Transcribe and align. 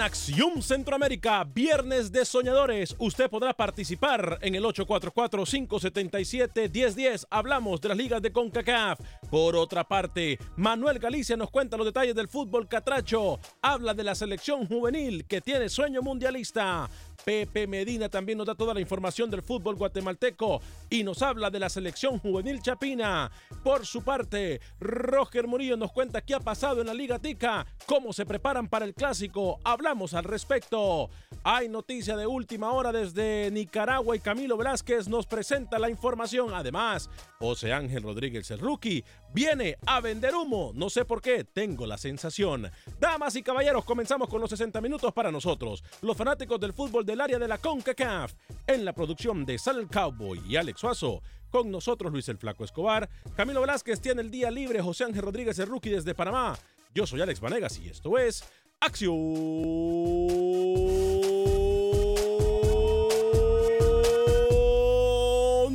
En 0.00 0.06
Acción 0.06 0.62
Centroamérica, 0.62 1.44
Viernes 1.44 2.10
de 2.10 2.24
Soñadores, 2.24 2.96
usted 2.98 3.28
podrá 3.28 3.52
participar 3.52 4.38
en 4.40 4.54
el 4.54 4.64
844-577-1010. 4.64 7.26
Hablamos 7.28 7.82
de 7.82 7.88
las 7.88 7.98
ligas 7.98 8.22
de 8.22 8.32
CONCACAF. 8.32 8.98
Por 9.30 9.56
otra 9.56 9.84
parte, 9.84 10.38
Manuel 10.56 10.98
Galicia 10.98 11.36
nos 11.36 11.50
cuenta 11.50 11.76
los 11.76 11.84
detalles 11.84 12.14
del 12.14 12.28
fútbol 12.28 12.66
catracho. 12.66 13.38
Habla 13.60 13.92
de 13.92 14.04
la 14.04 14.14
selección 14.14 14.66
juvenil 14.66 15.26
que 15.26 15.42
tiene 15.42 15.68
sueño 15.68 16.00
mundialista. 16.00 16.88
Pepe 17.30 17.68
Medina 17.68 18.08
también 18.08 18.38
nos 18.38 18.48
da 18.48 18.56
toda 18.56 18.74
la 18.74 18.80
información 18.80 19.30
del 19.30 19.40
fútbol 19.40 19.76
guatemalteco 19.76 20.60
y 20.90 21.04
nos 21.04 21.22
habla 21.22 21.48
de 21.48 21.60
la 21.60 21.68
selección 21.68 22.18
juvenil 22.18 22.60
chapina. 22.60 23.30
Por 23.62 23.86
su 23.86 24.02
parte, 24.02 24.60
Roger 24.80 25.46
Murillo 25.46 25.76
nos 25.76 25.92
cuenta 25.92 26.22
qué 26.22 26.34
ha 26.34 26.40
pasado 26.40 26.80
en 26.80 26.88
la 26.88 26.94
Liga 26.94 27.20
Tica, 27.20 27.64
cómo 27.86 28.12
se 28.12 28.26
preparan 28.26 28.66
para 28.66 28.84
el 28.84 28.94
clásico. 28.94 29.60
Hablamos 29.62 30.12
al 30.14 30.24
respecto. 30.24 31.08
Hay 31.44 31.68
noticia 31.68 32.16
de 32.16 32.26
última 32.26 32.72
hora 32.72 32.90
desde 32.90 33.48
Nicaragua 33.52 34.16
y 34.16 34.18
Camilo 34.18 34.56
Velázquez 34.56 35.06
nos 35.06 35.26
presenta 35.26 35.78
la 35.78 35.88
información. 35.88 36.52
Además, 36.52 37.08
José 37.38 37.72
Ángel 37.72 38.02
Rodríguez, 38.02 38.50
el 38.50 38.58
rookie, 38.58 39.04
viene 39.32 39.76
a 39.86 40.00
vender 40.00 40.34
humo. 40.34 40.72
No 40.74 40.90
sé 40.90 41.04
por 41.04 41.20
qué, 41.20 41.44
tengo 41.44 41.86
la 41.86 41.98
sensación. 41.98 42.70
Damas 42.98 43.36
y 43.36 43.42
caballeros, 43.42 43.84
comenzamos 43.84 44.28
con 44.28 44.40
los 44.40 44.50
60 44.50 44.80
minutos 44.80 45.12
para 45.12 45.30
nosotros, 45.30 45.84
los 46.02 46.16
fanáticos 46.16 46.60
del 46.60 46.72
fútbol 46.72 47.04
del 47.04 47.20
área 47.20 47.38
de 47.38 47.48
la 47.48 47.58
CONCACAF. 47.58 48.32
En 48.66 48.84
la 48.84 48.92
producción 48.92 49.44
de 49.44 49.58
Sal 49.58 49.88
Cowboy 49.88 50.40
y 50.48 50.56
Alex 50.56 50.80
Suazo, 50.80 51.22
con 51.50 51.70
nosotros 51.70 52.12
Luis 52.12 52.28
el 52.28 52.38
Flaco 52.38 52.64
Escobar. 52.64 53.08
Camilo 53.36 53.60
Velázquez 53.60 54.00
tiene 54.00 54.22
el 54.22 54.30
día 54.30 54.50
libre, 54.50 54.80
José 54.80 55.04
Ángel 55.04 55.22
Rodríguez, 55.22 55.58
el 55.58 55.66
rookie 55.66 55.90
desde 55.90 56.14
Panamá. 56.14 56.56
Yo 56.94 57.06
soy 57.06 57.20
Alex 57.20 57.40
Vanegas 57.40 57.78
y 57.78 57.88
esto 57.88 58.18
es 58.18 58.44
Acción 58.80 59.14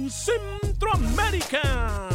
Centroamérica. 0.10 2.15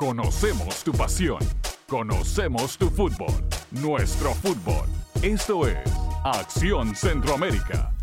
Conocemos 0.00 0.82
tu 0.82 0.92
pasión. 0.92 1.40
Conocemos 1.86 2.78
tu 2.78 2.88
fútbol. 2.88 3.34
Nuestro 3.70 4.32
fútbol. 4.32 4.88
Esto 5.22 5.68
es 5.68 5.76
Acción 6.24 6.96
Centroamérica. 6.96 7.94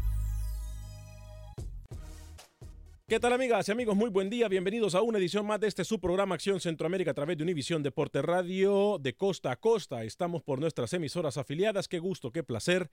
¿Qué 3.08 3.20
tal 3.20 3.34
amigas 3.34 3.68
y 3.68 3.72
amigos? 3.72 3.96
Muy 3.96 4.12
buen 4.12 4.30
día, 4.30 4.48
bienvenidos 4.48 4.94
a 4.94 5.02
una 5.02 5.18
edición 5.18 5.48
más 5.48 5.60
de 5.60 5.70
este 5.70 5.84
su 5.84 6.00
programa 6.00 6.36
Acción 6.36 6.60
Centroamérica 6.60 7.10
a 7.10 7.16
través 7.16 7.36
de 7.36 7.44
Univisión 7.44 7.82
Deporte 7.82 8.22
Radio 8.22 9.00
de 9.00 9.16
costa 9.16 9.50
a 9.50 9.56
costa. 9.56 10.04
Estamos 10.04 10.44
por 10.44 10.60
nuestras 10.60 10.94
emisoras 10.94 11.38
afiliadas, 11.38 11.88
qué 11.88 11.98
gusto, 11.98 12.32
qué 12.32 12.44
placer, 12.44 12.92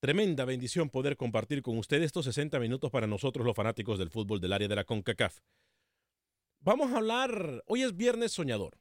tremenda 0.00 0.44
bendición 0.44 0.90
poder 0.90 1.16
compartir 1.16 1.62
con 1.62 1.78
ustedes 1.78 2.04
estos 2.04 2.26
60 2.26 2.60
minutos 2.60 2.90
para 2.90 3.06
nosotros 3.06 3.46
los 3.46 3.56
fanáticos 3.56 3.98
del 3.98 4.10
fútbol 4.10 4.38
del 4.38 4.52
área 4.52 4.68
de 4.68 4.76
la 4.76 4.84
CONCACAF. 4.84 5.40
Vamos 6.66 6.92
a 6.92 6.96
hablar, 6.96 7.62
hoy 7.66 7.82
es 7.82 7.94
viernes 7.94 8.32
soñador 8.32 8.78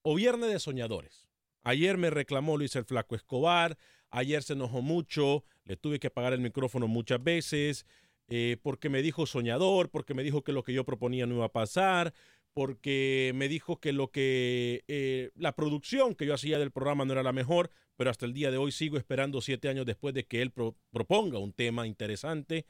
o 0.00 0.14
viernes 0.14 0.50
de 0.50 0.58
soñadores. 0.58 1.28
Ayer 1.64 1.98
me 1.98 2.08
reclamó 2.08 2.56
Luis 2.56 2.74
el 2.76 2.86
Flaco 2.86 3.14
Escobar, 3.14 3.76
ayer 4.08 4.42
se 4.42 4.54
enojó 4.54 4.80
mucho, 4.80 5.44
le 5.66 5.76
tuve 5.76 5.98
que 5.98 6.06
apagar 6.06 6.32
el 6.32 6.40
micrófono 6.40 6.88
muchas 6.88 7.22
veces, 7.22 7.84
eh, 8.28 8.56
porque 8.62 8.88
me 8.88 9.02
dijo 9.02 9.26
soñador, 9.26 9.90
porque 9.90 10.14
me 10.14 10.22
dijo 10.22 10.42
que 10.44 10.52
lo 10.52 10.62
que 10.62 10.72
yo 10.72 10.84
proponía 10.86 11.26
no 11.26 11.34
iba 11.34 11.44
a 11.44 11.52
pasar, 11.52 12.14
porque 12.54 13.32
me 13.34 13.48
dijo 13.48 13.80
que 13.80 13.92
lo 13.92 14.10
que 14.10 14.82
eh, 14.88 15.30
la 15.34 15.54
producción 15.54 16.14
que 16.14 16.24
yo 16.24 16.32
hacía 16.32 16.58
del 16.58 16.70
programa 16.70 17.04
no 17.04 17.12
era 17.12 17.22
la 17.22 17.34
mejor, 17.34 17.68
pero 17.96 18.08
hasta 18.08 18.24
el 18.24 18.32
día 18.32 18.50
de 18.50 18.56
hoy 18.56 18.72
sigo 18.72 18.96
esperando 18.96 19.42
siete 19.42 19.68
años 19.68 19.84
después 19.84 20.14
de 20.14 20.24
que 20.24 20.40
él 20.40 20.52
pro- 20.52 20.74
proponga 20.90 21.38
un 21.38 21.52
tema 21.52 21.86
interesante. 21.86 22.64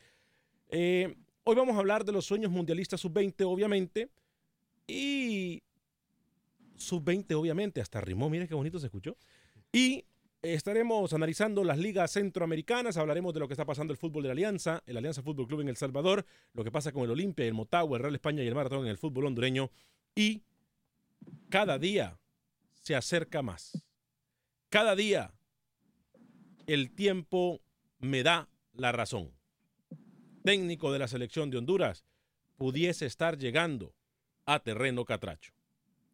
Eh, 0.70 1.14
hoy 1.44 1.54
vamos 1.54 1.76
a 1.76 1.78
hablar 1.78 2.04
de 2.04 2.10
los 2.10 2.26
sueños 2.26 2.50
mundialistas 2.50 3.00
sub-20, 3.00 3.44
obviamente, 3.44 4.08
y 4.86 5.62
sub-20, 6.76 7.34
obviamente, 7.34 7.80
hasta 7.80 8.00
rimó, 8.00 8.30
mire 8.30 8.48
qué 8.48 8.54
bonito 8.54 8.78
se 8.78 8.86
escuchó. 8.86 9.16
Y 9.72 10.04
estaremos 10.42 11.12
analizando 11.12 11.64
las 11.64 11.78
ligas 11.78 12.12
centroamericanas, 12.12 12.96
hablaremos 12.96 13.34
de 13.34 13.40
lo 13.40 13.48
que 13.48 13.54
está 13.54 13.64
pasando 13.64 13.92
el 13.92 13.98
fútbol 13.98 14.22
de 14.22 14.28
la 14.28 14.32
Alianza, 14.32 14.82
el 14.86 14.96
Alianza 14.96 15.22
Fútbol 15.22 15.46
Club 15.46 15.60
en 15.62 15.68
El 15.68 15.76
Salvador, 15.76 16.24
lo 16.52 16.64
que 16.64 16.70
pasa 16.70 16.92
con 16.92 17.04
el 17.04 17.10
Olimpia, 17.10 17.46
el 17.46 17.54
Motagua, 17.54 17.96
el 17.96 18.02
Real 18.02 18.14
España 18.14 18.42
y 18.42 18.46
el 18.46 18.54
Maratón 18.54 18.82
en 18.82 18.88
el 18.88 18.98
fútbol 18.98 19.26
hondureño. 19.26 19.70
Y 20.14 20.42
cada 21.48 21.78
día 21.78 22.18
se 22.74 22.94
acerca 22.94 23.42
más. 23.42 23.84
Cada 24.68 24.94
día 24.94 25.32
el 26.66 26.92
tiempo 26.92 27.60
me 27.98 28.22
da 28.22 28.48
la 28.74 28.92
razón. 28.92 29.32
Técnico 30.44 30.92
de 30.92 30.98
la 31.00 31.08
selección 31.08 31.50
de 31.50 31.58
Honduras 31.58 32.04
pudiese 32.56 33.06
estar 33.06 33.36
llegando 33.36 33.95
a 34.46 34.60
terreno 34.60 35.04
catracho. 35.04 35.52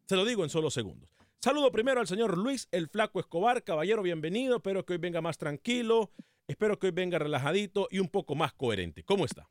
Se 0.05 0.15
lo 0.15 0.25
digo 0.25 0.43
en 0.43 0.49
solo 0.49 0.69
segundos. 0.69 1.09
Saludo 1.39 1.71
primero 1.71 1.99
al 1.99 2.07
señor 2.07 2.37
Luis 2.37 2.67
el 2.71 2.87
Flaco 2.87 3.19
Escobar. 3.19 3.63
Caballero, 3.63 4.01
bienvenido. 4.01 4.57
Espero 4.57 4.85
que 4.85 4.93
hoy 4.93 4.99
venga 4.99 5.21
más 5.21 5.37
tranquilo. 5.37 6.11
Espero 6.47 6.77
que 6.77 6.87
hoy 6.87 6.91
venga 6.91 7.19
relajadito 7.19 7.87
y 7.91 7.99
un 7.99 8.09
poco 8.09 8.35
más 8.35 8.53
coherente. 8.53 9.03
¿Cómo 9.03 9.25
está? 9.25 9.47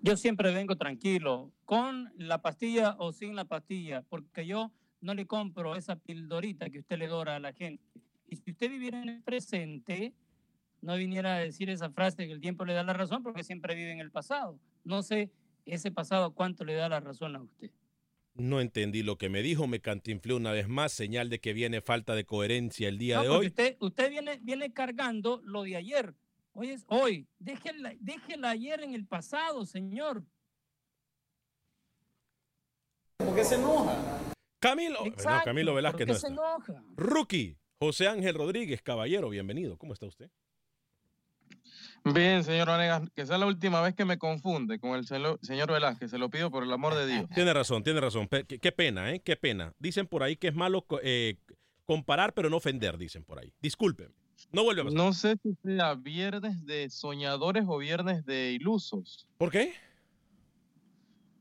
Yo 0.00 0.16
siempre 0.16 0.52
vengo 0.52 0.76
tranquilo, 0.76 1.50
con 1.64 2.12
la 2.16 2.42
pastilla 2.42 2.96
o 2.98 3.12
sin 3.12 3.34
la 3.34 3.46
pastilla, 3.46 4.02
porque 4.02 4.46
yo 4.46 4.70
no 5.00 5.14
le 5.14 5.26
compro 5.26 5.76
esa 5.76 5.96
pildorita 5.96 6.68
que 6.68 6.80
usted 6.80 6.98
le 6.98 7.06
dora 7.06 7.36
a 7.36 7.40
la 7.40 7.54
gente. 7.54 7.82
Y 8.28 8.36
si 8.36 8.50
usted 8.50 8.68
viviera 8.68 9.00
en 9.02 9.08
el 9.08 9.22
presente, 9.22 10.12
no 10.82 10.96
viniera 10.96 11.36
a 11.36 11.38
decir 11.38 11.70
esa 11.70 11.88
frase 11.90 12.26
que 12.26 12.32
el 12.32 12.40
tiempo 12.40 12.66
le 12.66 12.74
da 12.74 12.82
la 12.82 12.92
razón, 12.92 13.22
porque 13.22 13.42
siempre 13.42 13.74
vive 13.74 13.92
en 13.92 14.00
el 14.00 14.10
pasado. 14.10 14.58
No 14.84 15.02
sé 15.02 15.30
ese 15.64 15.90
pasado 15.90 16.34
cuánto 16.34 16.64
le 16.64 16.74
da 16.74 16.88
la 16.88 17.00
razón 17.00 17.36
a 17.36 17.42
usted. 17.42 17.70
No 18.34 18.60
entendí 18.60 19.02
lo 19.04 19.16
que 19.16 19.28
me 19.28 19.42
dijo, 19.42 19.66
me 19.68 19.80
cantinflé 19.80 20.34
una 20.34 20.50
vez 20.50 20.68
más, 20.68 20.92
señal 20.92 21.30
de 21.30 21.40
que 21.40 21.52
viene 21.52 21.80
falta 21.80 22.14
de 22.16 22.24
coherencia 22.24 22.88
el 22.88 22.98
día 22.98 23.16
No, 23.18 23.22
de 23.22 23.28
hoy. 23.28 23.46
Usted, 23.46 23.76
usted 23.78 24.10
viene, 24.10 24.38
viene 24.42 24.72
cargando 24.72 25.40
lo 25.44 25.62
de 25.62 25.76
ayer. 25.76 26.14
Hoy 26.52 26.70
es 26.70 26.84
hoy. 26.88 27.28
Déjela, 27.38 27.94
déjela 28.00 28.50
ayer 28.50 28.82
en 28.82 28.94
el 28.94 29.06
pasado, 29.06 29.64
señor. 29.66 30.24
¿Por 33.16 33.34
qué 33.34 33.44
se 33.44 33.54
enoja? 33.54 33.96
Camilo, 34.60 35.00
no, 35.00 35.06
Exacto, 35.06 35.44
Camilo 35.44 35.70
¿por 35.72 35.76
Velázquez 35.76 36.06
qué 36.06 36.12
no 36.12 36.18
se 36.18 36.26
está. 36.28 36.32
enoja? 36.32 36.84
Rookie, 36.96 37.58
José 37.78 38.08
Ángel 38.08 38.34
Rodríguez, 38.34 38.82
caballero, 38.82 39.28
bienvenido. 39.28 39.76
¿Cómo 39.78 39.92
está 39.92 40.06
usted? 40.06 40.30
Bien, 42.04 42.44
señor 42.44 42.68
Vanegas, 42.68 43.08
que 43.14 43.24
sea 43.24 43.38
la 43.38 43.46
última 43.46 43.80
vez 43.80 43.94
que 43.94 44.04
me 44.04 44.18
confunde 44.18 44.78
con 44.78 44.90
el 44.94 45.06
señor 45.06 45.72
Velázquez, 45.72 46.10
se 46.10 46.18
lo 46.18 46.28
pido 46.28 46.50
por 46.50 46.62
el 46.62 46.70
amor 46.70 46.94
de 46.94 47.06
Dios. 47.06 47.26
Tiene 47.34 47.54
razón, 47.54 47.82
tiene 47.82 47.98
razón. 47.98 48.28
Qué, 48.28 48.58
qué 48.58 48.72
pena, 48.72 49.10
¿eh? 49.10 49.20
Qué 49.20 49.36
pena. 49.36 49.72
Dicen 49.78 50.06
por 50.06 50.22
ahí 50.22 50.36
que 50.36 50.48
es 50.48 50.54
malo 50.54 50.84
eh, 51.02 51.38
comparar, 51.86 52.34
pero 52.34 52.50
no 52.50 52.58
ofender, 52.58 52.98
dicen 52.98 53.24
por 53.24 53.38
ahí. 53.38 53.54
Disculpen. 53.62 54.12
No 54.52 54.64
vuelve 54.64 54.82
a 54.82 54.84
pasar. 54.84 54.98
No 54.98 55.12
sé 55.14 55.36
si 55.42 55.54
sea 55.64 55.94
viernes 55.94 56.66
de 56.66 56.90
soñadores 56.90 57.64
o 57.66 57.78
viernes 57.78 58.26
de 58.26 58.52
ilusos. 58.52 59.26
¿Por 59.38 59.50
qué? 59.50 59.72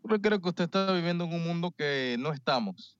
Porque 0.01 0.21
creo 0.21 0.41
que 0.41 0.49
usted 0.49 0.63
está 0.63 0.93
viviendo 0.93 1.25
en 1.25 1.33
un 1.33 1.43
mundo 1.45 1.71
que 1.77 2.15
no 2.19 2.31
estamos, 2.31 2.97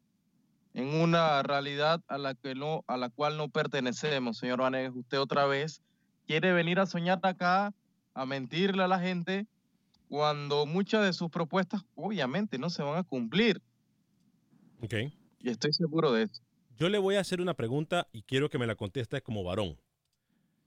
en 0.74 0.88
una 0.88 1.42
realidad 1.44 2.02
a 2.08 2.18
la 2.18 2.36
que 2.36 2.56
no, 2.56 2.84
a 2.88 2.98
la 2.98 3.10
cual 3.10 3.38
no 3.38 3.48
pertenecemos, 3.48 4.38
señor 4.38 4.60
Vanegas. 4.60 4.94
Usted 4.96 5.20
otra 5.22 5.46
vez 5.46 5.82
quiere 6.26 6.54
venir 6.54 6.80
a 6.80 6.86
soñar 6.86 7.20
acá, 7.24 7.74
a 8.14 8.26
mentirle 8.26 8.84
a 8.84 8.88
la 8.88 9.00
gente, 9.00 9.48
cuando 10.10 10.66
muchas 10.66 11.04
de 11.06 11.14
sus 11.14 11.30
propuestas 11.30 11.82
obviamente 11.96 12.58
no 12.58 12.70
se 12.70 12.84
van 12.84 12.98
a 12.98 13.04
cumplir. 13.04 13.62
Ok. 14.82 14.94
Y 15.40 15.50
estoy 15.50 15.74
seguro 15.74 16.12
de 16.12 16.24
eso. 16.24 16.42
Yo 16.78 16.90
le 16.90 16.98
voy 16.98 17.16
a 17.16 17.20
hacer 17.22 17.42
una 17.42 17.54
pregunta 17.54 18.08
y 18.12 18.24
quiero 18.24 18.50
que 18.50 18.58
me 18.58 18.68
la 18.68 18.76
conteste 18.76 19.22
como 19.22 19.44
varón. 19.44 19.78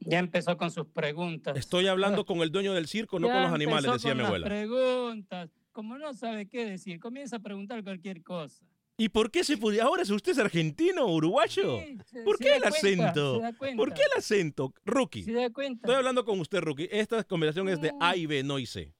Ya 0.00 0.18
empezó 0.18 0.56
con 0.56 0.70
sus 0.70 0.86
preguntas. 0.86 1.56
Estoy 1.56 1.86
hablando 1.86 2.24
con 2.26 2.38
el 2.40 2.50
dueño 2.50 2.74
del 2.74 2.86
circo, 2.86 3.18
no 3.18 3.28
Ya 3.28 3.34
con 3.34 3.42
los 3.44 3.52
animales, 3.52 3.86
empezó 3.86 3.94
decía 3.94 4.10
con 4.10 4.16
mi 4.18 4.22
las 4.22 4.28
abuela. 4.28 4.46
preguntas. 4.46 5.50
Como 5.72 5.98
no 5.98 6.12
sabe 6.14 6.48
qué 6.48 6.64
decir, 6.66 7.00
comienza 7.00 7.36
a 7.36 7.38
preguntar 7.40 7.82
cualquier 7.82 8.22
cosa. 8.22 8.64
¿Y 8.98 9.10
por 9.10 9.30
qué 9.30 9.44
se 9.44 9.58
puede? 9.58 9.80
Ahora, 9.80 10.02
¿usted 10.02 10.32
es 10.32 10.38
argentino 10.38 11.04
o 11.04 11.14
uruguayo? 11.14 11.80
Sí, 11.80 11.98
se- 12.06 12.22
¿Por 12.22 12.38
se 12.38 12.44
qué 12.44 12.50
da 12.50 12.56
el 12.56 12.62
cuenta, 12.62 12.78
acento? 12.78 13.36
se 13.36 13.42
da 13.42 13.52
cuenta. 13.52 13.76
¿Por 13.76 13.92
qué 13.94 14.02
el 14.02 14.18
acento? 14.18 14.74
Rookie. 14.86 15.22
¿Se 15.22 15.32
da 15.32 15.50
cuenta? 15.50 15.80
Estoy 15.86 15.96
hablando 15.96 16.24
con 16.24 16.40
usted, 16.40 16.60
Rookie. 16.60 16.88
Esta 16.90 17.22
conversación 17.24 17.68
es 17.68 17.80
de 17.80 17.92
Mm. 17.92 17.98
A 18.00 18.16
y 18.16 18.26
B, 18.26 18.42
no 18.42 18.58
y 18.58 18.64
C. 18.66 18.94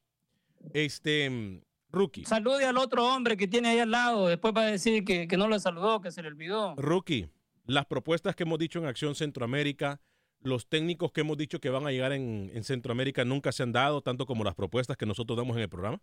Este, 0.75 1.63
Rookie. 1.91 2.25
Salude 2.27 2.67
al 2.67 2.77
otro 2.77 3.07
hombre 3.07 3.37
que 3.39 3.49
tiene 3.49 3.69
ahí 3.69 3.79
al 3.79 3.91
lado. 3.91 4.29
Después 4.29 4.53
va 4.55 4.63
a 4.63 4.67
decir 4.67 5.03
que, 5.05 5.27
que 5.29 5.37
no 5.39 5.49
lo 5.49 5.59
saludó, 5.59 6.01
que 6.03 6.11
se 6.11 6.21
le 6.21 6.29
olvidó. 6.29 6.75
Rookie, 6.77 7.29
las 7.65 7.87
propuestas 7.87 8.37
que 8.37 8.43
hemos 8.43 8.59
dicho 8.59 8.79
en 8.79 8.85
Acción 8.87 9.15
Centroamérica, 9.15 10.01
los 10.43 10.67
técnicos 10.69 11.11
que 11.11 11.23
hemos 11.23 11.39
dicho 11.39 11.59
que 11.59 11.71
van 11.71 11.87
a 11.87 11.91
llegar 11.91 12.13
en, 12.13 12.51
en 12.53 12.65
Centroamérica 12.65 13.25
nunca 13.25 13.51
se 13.51 13.63
han 13.63 13.73
dado, 13.73 14.03
tanto 14.03 14.27
como 14.27 14.45
las 14.45 14.55
propuestas 14.55 14.97
que 14.99 15.07
nosotros 15.07 15.39
damos 15.39 15.57
en 15.57 15.63
el 15.63 15.69
programa. 15.71 16.01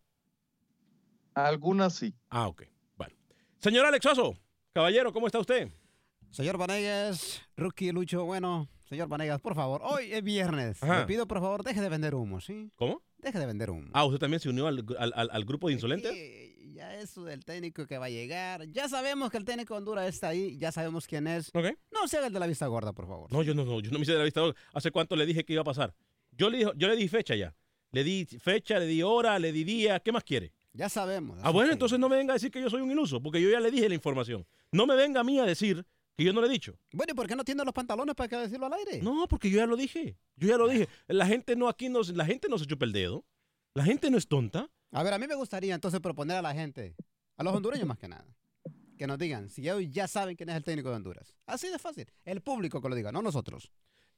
Algunas 1.35 1.93
sí. 1.93 2.13
Ah, 2.29 2.47
ok. 2.47 2.63
Señor 3.63 3.85
Alex 3.85 4.05
Oso, 4.05 4.35
caballero, 4.73 5.13
¿cómo 5.13 5.25
está 5.27 5.39
usted? 5.39 5.69
Señor 6.31 6.57
Vanegas, 6.57 7.41
Rookie 7.55 7.91
Lucho, 7.93 8.25
bueno, 8.25 8.67
señor 8.89 9.07
Vanegas, 9.07 9.39
por 9.39 9.55
favor, 9.55 9.81
hoy 9.85 10.11
es 10.11 10.21
viernes. 10.21 10.83
Ajá. 10.83 10.99
Le 11.01 11.05
pido, 11.05 11.25
por 11.27 11.39
favor, 11.39 11.63
deje 11.63 11.79
de 11.79 11.87
vender 11.89 12.13
humo, 12.15 12.41
¿sí? 12.41 12.71
¿Cómo? 12.75 13.01
Deje 13.19 13.39
de 13.39 13.45
vender 13.45 13.69
humo. 13.69 13.89
Ah, 13.93 14.03
¿usted 14.03 14.19
también 14.19 14.41
se 14.41 14.49
unió 14.49 14.67
al, 14.67 14.83
al- 14.97 15.13
al- 15.15 15.29
al 15.31 15.45
grupo 15.45 15.67
de 15.67 15.73
insolentes? 15.75 16.11
Sí, 16.11 16.73
ya 16.75 16.93
eso 16.95 17.23
del 17.23 17.45
técnico 17.45 17.87
que 17.87 17.97
va 17.97 18.07
a 18.07 18.09
llegar. 18.09 18.65
Ya 18.71 18.89
sabemos 18.89 19.29
que 19.31 19.37
el 19.37 19.45
técnico 19.45 19.75
de 19.75 19.77
Honduras 19.77 20.07
está 20.09 20.27
ahí, 20.29 20.57
ya 20.57 20.73
sabemos 20.73 21.07
quién 21.07 21.27
es. 21.27 21.49
Ok. 21.53 21.67
No 21.91 22.05
se 22.09 22.17
haga 22.17 22.27
el 22.27 22.33
de 22.33 22.39
la 22.41 22.47
vista 22.47 22.67
gorda, 22.67 22.91
por 22.91 23.07
favor. 23.07 23.31
No, 23.31 23.43
yo 23.43 23.53
no, 23.55 23.63
no, 23.63 23.79
yo 23.79 23.91
no 23.91 23.97
me 23.99 24.03
hice 24.03 24.11
de 24.11 24.17
la 24.17 24.25
vista. 24.25 24.41
¿Hace 24.73 24.91
cuánto 24.91 25.15
le 25.15 25.25
dije 25.25 25.45
que 25.45 25.53
iba 25.53 25.61
a 25.61 25.65
pasar? 25.65 25.93
Yo 26.31 26.49
le, 26.49 26.59
yo 26.75 26.87
le 26.87 26.95
di 26.97 27.07
fecha 27.07 27.35
ya. 27.35 27.55
Le 27.91 28.03
di 28.03 28.25
fecha, 28.25 28.77
le 28.79 28.87
di 28.87 29.01
hora, 29.03 29.39
le 29.39 29.51
di 29.53 29.63
día. 29.63 29.99
¿Qué 30.01 30.11
más 30.11 30.23
quiere? 30.25 30.51
Ya 30.73 30.89
sabemos. 30.89 31.39
Ah, 31.43 31.51
bueno, 31.51 31.71
entonces 31.71 31.99
no 31.99 32.09
me 32.09 32.17
venga 32.17 32.33
a 32.33 32.35
decir 32.35 32.49
que 32.51 32.59
yo 32.59 32.69
soy 32.69 32.81
un 32.81 32.91
iluso, 32.91 33.21
porque 33.21 33.41
yo 33.41 33.49
ya 33.49 33.59
le 33.59 33.69
dije 33.69 33.87
la 33.87 33.95
información. 33.95 34.45
No 34.71 34.87
me 34.87 34.95
venga 34.95 35.21
a 35.21 35.23
mí 35.23 35.39
a 35.39 35.45
decir 35.45 35.85
que 36.17 36.23
yo 36.23 36.33
no 36.33 36.41
le 36.41 36.47
he 36.47 36.49
dicho. 36.49 36.75
Bueno, 36.91 37.13
¿y 37.13 37.15
por 37.15 37.27
qué 37.27 37.35
no 37.35 37.43
tiene 37.43 37.63
los 37.63 37.73
pantalones 37.73 38.15
para 38.15 38.27
que 38.27 38.37
decirlo 38.37 38.65
al 38.65 38.73
aire? 38.73 39.01
No, 39.01 39.27
porque 39.27 39.49
yo 39.51 39.57
ya 39.57 39.67
lo 39.67 39.75
dije. 39.75 40.17
Yo 40.35 40.47
ya 40.47 40.57
lo 40.57 40.67
dije. 40.67 40.89
La 41.07 41.27
gente 41.27 41.55
no 41.55 41.69
aquí 41.69 41.89
no, 41.89 42.01
la 42.01 42.25
gente 42.25 42.49
no 42.49 42.57
se 42.57 42.65
chupa 42.65 42.85
el 42.85 42.91
dedo. 42.91 43.23
La 43.75 43.83
gente 43.83 44.09
no 44.09 44.17
es 44.17 44.27
tonta. 44.27 44.69
A 44.91 45.03
ver, 45.03 45.13
a 45.13 45.19
mí 45.19 45.27
me 45.27 45.35
gustaría 45.35 45.73
entonces 45.73 45.99
proponer 45.99 46.37
a 46.37 46.41
la 46.41 46.53
gente, 46.53 46.95
a 47.37 47.43
los 47.43 47.55
hondureños 47.55 47.87
más 47.87 47.97
que 47.97 48.07
nada, 48.07 48.25
que 48.97 49.07
nos 49.07 49.17
digan 49.17 49.49
si 49.49 49.61
ellos 49.61 49.91
ya 49.91 50.07
saben 50.07 50.35
quién 50.35 50.49
es 50.49 50.55
el 50.55 50.63
técnico 50.63 50.89
de 50.89 50.95
Honduras. 50.95 51.35
Así 51.47 51.69
de 51.69 51.79
fácil. 51.79 52.07
El 52.25 52.41
público 52.41 52.81
que 52.81 52.89
lo 52.89 52.95
diga, 52.95 53.11
no 53.11 53.21
nosotros. 53.21 53.71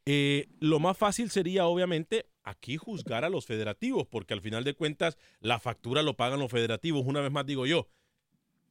Eh, 0.06 0.50
lo 0.60 0.80
más 0.80 0.98
fácil 0.98 1.30
sería, 1.30 1.66
obviamente, 1.66 2.28
aquí 2.46 2.78
juzgar 2.78 3.26
a 3.26 3.30
los 3.30 3.46
federativos, 3.46 4.08
porque 4.08 4.34
al 4.34 4.42
final 4.42 4.64
de 4.64 4.76
cuentas 4.76 5.18
la 5.42 5.60
factura 5.60 6.02
lo 6.04 6.16
pagan 6.16 6.40
los 6.40 6.52
federativos. 6.52 7.06
Una 7.06 7.20
vez 7.20 7.32
más 7.32 7.46
digo 7.46 7.66
yo, 7.66 7.90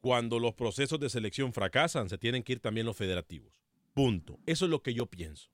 cuando 0.01 0.39
los 0.39 0.55
procesos 0.55 0.99
de 1.01 1.11
selección 1.11 1.53
fracasan, 1.53 2.09
se 2.09 2.17
tienen 2.17 2.43
que 2.43 2.55
ir 2.55 2.61
también 2.61 2.87
los 2.87 2.97
federativos. 2.97 3.53
Punto. 3.93 4.39
Eso 4.47 4.65
es 4.65 4.71
lo 4.71 4.83
que 4.83 4.95
yo 4.95 5.07
pienso. 5.07 5.51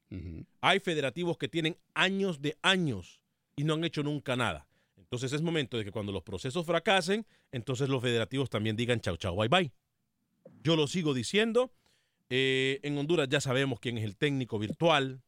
Hay 0.60 0.80
federativos 0.80 1.36
que 1.36 1.48
tienen 1.48 1.76
años 1.94 2.40
de 2.40 2.56
años 2.62 3.20
y 3.56 3.64
no 3.64 3.74
han 3.74 3.84
hecho 3.84 4.02
nunca 4.02 4.36
nada. 4.36 4.66
Entonces 4.96 5.32
es 5.32 5.42
momento 5.42 5.76
de 5.76 5.84
que 5.84 5.90
cuando 5.90 6.12
los 6.12 6.22
procesos 6.22 6.64
fracasen, 6.64 7.26
entonces 7.52 7.88
los 7.88 8.00
federativos 8.00 8.48
también 8.48 8.76
digan 8.76 9.00
chau, 9.00 9.16
chau, 9.16 9.36
bye, 9.36 9.48
bye. 9.48 9.72
Yo 10.62 10.76
lo 10.76 10.86
sigo 10.86 11.14
diciendo. 11.14 11.72
Eh, 12.28 12.78
en 12.84 12.96
Honduras 12.96 13.28
ya 13.28 13.40
sabemos 13.40 13.80
quién 13.80 13.98
es 13.98 14.04
el 14.04 14.16
técnico 14.16 14.58
virtual. 14.58 15.20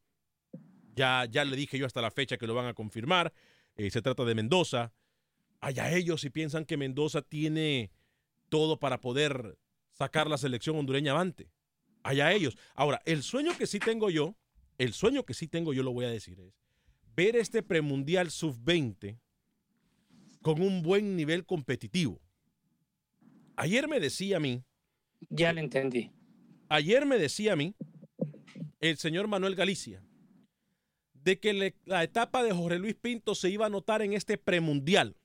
Ya, 0.95 1.27
ya 1.31 1.45
le 1.45 1.57
dije 1.57 1.79
yo 1.79 1.87
hasta 1.87 2.03
la 2.03 2.11
fecha 2.11 2.37
que 2.37 2.47
lo 2.47 2.55
van 2.55 2.67
a 2.67 2.75
confirmar. 2.75 3.33
Eh, 3.77 3.91
se 3.91 4.03
trata 4.03 4.25
de 4.25 4.35
Mendoza. 4.35 4.93
Allá 5.61 5.93
ellos 5.93 6.21
si 6.21 6.31
piensan 6.31 6.65
que 6.65 6.77
Mendoza 6.77 7.23
tiene 7.23 7.91
todo 8.49 8.79
para 8.79 9.01
poder 9.01 9.59
sacar 9.93 10.29
la 10.29 10.39
selección 10.39 10.77
hondureña 10.77 11.13
avante. 11.13 11.51
Allá 12.03 12.33
ellos. 12.33 12.59
Ahora, 12.75 13.01
el 13.05 13.23
sueño 13.23 13.57
que 13.57 13.67
sí 13.67 13.79
tengo 13.79 14.11
yo, 14.11 14.37
el 14.79 14.93
sueño 14.93 15.25
que 15.25 15.35
sí 15.35 15.49
tengo 15.49 15.73
yo 15.73 15.83
lo 15.83 15.93
voy 15.93 16.05
a 16.05 16.11
decir 16.11 16.41
es 16.41 16.61
ver 17.15 17.37
este 17.37 17.63
premundial 17.63 18.31
sub-20 18.31 19.19
con 20.41 20.61
un 20.61 20.83
buen 20.83 21.17
nivel 21.17 21.47
competitivo. 21.47 22.21
Ayer 23.57 23.87
me 23.87 24.01
decía 24.01 24.39
a 24.39 24.41
mí. 24.41 24.65
Ya 25.29 25.53
le 25.53 25.61
entendí. 25.61 26.11
Ayer 26.69 27.07
me 27.07 27.19
decía 27.19 27.53
a 27.53 27.57
mí 27.57 27.75
el 28.81 28.97
señor 28.97 29.29
Manuel 29.29 29.55
Galicia 29.55 30.03
de 31.25 31.39
que 31.39 31.53
le- 31.53 31.75
la 31.85 32.03
etapa 32.03 32.43
de 32.43 32.53
Jorge 32.53 32.79
Luis 32.79 32.95
Pinto 32.95 33.35
se 33.35 33.51
iba 33.51 33.67
a 33.67 33.71
notar 33.71 34.03
en 34.03 34.13
este 34.13 34.39
premundial. 34.39 35.17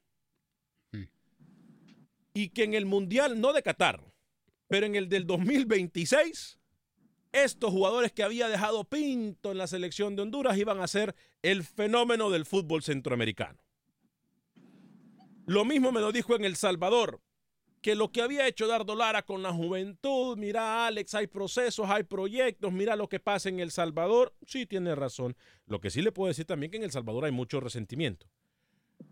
Y 2.33 2.49
que 2.49 2.63
en 2.63 2.73
el 2.75 2.85
mundial, 2.85 3.41
no 3.41 3.51
de 3.51 3.63
Qatar, 3.63 4.03
pero 4.67 4.85
en 4.85 4.95
el 4.95 5.09
del 5.09 5.25
2026, 5.25 6.59
estos 7.31 7.71
jugadores 7.71 8.11
que 8.11 8.21
había 8.23 8.47
dejado 8.47 8.83
Pinto 8.83 9.51
en 9.51 9.57
la 9.57 9.65
selección 9.67 10.15
de 10.15 10.21
Honduras 10.21 10.57
iban 10.57 10.79
a 10.79 10.87
ser 10.87 11.15
el 11.41 11.63
fenómeno 11.63 12.29
del 12.29 12.45
fútbol 12.45 12.83
centroamericano. 12.83 13.59
Lo 15.47 15.65
mismo 15.65 15.91
me 15.91 16.01
lo 16.01 16.11
dijo 16.11 16.35
en 16.35 16.45
El 16.45 16.55
Salvador, 16.57 17.21
que 17.88 17.96
lo 17.96 18.12
que 18.12 18.22
había 18.22 18.46
hecho 18.46 18.67
Dardo 18.67 18.96
Lara 18.96 19.22
con 19.22 19.41
la 19.41 19.53
juventud, 19.53 20.38
mira 20.38 20.88
Alex, 20.88 21.15
hay 21.15 21.27
procesos, 21.27 21.89
hay 21.89 22.03
proyectos, 22.03 22.74
mira 22.74 22.98
lo 22.98 23.08
que 23.08 23.22
pasa 23.22 23.48
en 23.48 23.62
El 23.62 23.72
Salvador, 23.72 24.36
sí 24.46 24.65
tiene 24.65 24.94
razón. 24.94 25.38
Lo 25.67 25.79
que 25.79 25.89
sí 25.89 26.01
le 26.01 26.12
puedo 26.12 26.27
decir 26.27 26.44
también 26.44 26.70
que 26.70 26.75
en 26.75 26.84
El 26.84 26.91
Salvador 26.91 27.24
hay 27.24 27.32
mucho 27.32 27.62
resentimiento. 27.62 28.27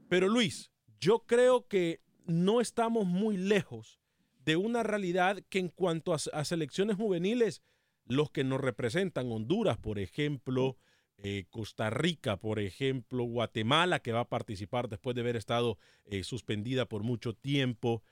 Pero 0.10 0.28
Luis, 0.28 0.74
yo 1.00 1.20
creo 1.20 1.70
que 1.70 2.02
no 2.26 2.60
estamos 2.60 3.06
muy 3.06 3.38
lejos 3.38 4.02
de 4.44 4.58
una 4.58 4.84
realidad 4.84 5.42
que 5.48 5.60
en 5.60 5.70
cuanto 5.70 6.14
a, 6.14 6.44
selecciones 6.44 6.98
juveniles, 6.98 7.64
los 8.08 8.30
que 8.30 8.44
nos 8.44 8.60
representan, 8.60 9.32
Honduras, 9.32 9.78
por 9.78 10.00
ejemplo, 10.00 10.76
eh, 11.20 11.46
Costa 11.50 11.92
Rica, 11.92 12.36
por 12.36 12.60
ejemplo, 12.60 13.24
Guatemala, 13.24 14.00
que 14.00 14.12
va 14.12 14.20
a 14.20 14.28
participar 14.28 14.90
después 14.90 15.16
de 15.16 15.22
haber 15.22 15.38
estado 15.38 15.78
eh, 16.04 16.26
suspendida 16.26 16.90
por 16.90 17.04
mucho 17.04 17.34
tiempo. 17.34 18.04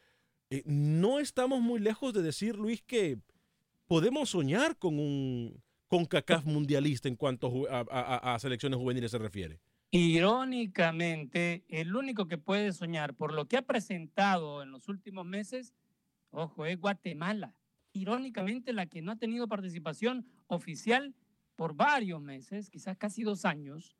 Eh, 0.49 0.63
no 0.65 1.19
estamos 1.19 1.61
muy 1.61 1.79
lejos 1.79 2.13
de 2.13 2.21
decir, 2.21 2.55
Luis, 2.55 2.81
que 2.83 3.17
podemos 3.87 4.29
soñar 4.29 4.77
con 4.77 4.99
un 4.99 5.61
con 5.87 6.05
CACAF 6.05 6.45
mundialista 6.45 7.07
en 7.07 7.15
cuanto 7.15 7.51
ju- 7.51 7.67
a, 7.69 7.81
a- 7.91 8.33
a 8.35 8.39
selecciones 8.39 8.79
juveniles 8.79 9.11
se 9.11 9.19
refiere. 9.19 9.59
Irónicamente, 9.91 11.63
el 11.67 11.95
único 11.95 12.27
que 12.27 12.39
puede 12.39 12.73
soñar 12.73 13.13
por 13.13 13.31
lo 13.31 13.47
que 13.47 13.57
ha 13.57 13.61
presentado 13.61 14.63
en 14.63 14.71
los 14.71 14.87
últimos 14.89 15.23
meses, 15.25 15.73
ojo, 16.31 16.65
es 16.65 16.79
Guatemala. 16.79 17.55
Irónicamente, 17.91 18.73
la 18.73 18.87
que 18.87 19.03
no 19.03 19.11
ha 19.11 19.17
tenido 19.17 19.47
participación 19.47 20.25
oficial 20.47 21.13
por 21.55 21.75
varios 21.75 22.19
meses, 22.19 22.71
quizás 22.71 22.97
casi 22.97 23.21
dos 23.21 23.45
años, 23.45 23.95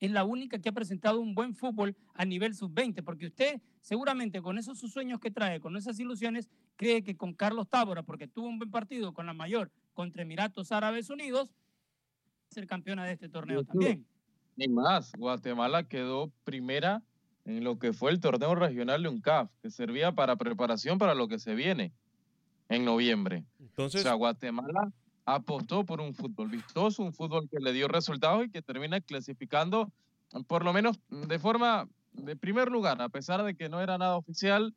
es 0.00 0.10
la 0.10 0.24
única 0.24 0.58
que 0.58 0.70
ha 0.70 0.72
presentado 0.72 1.20
un 1.20 1.34
buen 1.34 1.54
fútbol 1.54 1.94
a 2.14 2.24
nivel 2.24 2.54
sub-20, 2.54 3.04
porque 3.04 3.26
usted 3.26 3.60
seguramente 3.80 4.40
con 4.40 4.58
esos 4.58 4.78
sus 4.78 4.92
sueños 4.92 5.20
que 5.20 5.30
trae, 5.30 5.60
con 5.60 5.76
esas 5.76 5.98
ilusiones, 6.00 6.48
cree 6.76 7.02
que 7.02 7.16
con 7.16 7.34
Carlos 7.34 7.68
Tábora, 7.68 8.02
porque 8.02 8.26
tuvo 8.26 8.48
un 8.48 8.58
buen 8.58 8.70
partido 8.70 9.12
con 9.12 9.26
la 9.26 9.34
mayor 9.34 9.70
contra 9.92 10.22
Emiratos 10.22 10.72
Árabes 10.72 11.10
Unidos, 11.10 11.54
ser 12.50 12.66
campeona 12.66 13.04
de 13.04 13.12
este 13.12 13.28
torneo 13.28 13.64
también. 13.64 14.06
Ni 14.56 14.68
más, 14.68 15.12
Guatemala 15.16 15.84
quedó 15.84 16.32
primera 16.44 17.02
en 17.44 17.64
lo 17.64 17.78
que 17.78 17.92
fue 17.92 18.10
el 18.10 18.20
torneo 18.20 18.54
regional 18.54 19.02
de 19.02 19.08
UNCAF, 19.08 19.50
que 19.62 19.70
servía 19.70 20.12
para 20.12 20.36
preparación 20.36 20.98
para 20.98 21.14
lo 21.14 21.28
que 21.28 21.38
se 21.38 21.54
viene 21.54 21.92
en 22.68 22.84
noviembre. 22.84 23.44
Entonces, 23.58 24.02
o 24.02 24.04
sea, 24.04 24.14
Guatemala 24.14 24.92
apostó 25.34 25.84
por 25.84 26.00
un 26.00 26.14
fútbol 26.14 26.48
vistoso, 26.48 27.02
un 27.02 27.12
fútbol 27.12 27.48
que 27.48 27.60
le 27.60 27.72
dio 27.72 27.88
resultados 27.88 28.44
y 28.46 28.50
que 28.50 28.62
termina 28.62 29.00
clasificando, 29.00 29.90
por 30.46 30.64
lo 30.64 30.72
menos 30.72 30.98
de 31.08 31.38
forma 31.38 31.88
de 32.12 32.36
primer 32.36 32.70
lugar, 32.70 33.00
a 33.00 33.08
pesar 33.08 33.42
de 33.44 33.54
que 33.54 33.68
no 33.68 33.80
era 33.80 33.98
nada 33.98 34.16
oficial, 34.16 34.74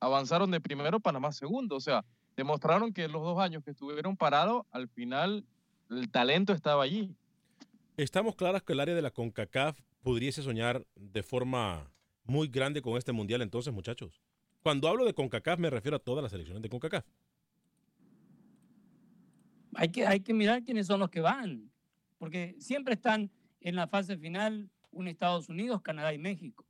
avanzaron 0.00 0.50
de 0.50 0.60
primero, 0.60 1.00
Panamá 1.00 1.32
segundo. 1.32 1.76
O 1.76 1.80
sea, 1.80 2.04
demostraron 2.36 2.92
que 2.92 3.08
los 3.08 3.22
dos 3.22 3.38
años 3.38 3.64
que 3.64 3.70
estuvieron 3.70 4.16
parados, 4.16 4.64
al 4.70 4.88
final 4.88 5.44
el 5.90 6.10
talento 6.10 6.52
estaba 6.52 6.82
allí. 6.82 7.14
Estamos 7.96 8.34
claros 8.34 8.62
que 8.62 8.72
el 8.72 8.80
área 8.80 8.94
de 8.94 9.02
la 9.02 9.10
CONCACAF 9.10 9.80
pudiese 10.02 10.42
soñar 10.42 10.84
de 10.96 11.22
forma 11.22 11.90
muy 12.24 12.48
grande 12.48 12.82
con 12.82 12.96
este 12.96 13.12
mundial 13.12 13.42
entonces, 13.42 13.72
muchachos. 13.72 14.20
Cuando 14.62 14.88
hablo 14.88 15.04
de 15.04 15.14
CONCACAF 15.14 15.58
me 15.58 15.70
refiero 15.70 15.96
a 15.96 16.00
todas 16.00 16.22
las 16.22 16.32
selecciones 16.32 16.62
de 16.62 16.68
CONCACAF. 16.68 17.04
Hay 19.76 19.88
que, 19.88 20.06
hay 20.06 20.20
que 20.20 20.34
mirar 20.34 20.62
quiénes 20.64 20.86
son 20.86 21.00
los 21.00 21.10
que 21.10 21.20
van, 21.20 21.70
porque 22.18 22.56
siempre 22.58 22.94
están 22.94 23.30
en 23.60 23.76
la 23.76 23.86
fase 23.88 24.16
final 24.16 24.70
un 24.90 25.08
Estados 25.08 25.48
Unidos, 25.48 25.82
Canadá 25.82 26.12
y 26.14 26.18
México. 26.18 26.66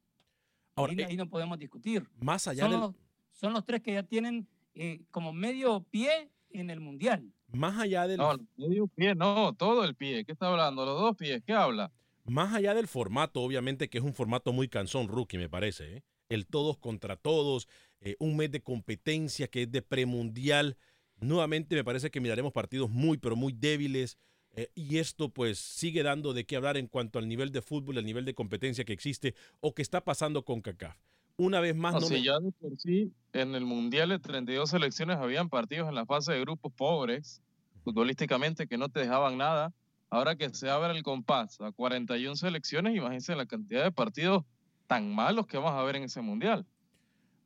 Ahora, 0.77 0.93
ahí, 0.93 1.03
ahí 1.03 1.17
no 1.17 1.29
podemos 1.29 1.59
discutir. 1.59 2.09
Más 2.21 2.47
allá 2.49 2.63
son, 2.63 2.71
del- 2.71 2.81
los, 2.81 2.95
son 3.33 3.53
los 3.53 3.65
tres 3.65 3.81
que 3.83 3.93
ya 3.93 4.03
tienen 4.03 4.49
eh, 4.75 5.03
como 5.11 5.33
medio 5.33 5.83
pie 5.91 6.31
en 6.51 6.71
el 6.71 6.81
Mundial. 6.81 7.33
Más 7.49 7.79
allá 7.79 8.07
del 8.09 8.19
No, 8.19 8.37
medio 8.57 8.87
pie, 8.89 9.15
no, 9.15 9.53
todo 9.55 9.85
el 9.85 9.95
pie. 9.95 10.25
¿Qué 10.25 10.33
está 10.33 10.49
hablando? 10.51 10.85
Los 10.85 11.01
dos 11.01 11.17
pies, 11.17 11.43
¿qué 11.47 11.53
habla? 11.53 11.93
Más 12.25 12.55
allá 12.55 12.75
del 12.75 12.89
formato, 12.89 13.41
obviamente 13.43 13.89
que 13.89 13.99
es 13.99 14.05
un 14.05 14.15
formato 14.15 14.53
muy 14.53 14.67
cansón, 14.69 15.07
rookie, 15.09 15.39
me 15.39 15.49
parece. 15.49 15.99
¿eh? 15.99 16.03
El 16.29 16.47
todos 16.47 16.79
contra 16.79 17.17
todos, 17.17 17.69
eh, 18.01 18.17
un 18.19 18.37
mes 18.37 18.51
de 18.51 18.63
competencia 18.63 19.47
que 19.47 19.63
es 19.63 19.71
de 19.71 19.83
premundial. 19.83 20.77
Nuevamente 21.21 21.75
me 21.75 21.85
parece 21.85 22.11
que 22.11 22.21
miraremos 22.21 22.53
partidos 22.53 22.91
muy, 22.91 23.19
pero 23.19 23.37
muy 23.37 23.53
débiles. 23.53 24.19
eh, 24.57 24.71
y 24.77 24.99
esto 24.99 25.31
pues 25.31 25.59
sigue 25.59 26.05
dando 26.05 26.33
de 26.33 26.45
qué 26.47 26.55
hablar 26.55 26.77
en 26.77 26.87
cuanto 26.87 27.19
al 27.19 27.27
nivel 27.27 27.51
de 27.51 27.61
fútbol, 27.61 27.99
el 27.99 28.05
nivel 28.05 28.25
de 28.25 28.35
competencia 28.35 28.85
que 28.85 28.93
existe 28.93 29.35
o 29.61 29.75
que 29.75 29.83
está 29.83 30.05
pasando 30.05 30.45
con 30.45 30.61
CACAF. 30.61 30.97
Una 31.37 31.59
vez 31.59 31.75
más, 31.75 31.95
No, 31.95 32.01
no 32.01 32.07
si 32.07 32.15
me- 32.15 32.23
ya 32.23 32.39
de 32.39 32.53
por 32.53 32.79
sí 32.79 33.13
en 33.33 33.57
el 33.57 33.65
Mundial 33.65 34.11
de 34.11 34.21
32 34.21 34.71
selecciones 34.71 35.17
habían 35.17 35.49
partidos 35.49 35.89
en 35.89 35.97
la 35.97 36.07
fase 36.07 36.33
de 36.35 36.41
grupos 36.41 36.73
pobres, 36.73 37.43
futbolísticamente, 37.83 38.67
que 38.69 38.79
no 38.79 38.89
te 38.89 39.01
dejaban 39.01 39.37
nada. 39.39 39.73
Ahora 40.11 40.37
que 40.37 40.49
se 40.51 40.71
abre 40.71 40.97
el 40.97 41.03
compás 41.03 41.61
a 41.61 41.73
41 41.73 42.37
selecciones, 42.37 42.95
imagínense 42.97 43.35
la 43.35 43.47
cantidad 43.47 43.83
de 43.83 43.91
partidos 43.91 44.45
tan 44.87 45.13
malos 45.13 45.47
que 45.49 45.57
vamos 45.59 45.73
a 45.73 45.83
ver 45.83 45.97
en 45.97 46.05
ese 46.05 46.21
Mundial. 46.21 46.65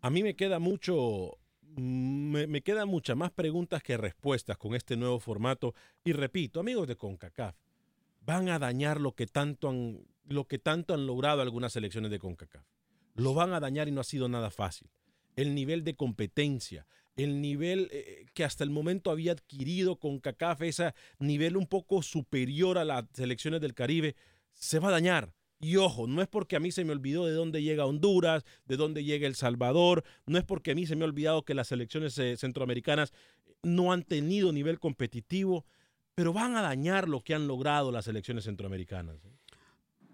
A 0.02 0.10
mí 0.10 0.22
me 0.22 0.36
queda 0.36 0.58
mucho, 0.58 1.38
me, 1.76 2.46
me 2.46 2.62
quedan 2.62 2.88
muchas 2.88 3.16
más 3.16 3.30
preguntas 3.30 3.82
que 3.82 3.96
respuestas 3.96 4.56
con 4.56 4.74
este 4.74 4.96
nuevo 4.96 5.20
formato. 5.20 5.74
Y 6.04 6.12
repito, 6.12 6.60
amigos 6.60 6.88
de 6.88 6.96
CONCACAF, 6.96 7.56
van 8.28 8.48
a 8.48 8.58
dañar 8.58 9.00
lo 9.00 9.12
que 9.12 9.26
tanto 9.26 9.70
han, 9.70 10.06
lo 10.26 10.46
que 10.46 10.58
tanto 10.58 10.94
han 10.94 11.06
logrado 11.06 11.42
algunas 11.42 11.72
selecciones 11.72 12.10
de 12.10 12.18
CONCACAF. 12.18 12.64
Lo 13.14 13.34
van 13.34 13.52
a 13.52 13.60
dañar 13.60 13.88
y 13.88 13.90
no 13.90 14.00
ha 14.00 14.04
sido 14.04 14.28
nada 14.28 14.50
fácil. 14.50 14.88
El 15.34 15.54
nivel 15.54 15.82
de 15.82 15.94
competencia, 15.94 16.86
el 17.16 17.40
nivel 17.40 17.88
eh, 17.90 18.26
que 18.34 18.44
hasta 18.44 18.64
el 18.64 18.70
momento 18.70 19.10
había 19.10 19.32
adquirido 19.32 19.96
CONCACAF, 19.96 20.62
ese 20.62 20.94
nivel 21.18 21.56
un 21.56 21.66
poco 21.66 22.02
superior 22.02 22.78
a 22.78 22.84
las 22.84 23.04
selecciones 23.12 23.60
del 23.60 23.74
Caribe, 23.74 24.14
se 24.52 24.78
va 24.78 24.88
a 24.88 24.92
dañar. 24.92 25.32
Y 25.60 25.76
ojo, 25.76 26.06
no 26.06 26.22
es 26.22 26.28
porque 26.28 26.56
a 26.56 26.60
mí 26.60 26.70
se 26.70 26.84
me 26.84 26.92
olvidó 26.92 27.26
de 27.26 27.32
dónde 27.32 27.62
llega 27.62 27.84
Honduras, 27.86 28.44
de 28.66 28.76
dónde 28.76 29.02
llega 29.02 29.26
El 29.26 29.34
Salvador, 29.34 30.04
no 30.26 30.38
es 30.38 30.44
porque 30.44 30.70
a 30.70 30.74
mí 30.74 30.86
se 30.86 30.94
me 30.94 31.04
ha 31.04 31.08
olvidado 31.08 31.44
que 31.44 31.54
las 31.54 31.68
selecciones 31.68 32.16
eh, 32.18 32.36
centroamericanas 32.36 33.12
no 33.62 33.92
han 33.92 34.04
tenido 34.04 34.52
nivel 34.52 34.78
competitivo, 34.78 35.66
pero 36.14 36.32
van 36.32 36.56
a 36.56 36.62
dañar 36.62 37.08
lo 37.08 37.22
que 37.22 37.34
han 37.34 37.48
logrado 37.48 37.90
las 37.90 38.04
selecciones 38.04 38.44
centroamericanas. 38.44 39.16
¿eh? 39.24 39.32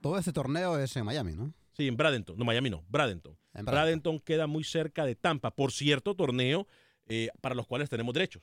Todo 0.00 0.18
ese 0.18 0.32
torneo 0.32 0.78
es 0.78 0.96
en 0.96 1.04
Miami, 1.04 1.34
¿no? 1.34 1.52
Sí, 1.72 1.88
en 1.88 1.96
Bradenton, 1.96 2.38
no 2.38 2.44
Miami 2.44 2.70
no, 2.70 2.84
Bradenton. 2.88 3.32
En 3.32 3.64
Bradenton. 3.64 3.72
Bradenton 3.72 4.20
queda 4.20 4.46
muy 4.46 4.64
cerca 4.64 5.04
de 5.04 5.14
Tampa, 5.14 5.50
por 5.50 5.72
cierto, 5.72 6.14
torneo 6.14 6.66
eh, 7.06 7.28
para 7.40 7.54
los 7.54 7.66
cuales 7.66 7.90
tenemos 7.90 8.14
derechos 8.14 8.42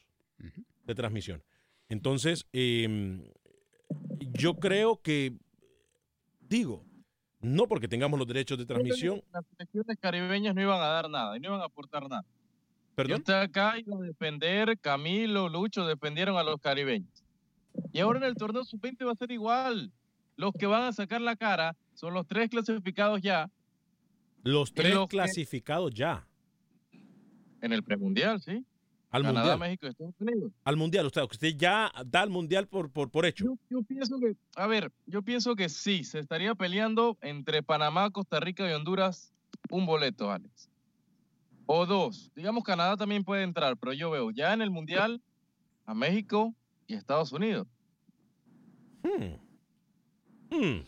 de 0.84 0.96
transmisión. 0.96 1.44
Entonces, 1.88 2.46
eh, 2.54 3.22
yo 4.34 4.56
creo 4.56 5.02
que, 5.02 5.38
digo, 6.40 6.86
no 7.42 7.68
porque 7.68 7.88
tengamos 7.88 8.18
los 8.20 8.28
derechos 8.28 8.58
de 8.58 8.66
transmisión, 8.66 9.22
Las 9.34 9.46
selecciones 9.58 9.98
caribeñas 10.00 10.54
no 10.56 10.62
iban 10.62 10.80
a 10.82 10.86
dar 10.88 11.10
nada 11.10 11.36
y 11.36 11.40
no 11.40 11.50
iban 11.50 11.62
a 11.62 11.66
aportar 11.66 12.08
nada. 12.10 12.24
Yo 12.24 12.96
perdón, 12.96 13.20
estaba 13.20 13.42
acá 13.42 13.80
iba 13.80 13.96
a 13.98 14.00
defender, 14.02 14.78
Camilo, 14.80 15.50
Lucho 15.50 15.86
defendieron 15.86 16.38
a 16.38 16.44
los 16.44 16.60
caribeños. 16.60 17.24
Y 17.94 18.00
ahora 18.00 18.20
en 18.20 18.26
el 18.26 18.36
torneo 18.36 18.64
sub-20 18.66 19.06
va 19.06 19.14
a 19.14 19.16
ser 19.16 19.32
igual. 19.32 19.92
Los 20.36 20.52
que 20.54 20.66
van 20.66 20.84
a 20.84 20.92
sacar 20.94 21.22
la 21.22 21.36
cara 21.36 21.76
son 21.94 22.14
los 22.14 22.28
tres 22.28 22.50
clasificados 22.50 23.22
ya 23.22 23.50
los 24.44 24.74
tres 24.74 24.94
los 24.94 25.08
que- 25.08 25.18
clasificados 25.18 25.94
ya 25.94 26.26
en 27.62 27.74
el 27.74 27.84
premundial, 27.84 28.42
¿sí? 28.42 28.66
Al 29.12 29.24
Canadá, 29.24 29.52
mundial. 29.52 29.60
México 29.60 29.86
y 29.86 29.90
Estados 29.90 30.16
Unidos. 30.20 30.52
Al 30.64 30.78
mundial, 30.78 31.06
usted, 31.06 31.22
usted 31.24 31.56
ya 31.58 31.92
da 32.06 32.22
al 32.22 32.30
mundial 32.30 32.68
por, 32.68 32.90
por, 32.90 33.12
por 33.12 33.26
hecho. 33.26 33.46
Yo, 33.46 33.58
yo 33.70 33.84
pienso 33.84 34.20
que, 34.20 34.36
a 34.56 34.68
ver, 34.68 34.92
yo 35.06 35.22
pienso 35.22 35.56
que 35.56 35.70
sí, 35.70 36.04
se 36.04 36.20
estaría 36.20 36.56
peleando 36.56 37.18
entre 37.22 37.62
Panamá, 37.62 38.10
Costa 38.10 38.40
Rica 38.40 38.68
y 38.70 38.74
Honduras 38.74 39.34
un 39.70 39.86
boleto, 39.86 40.32
Alex. 40.32 40.70
O 41.66 41.86
dos. 41.86 42.32
Digamos, 42.36 42.64
Canadá 42.64 42.98
también 42.98 43.24
puede 43.24 43.44
entrar, 43.44 43.78
pero 43.78 43.94
yo 43.94 44.10
veo 44.12 44.32
ya 44.32 44.54
en 44.54 44.62
el 44.62 44.72
Mundial 44.72 45.22
a 45.86 45.94
México 45.94 46.54
y 46.88 46.96
Estados 46.96 47.32
Unidos. 47.32 47.68
Hmm. 49.04 49.36
Hmm. 50.50 50.84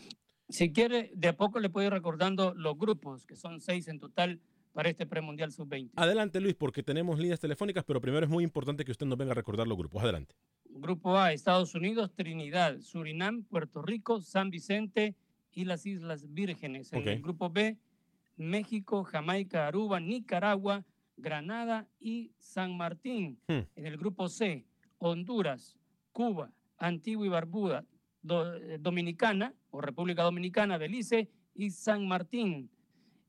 Si 0.50 0.72
quiere, 0.72 1.12
de 1.16 1.30
a 1.30 1.38
poco 1.38 1.60
le 1.60 1.70
puedo 1.70 1.88
ir 1.88 1.94
recordando 1.94 2.54
los 2.54 2.78
grupos, 2.78 3.26
que 3.26 3.36
son 3.36 3.62
seis 3.62 3.88
en 3.88 4.00
total 4.00 4.40
para 4.74 4.90
este 4.90 5.06
premundial 5.06 5.52
sub-20. 5.52 5.92
Adelante, 5.96 6.42
Luis, 6.42 6.56
porque 6.56 6.84
tenemos 6.84 7.20
líneas 7.20 7.40
telefónicas, 7.40 7.84
pero 7.86 8.02
primero 8.02 8.26
es 8.26 8.30
muy 8.32 8.44
importante 8.44 8.84
que 8.84 8.92
usted 8.92 9.06
nos 9.06 9.18
venga 9.18 9.32
a 9.32 9.36
recordar 9.36 9.68
los 9.68 9.78
grupos. 9.78 10.04
Adelante. 10.04 10.36
Grupo 10.66 11.16
A, 11.18 11.32
Estados 11.32 11.76
Unidos, 11.76 12.12
Trinidad, 12.16 12.80
Surinam, 12.82 13.44
Puerto 13.44 13.82
Rico, 13.84 14.20
San 14.22 14.50
Vicente 14.50 15.16
y 15.52 15.66
las 15.66 15.86
Islas 15.86 16.26
Vírgenes. 16.34 16.92
En 16.92 17.08
el 17.08 17.22
grupo 17.22 17.50
B, 17.52 17.78
México, 18.36 19.04
Jamaica, 19.04 19.68
Aruba, 19.68 20.00
Nicaragua, 20.00 20.84
Granada 21.18 21.88
y 22.00 22.32
San 22.40 22.76
Martín. 22.76 23.40
Hmm. 23.48 23.60
En 23.76 23.86
el 23.86 23.98
grupo 23.98 24.28
C, 24.30 24.66
Honduras, 24.98 25.78
Cuba, 26.12 26.52
Antigua 26.78 27.26
y 27.26 27.30
Barbuda, 27.30 27.86
Do- 28.24 28.56
eh, 28.56 28.78
Dominicana 28.80 29.54
o 29.70 29.82
República 29.82 30.24
Dominicana, 30.24 30.78
Belice 30.80 31.30
y 31.54 31.70
San 31.70 32.08
Martín. 32.08 32.72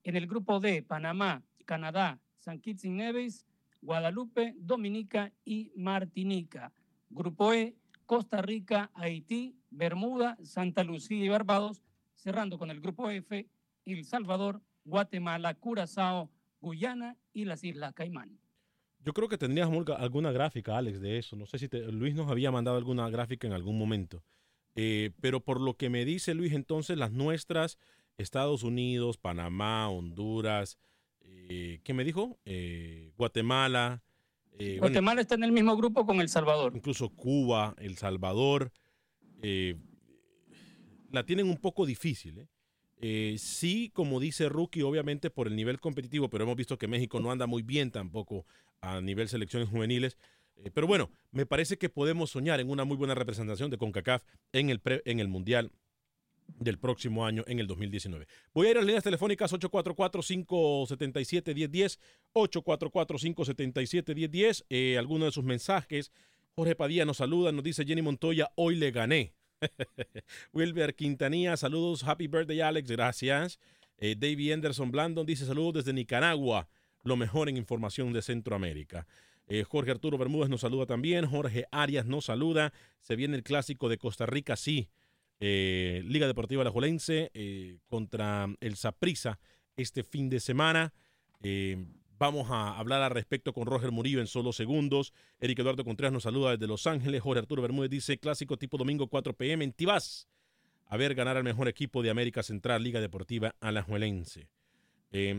En 0.04 0.16
el 0.16 0.26
grupo 0.26 0.60
D, 0.60 0.82
Panamá, 0.82 1.42
Canadá, 1.64 2.20
San 2.38 2.60
Kitts 2.60 2.84
y 2.84 2.90
Nevis, 2.90 3.46
Guadalupe, 3.80 4.54
Dominica 4.58 5.32
y 5.44 5.72
Martinica. 5.76 6.72
Grupo 7.10 7.52
E, 7.52 7.74
Costa 8.06 8.42
Rica, 8.42 8.90
Haití, 8.94 9.56
Bermuda, 9.70 10.36
Santa 10.42 10.84
Lucía 10.84 11.24
y 11.24 11.28
Barbados, 11.28 11.82
cerrando 12.14 12.58
con 12.58 12.70
el 12.70 12.80
grupo 12.80 13.10
F, 13.10 13.46
El 13.86 14.04
Salvador, 14.04 14.60
Guatemala, 14.84 15.54
Curazao, 15.54 16.30
Guyana 16.60 17.16
y 17.32 17.44
las 17.46 17.64
Islas 17.64 17.92
Caimán. 17.94 18.38
Yo 19.04 19.12
creo 19.12 19.28
que 19.28 19.36
tendríamos 19.38 19.76
alga- 19.86 19.96
alguna 19.98 20.32
gráfica, 20.32 20.78
Alex, 20.78 21.00
de 21.00 21.18
eso. 21.18 21.36
No 21.36 21.46
sé 21.46 21.58
si 21.58 21.68
Luis 21.92 22.14
nos 22.14 22.30
había 22.30 22.50
mandado 22.50 22.76
alguna 22.78 23.08
gráfica 23.10 23.46
en 23.46 23.52
algún 23.52 23.78
momento. 23.78 24.22
Eh, 24.76 25.12
pero 25.20 25.40
por 25.40 25.60
lo 25.60 25.76
que 25.76 25.88
me 25.90 26.04
dice 26.04 26.34
Luis, 26.34 26.52
entonces 26.52 26.96
las 26.98 27.12
nuestras, 27.12 27.78
Estados 28.18 28.62
Unidos, 28.62 29.16
Panamá, 29.18 29.88
Honduras, 29.90 30.78
eh, 31.20 31.80
¿qué 31.84 31.94
me 31.94 32.04
dijo? 32.04 32.38
Eh, 32.44 33.12
Guatemala. 33.16 34.02
eh, 34.52 34.76
bueno, 34.78 34.80
Guatemala 34.80 35.20
está 35.20 35.34
en 35.34 35.44
el 35.44 35.52
mismo 35.52 35.76
grupo 35.76 36.06
con 36.06 36.20
El 36.20 36.28
Salvador. 36.28 36.72
incluso 36.76 37.08
Cuba, 37.10 37.74
El 37.78 37.96
Salvador, 37.96 38.72
la 41.10 41.24
tienen 41.26 41.48
un 41.48 41.58
poco 41.58 41.86
difícil. 41.86 42.48
sí, 43.36 43.90
como 43.92 44.20
dice 44.20 44.48
Rookie, 44.48 44.82
obviamente 44.82 45.28
por 45.30 45.46
el 45.48 45.56
nivel 45.56 45.78
competitivo, 45.80 46.30
pero 46.30 46.44
hemos 46.44 46.56
visto 46.56 46.78
que 46.78 46.88
México 46.88 47.20
no 47.20 47.30
anda 47.30 47.46
muy 47.46 47.62
bien 47.62 47.90
tampoco 47.90 48.46
a 48.80 49.00
nivel 49.00 49.28
selecciones 49.28 49.68
juveniles. 49.68 50.16
Pero 50.72 50.86
bueno, 50.86 51.10
me 51.32 51.46
parece 51.46 51.76
que 51.76 51.88
podemos 51.88 52.30
soñar 52.30 52.60
en 52.60 52.70
una 52.70 52.84
muy 52.84 52.96
buena 52.96 53.14
representación 53.14 53.70
de 53.70 53.76
CONCACAF 53.76 54.22
en 54.52 54.70
el, 54.70 54.80
pre- 54.80 55.02
en 55.04 55.18
el 55.20 55.28
Mundial 55.28 55.72
del 56.46 56.78
próximo 56.78 57.26
año, 57.26 57.42
en 57.46 57.58
el 57.58 57.66
2019. 57.66 58.26
Voy 58.52 58.66
a 58.66 58.70
ir 58.70 58.76
a 58.76 58.80
las 58.80 58.86
líneas 58.86 59.04
telefónicas 59.04 59.50
844-577-1010, 59.52 61.98
844-577-1010. 62.34 64.66
Eh, 64.70 64.96
algunos 64.98 65.28
de 65.28 65.32
sus 65.32 65.44
mensajes. 65.44 66.10
Jorge 66.54 66.76
Padilla 66.76 67.04
nos 67.04 67.16
saluda, 67.16 67.52
nos 67.52 67.64
dice 67.64 67.84
Jenny 67.84 68.02
Montoya, 68.02 68.52
hoy 68.54 68.76
le 68.76 68.92
gané. 68.92 69.34
Wilber 70.52 70.94
Quintanilla, 70.94 71.56
saludos, 71.56 72.04
happy 72.04 72.28
birthday 72.28 72.60
Alex, 72.60 72.90
gracias. 72.90 73.58
Eh, 73.98 74.14
David 74.16 74.52
Anderson 74.52 74.90
Blandon 74.90 75.26
dice 75.26 75.46
saludos 75.46 75.74
desde 75.74 75.92
Nicaragua, 75.92 76.68
lo 77.02 77.16
mejor 77.16 77.48
en 77.48 77.56
información 77.56 78.12
de 78.12 78.22
Centroamérica. 78.22 79.06
Eh, 79.46 79.64
Jorge 79.64 79.90
Arturo 79.90 80.16
Bermúdez 80.16 80.48
nos 80.48 80.62
saluda 80.62 80.86
también, 80.86 81.26
Jorge 81.26 81.66
Arias 81.70 82.06
nos 82.06 82.26
saluda, 82.26 82.72
se 83.00 83.16
viene 83.16 83.36
el 83.36 83.42
clásico 83.42 83.88
de 83.88 83.98
Costa 83.98 84.26
Rica, 84.26 84.56
sí. 84.56 84.88
Eh, 85.40 86.02
Liga 86.06 86.26
Deportiva 86.26 86.62
Alajuelense 86.62 87.30
eh, 87.34 87.78
contra 87.86 88.48
el 88.60 88.76
Saprissa 88.76 89.38
este 89.76 90.04
fin 90.04 90.28
de 90.30 90.40
semana. 90.40 90.94
Eh, 91.42 91.84
vamos 92.18 92.50
a 92.50 92.78
hablar 92.78 93.02
al 93.02 93.10
respecto 93.10 93.52
con 93.52 93.66
Roger 93.66 93.90
Murillo 93.90 94.20
en 94.20 94.26
solo 94.26 94.52
segundos. 94.52 95.12
Eric 95.40 95.58
Eduardo 95.58 95.84
Contreras 95.84 96.12
nos 96.12 96.22
saluda 96.22 96.52
desde 96.52 96.66
Los 96.66 96.86
Ángeles. 96.86 97.22
Jorge 97.22 97.40
Arturo 97.40 97.62
Bermúdez 97.62 97.90
dice 97.90 98.18
clásico 98.18 98.56
tipo 98.56 98.78
domingo 98.78 99.08
4 99.08 99.34
pm 99.34 99.64
en 99.64 99.72
Tibás. 99.72 100.28
A 100.86 100.96
ver 100.96 101.14
ganar 101.14 101.36
al 101.36 101.44
mejor 101.44 101.68
equipo 101.68 102.02
de 102.02 102.10
América 102.10 102.42
Central, 102.42 102.82
Liga 102.82 103.00
Deportiva 103.00 103.54
Alajuelense. 103.60 104.48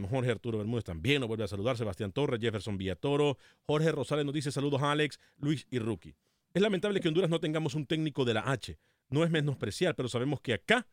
Jorge 0.09 0.31
Arturo 0.31 0.57
Bermúdez 0.57 0.85
también 0.85 1.19
nos 1.19 1.27
vuelve 1.27 1.43
a 1.43 1.47
saludar. 1.47 1.77
Sebastián 1.77 2.13
Torres, 2.13 2.39
Jefferson 2.39 2.77
Villatoro. 2.77 3.37
Jorge 3.65 3.91
Rosales 3.91 4.25
nos 4.25 4.33
dice 4.33 4.51
saludos 4.51 4.81
a 4.81 4.91
Alex, 4.91 5.19
Luis 5.37 5.67
y 5.69 5.79
Rookie. 5.79 6.15
Es 6.53 6.61
lamentable 6.61 7.01
que 7.01 7.09
Honduras 7.09 7.29
no 7.29 7.41
tengamos 7.41 7.75
un 7.75 7.85
técnico 7.85 8.23
de 8.23 8.33
la 8.33 8.41
H. 8.41 8.77
No 9.09 9.23
es 9.23 9.31
menospreciar, 9.31 9.95
pero 9.95 10.09
sabemos 10.09 10.41
que 10.41 10.53
acá, 10.53 10.87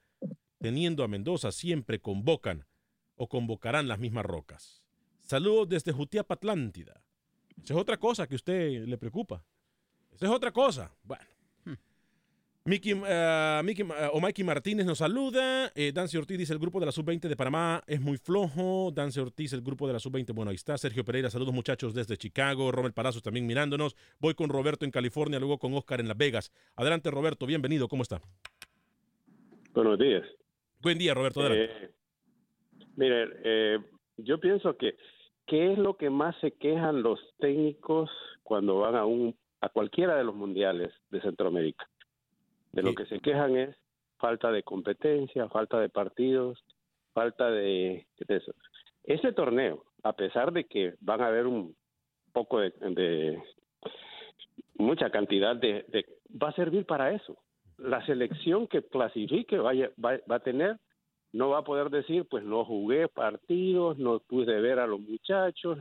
teniendo 0.59 1.05
a 1.05 1.09
Mendoza, 1.09 1.53
siempre 1.53 2.01
convocan 2.01 2.67
o 3.17 3.29
convocarán 3.29 3.89
las 3.89 3.99
mismas 3.99 4.25
rocas. 4.25 4.83
Saludos 5.21 5.69
desde 5.69 5.93
Jutiapa, 5.93 6.35
Atlántida. 6.35 7.03
Esa 7.63 7.75
es 7.75 7.81
otra 7.81 7.97
cosa 7.97 8.27
que 8.27 8.35
a 8.35 8.37
usted 8.37 8.85
le 8.87 8.99
preocupa. 8.99 9.45
Esa 10.13 10.27
es 10.27 10.33
otra 10.33 10.53
cosa. 10.53 10.95
Bueno. 11.03 11.32
Mickey, 12.65 12.93
eh, 12.93 13.61
Mickey, 13.65 13.85
eh, 13.85 14.09
o 14.13 14.21
Mikey 14.21 14.45
Martínez 14.45 14.87
nos 14.87 14.99
saluda. 14.99 15.73
Eh, 15.75 15.91
Dancy 15.93 16.17
Ortiz 16.17 16.39
dice: 16.39 16.53
el 16.53 16.61
grupo 16.61 16.79
de 16.79 16.87
la 16.87 16.93
sub-20 16.93 17.29
de 17.29 17.35
Panamá 17.35 17.83
es 17.89 18.01
muy 18.01 18.19
flojo. 18.19 18.93
Dancy 18.93 19.19
Ortiz, 19.19 19.53
el 19.53 19.63
grupo 19.63 19.89
de 19.89 19.95
la 19.95 19.99
sub-20. 19.99 20.33
Bueno, 20.33 20.51
ahí 20.51 20.55
está. 20.55 20.79
Sergio 20.79 21.05
Pereira, 21.05 21.29
saludos 21.29 21.53
muchachos 21.53 21.93
desde 21.93 22.17
Chicago. 22.17 22.71
Romel 22.71 22.93
Palazos 22.93 23.21
también 23.21 23.47
mirándonos. 23.47 23.97
Voy 24.21 24.35
con 24.35 24.49
Roberto 24.49 24.85
en 24.85 24.93
California, 24.93 25.41
luego 25.41 25.59
con 25.59 25.75
Oscar 25.75 25.99
en 25.99 26.07
Las 26.07 26.17
Vegas. 26.17 26.53
Adelante, 26.77 27.11
Roberto. 27.11 27.47
Bienvenido. 27.47 27.89
¿Cómo 27.89 28.05
está? 28.05 28.21
Buenos 29.75 29.99
días. 29.99 30.23
Buen 30.81 30.99
día, 30.99 31.15
Roberto. 31.15 31.45
Eh, 31.53 31.91
mire, 32.95 33.29
eh, 33.43 33.79
yo 34.19 34.39
pienso 34.39 34.77
que 34.77 34.95
qué 35.49 35.73
es 35.73 35.79
lo 35.79 35.97
que 35.97 36.11
más 36.11 36.37
se 36.41 36.53
quejan 36.53 37.03
los 37.03 37.19
técnicos 37.41 38.09
cuando 38.45 38.79
van 38.79 38.95
a 38.95 39.05
un 39.05 39.35
a 39.61 39.69
cualquiera 39.69 40.17
de 40.17 40.25
los 40.25 40.35
mundiales 40.35 40.93
de 41.11 41.21
Centroamérica. 41.23 41.89
De 42.73 42.83
lo 42.83 42.95
que 42.95 43.07
se 43.07 43.21
quejan 43.21 43.57
es 43.57 43.77
falta 44.19 44.51
de 44.51 44.63
competencia, 44.63 45.49
falta 45.49 45.79
de 45.79 45.89
partidos, 45.89 46.65
falta 47.13 47.51
de, 47.51 48.07
de 48.19 48.37
eso. 48.37 48.53
Ese 49.05 49.33
torneo, 49.33 49.85
a 50.03 50.15
pesar 50.15 50.53
de 50.53 50.65
que 50.65 50.95
van 51.01 51.21
a 51.21 51.27
haber 51.27 51.47
un 51.47 51.77
poco 52.33 52.61
de, 52.61 52.71
de 52.71 53.43
mucha 54.75 55.11
cantidad 55.11 55.55
de, 55.55 55.85
de 55.89 56.07
va 56.43 56.49
a 56.49 56.55
servir 56.55 56.87
para 56.87 57.13
eso. 57.13 57.37
La 57.79 58.05
selección 58.07 58.67
que 58.69 58.83
clasifique 58.83 59.59
vaya, 59.59 59.91
va, 60.03 60.19
va 60.31 60.37
a 60.37 60.41
tener 60.41 60.79
no 61.33 61.49
va 61.49 61.59
a 61.59 61.65
poder 61.65 61.89
decir, 61.89 62.27
pues 62.29 62.45
no 62.45 62.65
jugué 62.65 63.09
partidos, 63.09 63.99
no 63.99 64.21
pude 64.21 64.61
ver 64.61 64.79
a 64.79 64.87
los 64.87 65.01
muchachos. 65.01 65.79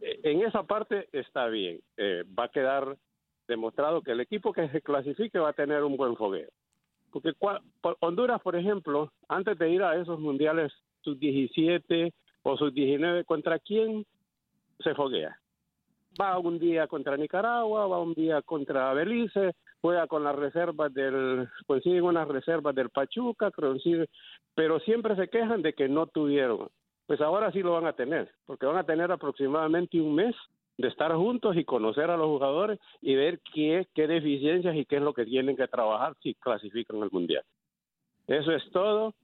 En 0.00 0.42
esa 0.42 0.62
parte 0.62 1.08
está 1.12 1.48
bien. 1.48 1.80
Eh, 1.96 2.24
va 2.38 2.44
a 2.44 2.50
quedar 2.50 2.96
demostrado 3.50 4.00
que 4.00 4.12
el 4.12 4.20
equipo 4.20 4.52
que 4.54 4.68
se 4.70 4.80
clasifique 4.80 5.38
va 5.38 5.50
a 5.50 5.52
tener 5.52 5.84
un 5.84 5.98
buen 5.98 6.16
fogueo. 6.16 6.48
Porque 7.12 7.34
cua- 7.34 7.60
por- 7.82 7.98
Honduras, 8.00 8.40
por 8.40 8.56
ejemplo, 8.56 9.12
antes 9.28 9.58
de 9.58 9.68
ir 9.70 9.82
a 9.82 9.96
esos 10.00 10.18
mundiales 10.18 10.72
sub-17 11.02 12.12
o 12.44 12.56
sub-19, 12.56 13.24
¿contra 13.24 13.58
quién 13.58 14.06
se 14.78 14.94
foguea? 14.94 15.36
Va 16.20 16.38
un 16.38 16.58
día 16.58 16.86
contra 16.86 17.16
Nicaragua, 17.16 17.86
va 17.86 18.00
un 18.00 18.14
día 18.14 18.42
contra 18.42 18.92
Belice, 18.94 19.54
juega 19.80 20.06
con 20.06 20.24
las 20.24 20.36
reservas 20.36 20.92
del, 20.92 21.48
consiguen 21.66 22.04
unas 22.04 22.28
reservas 22.28 22.74
del 22.74 22.90
Pachuca, 22.90 23.50
consigue- 23.50 24.08
pero 24.54 24.80
siempre 24.80 25.16
se 25.16 25.28
quejan 25.28 25.62
de 25.62 25.72
que 25.72 25.88
no 25.88 26.06
tuvieron. 26.06 26.68
Pues 27.06 27.20
ahora 27.20 27.50
sí 27.52 27.60
lo 27.60 27.72
van 27.72 27.86
a 27.86 27.92
tener, 27.92 28.30
porque 28.46 28.66
van 28.66 28.76
a 28.76 28.84
tener 28.84 29.10
aproximadamente 29.10 30.00
un 30.00 30.14
mes 30.14 30.34
de 30.80 30.88
estar 30.88 31.14
juntos 31.14 31.56
y 31.56 31.64
conocer 31.64 32.10
a 32.10 32.16
los 32.16 32.26
jugadores 32.26 32.78
y 33.00 33.14
ver 33.14 33.40
qué, 33.54 33.86
qué 33.94 34.06
deficiencias 34.06 34.74
y 34.76 34.84
qué 34.86 34.96
es 34.96 35.02
lo 35.02 35.14
que 35.14 35.24
tienen 35.24 35.56
que 35.56 35.68
trabajar 35.68 36.14
si 36.22 36.34
clasifican 36.34 37.02
al 37.02 37.10
Mundial. 37.10 37.44
Eso 38.26 38.52
es 38.52 38.62
todo. 38.72 39.14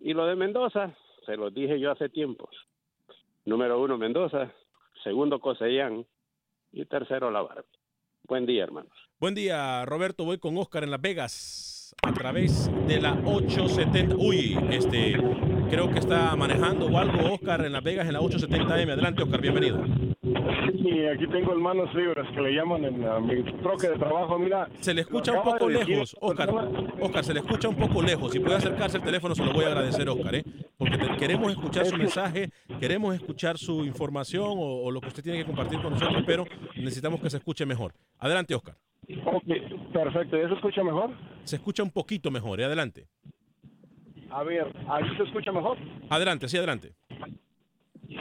Y 0.00 0.12
lo 0.12 0.26
de 0.26 0.36
Mendoza, 0.36 0.94
se 1.26 1.36
lo 1.36 1.50
dije 1.50 1.80
yo 1.80 1.90
hace 1.90 2.08
tiempos. 2.08 2.50
Número 3.44 3.80
uno, 3.80 3.96
Mendoza. 3.96 4.52
Segundo, 5.02 5.40
Cosellán. 5.40 6.04
Y 6.72 6.84
tercero, 6.84 7.30
La 7.30 7.42
Barbie. 7.42 7.64
Buen 8.24 8.44
día, 8.44 8.64
hermanos. 8.64 8.92
Buen 9.18 9.34
día, 9.34 9.86
Roberto. 9.86 10.24
Voy 10.24 10.38
con 10.38 10.58
Oscar 10.58 10.84
en 10.84 10.90
Las 10.90 11.00
Vegas 11.00 11.94
a 12.02 12.12
través 12.12 12.70
de 12.86 13.00
la 13.00 13.14
870. 13.24 14.16
Uy, 14.16 14.58
este, 14.70 15.16
creo 15.70 15.90
que 15.90 15.98
está 15.98 16.36
manejando 16.36 16.86
o 16.86 16.98
algo 16.98 17.34
Oscar 17.34 17.64
en 17.64 17.72
Las 17.72 17.82
Vegas 17.82 18.06
en 18.06 18.12
la 18.12 18.20
870M. 18.20 18.92
Adelante, 18.92 19.22
Oscar, 19.22 19.40
bienvenido. 19.40 19.82
Sí, 20.22 21.06
aquí 21.06 21.26
tengo 21.28 21.52
hermanos 21.52 21.94
libres 21.94 22.26
que 22.34 22.40
le 22.40 22.52
llaman 22.52 22.84
en 22.84 23.04
uh, 23.04 23.20
mi 23.20 23.40
troque 23.62 23.88
de 23.88 23.96
trabajo. 23.98 24.36
Mira, 24.38 24.68
Se 24.80 24.92
le 24.92 25.02
escucha 25.02 25.32
un 25.32 25.42
poco 25.42 25.68
de 25.68 25.84
lejos, 25.84 26.16
Oscar. 26.20 26.50
Oscar, 27.00 27.24
se 27.24 27.34
le 27.34 27.40
escucha 27.40 27.68
un 27.68 27.76
poco 27.76 28.02
lejos. 28.02 28.32
Si 28.32 28.40
puede 28.40 28.56
acercarse 28.56 28.96
al 28.96 29.04
teléfono, 29.04 29.34
se 29.36 29.44
lo 29.44 29.52
voy 29.52 29.64
a 29.64 29.68
agradecer, 29.68 30.08
Oscar, 30.08 30.34
¿eh? 30.34 30.44
Porque 30.76 30.98
te- 30.98 31.16
queremos 31.16 31.52
escuchar 31.52 31.86
su 31.86 31.96
mensaje, 31.96 32.50
queremos 32.80 33.14
escuchar 33.14 33.58
su 33.58 33.84
información 33.84 34.44
o, 34.58 34.82
o 34.84 34.90
lo 34.90 35.00
que 35.00 35.08
usted 35.08 35.22
tiene 35.22 35.38
que 35.38 35.44
compartir 35.46 35.80
con 35.80 35.92
nosotros, 35.92 36.22
pero 36.26 36.44
necesitamos 36.76 37.20
que 37.20 37.30
se 37.30 37.36
escuche 37.36 37.64
mejor. 37.64 37.94
Adelante, 38.18 38.54
Oscar. 38.56 38.76
Ok, 39.24 39.44
perfecto. 39.92 40.36
¿Ya 40.36 40.48
se 40.48 40.54
escucha 40.54 40.82
mejor? 40.82 41.10
Se 41.44 41.56
escucha 41.56 41.82
un 41.84 41.90
poquito 41.90 42.30
mejor, 42.32 42.60
¿eh? 42.60 42.64
Adelante. 42.64 43.06
A 44.30 44.42
ver, 44.42 44.66
¿ahí 44.88 45.04
se 45.16 45.22
escucha 45.22 45.52
mejor? 45.52 45.78
Adelante, 46.10 46.48
sí, 46.48 46.56
adelante. 46.58 46.92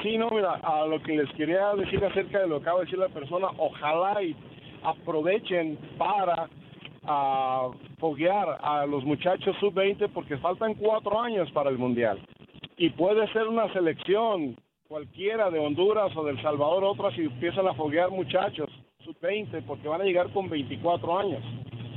Sí, 0.04 0.18
no, 0.18 0.30
mira, 0.30 0.56
a 0.56 0.86
lo 0.86 1.02
que 1.02 1.16
les 1.16 1.32
quería 1.32 1.74
decir 1.76 2.04
acerca 2.04 2.40
de 2.40 2.48
lo 2.48 2.58
que 2.58 2.64
acaba 2.64 2.80
de 2.80 2.86
decir 2.86 3.00
la 3.00 3.08
persona, 3.08 3.48
ojalá 3.58 4.22
y 4.22 4.36
aprovechen 4.84 5.78
para 5.98 6.50
ah, 7.06 7.70
foguear 7.98 8.58
a 8.62 8.86
los 8.86 9.06
muchachos 9.06 9.56
sub-20 9.62 10.10
porque 10.14 10.38
faltan 10.38 10.74
cuatro 10.76 11.20
años 11.22 11.50
para 11.52 11.70
el 11.70 11.78
Mundial. 11.78 12.20
Y 12.76 12.90
puede 12.90 13.32
ser 13.32 13.48
una 13.48 13.72
selección 13.72 14.58
cualquiera 14.90 15.50
de 15.50 15.60
Honduras 15.60 16.16
o 16.18 16.24
del 16.26 16.42
Salvador, 16.42 16.84
otras 16.84 17.14
si 17.14 17.22
empiezan 17.22 17.68
a 17.68 17.74
foguear 17.74 18.10
muchachos 18.12 18.70
sub-20 19.06 19.64
porque 19.66 19.88
van 19.88 20.02
a 20.02 20.06
llegar 20.06 20.32
con 20.34 20.50
24 20.50 21.18
años. 21.18 21.44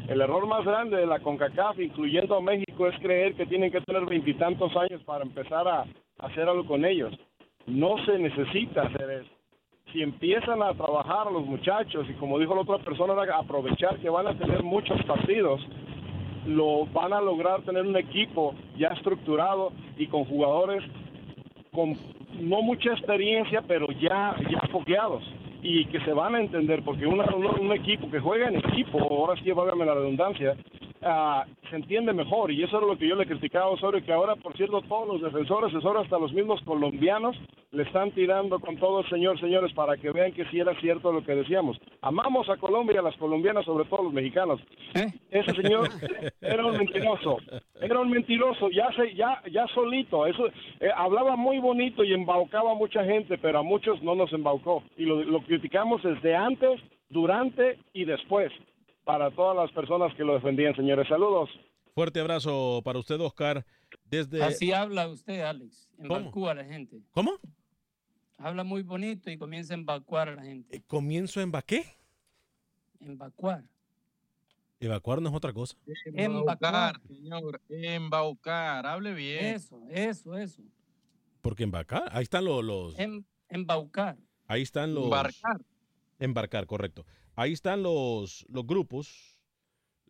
El 0.08 0.20
error 0.20 0.46
más 0.46 0.64
grande 0.64 0.96
de 0.96 1.06
la 1.06 1.18
CONCACAF, 1.18 1.80
incluyendo 1.80 2.36
a 2.36 2.40
México, 2.40 2.86
es 2.86 2.96
creer 3.00 3.34
que 3.34 3.46
tienen 3.46 3.72
que 3.72 3.80
tener 3.80 4.06
veintitantos 4.06 4.76
años 4.76 5.02
para 5.04 5.24
empezar 5.24 5.66
a 5.66 5.86
hacer 6.18 6.48
algo 6.48 6.66
con 6.66 6.84
ellos. 6.84 7.12
No 7.66 7.96
se 8.04 8.18
necesita 8.18 8.82
hacer 8.82 9.10
eso. 9.10 9.30
Si 9.92 10.02
empiezan 10.02 10.62
a 10.62 10.72
trabajar 10.74 11.30
los 11.32 11.44
muchachos 11.44 12.06
y 12.08 12.14
como 12.14 12.38
dijo 12.38 12.54
la 12.54 12.60
otra 12.62 12.78
persona, 12.78 13.14
aprovechar 13.34 13.98
que 13.98 14.08
van 14.08 14.26
a 14.28 14.34
tener 14.38 14.62
muchos 14.62 15.02
partidos, 15.04 15.60
lo 16.46 16.86
van 16.86 17.12
a 17.12 17.20
lograr 17.20 17.62
tener 17.62 17.84
un 17.86 17.96
equipo 17.96 18.54
ya 18.78 18.88
estructurado 18.88 19.72
y 19.98 20.06
con 20.06 20.24
jugadores 20.24 20.82
con 21.72 21.94
no 22.40 22.62
mucha 22.62 22.92
experiencia, 22.92 23.62
pero 23.66 23.86
ya 23.92 24.34
ya 24.50 24.60
fogueados 24.72 25.22
y 25.62 25.84
que 25.86 26.00
se 26.00 26.12
van 26.12 26.34
a 26.36 26.40
entender 26.40 26.82
porque 26.84 27.06
una- 27.06 27.34
un, 27.34 27.44
un 27.46 27.72
equipo 27.72 28.10
que 28.10 28.18
juega 28.20 28.48
en 28.48 28.56
equipo, 28.56 28.98
ahora 29.00 29.40
sí 29.42 29.50
válgame 29.52 29.84
la 29.84 29.94
redundancia, 29.94 30.56
ah, 31.02 31.44
se 31.68 31.76
entiende 31.76 32.12
mejor 32.12 32.50
y 32.50 32.62
eso 32.62 32.78
era 32.78 32.86
lo 32.86 32.98
que 32.98 33.08
yo 33.08 33.16
le 33.16 33.26
criticaba 33.26 33.66
a 33.66 33.70
Osorio, 33.70 34.04
que 34.04 34.12
ahora, 34.12 34.36
por 34.36 34.56
cierto, 34.56 34.80
todos 34.82 35.08
los 35.08 35.22
defensores, 35.22 35.74
hasta 35.74 36.18
los 36.18 36.32
mismos 36.32 36.60
colombianos, 36.62 37.36
le 37.72 37.84
están 37.84 38.10
tirando 38.12 38.58
con 38.58 38.76
todo, 38.76 39.04
señor, 39.04 39.38
señores, 39.38 39.72
para 39.74 39.96
que 39.96 40.10
vean 40.10 40.32
que 40.32 40.44
sí 40.46 40.58
era 40.58 40.74
cierto 40.80 41.12
lo 41.12 41.24
que 41.24 41.34
decíamos. 41.34 41.78
Amamos 42.02 42.48
a 42.48 42.56
Colombia, 42.56 43.00
a 43.00 43.02
las 43.02 43.16
colombianas, 43.16 43.64
sobre 43.64 43.84
todo 43.84 44.00
a 44.00 44.04
los 44.04 44.12
mexicanos. 44.12 44.60
Ese 45.30 45.54
señor 45.54 45.88
era 46.40 46.66
un 46.66 46.76
mentiroso, 46.76 47.38
era 47.80 48.00
un 48.00 48.10
mentiroso, 48.10 48.70
ya 48.70 48.90
se, 48.92 49.14
ya, 49.14 49.42
ya 49.50 49.66
solito, 49.68 50.26
eso, 50.26 50.48
eh, 50.80 50.90
hablaba 50.94 51.36
muy 51.36 51.58
bonito 51.58 52.02
y 52.02 52.12
embaucaba 52.12 52.72
a 52.72 52.74
mucha 52.74 53.04
gente, 53.04 53.38
pero 53.38 53.60
a 53.60 53.62
muchos 53.62 54.02
no 54.02 54.14
nos 54.14 54.32
embaucó. 54.32 54.82
Y 54.96 55.04
lo, 55.04 55.22
lo 55.22 55.40
criticamos 55.42 56.02
desde 56.02 56.34
antes, 56.34 56.80
durante 57.08 57.78
y 57.92 58.04
después, 58.04 58.52
para 59.10 59.30
todas 59.34 59.56
las 59.56 59.72
personas 59.72 60.14
que 60.16 60.22
lo 60.22 60.34
defendían, 60.34 60.74
señores. 60.76 61.08
Saludos. 61.08 61.50
Fuerte 61.94 62.20
abrazo 62.20 62.80
para 62.84 63.00
usted, 63.00 63.18
Oscar. 63.20 63.66
Desde... 64.04 64.40
Así 64.42 64.72
habla 64.72 65.08
usted, 65.08 65.40
Alex. 65.40 65.90
Embacúa 65.98 66.52
a 66.52 66.54
la 66.54 66.64
gente. 66.64 67.00
¿Cómo? 67.10 67.32
Habla 68.38 68.62
muy 68.62 68.82
bonito 68.82 69.28
y 69.30 69.36
comienza 69.36 69.74
a 69.74 69.78
embacuar 69.78 70.28
a 70.28 70.34
la 70.36 70.42
gente. 70.44 70.76
Eh, 70.76 70.82
¿Comienzo 70.86 71.40
en 71.40 71.50
qué? 71.66 71.84
Embacuar. 73.00 73.64
Evacuar 74.78 75.20
no 75.20 75.28
es 75.28 75.34
otra 75.34 75.52
cosa. 75.52 75.76
Embaucar, 76.14 77.00
señor. 77.08 77.60
Embaucar. 77.68 78.86
Hable 78.86 79.12
bien. 79.12 79.44
Eso, 79.56 79.82
eso, 79.90 80.38
eso. 80.38 80.62
Porque 81.42 81.64
embarcar, 81.64 82.04
ahí 82.12 82.22
están 82.22 82.44
los, 82.44 82.62
los 82.64 82.98
Em- 82.98 83.24
embaucar. 83.48 84.16
ahí 84.46 84.62
están 84.62 84.94
los 84.94 85.04
Embarcar. 85.04 85.60
embarcar, 86.18 86.66
correcto. 86.66 87.04
Ahí 87.40 87.54
están 87.54 87.82
los, 87.82 88.44
los 88.50 88.66
grupos, 88.66 89.40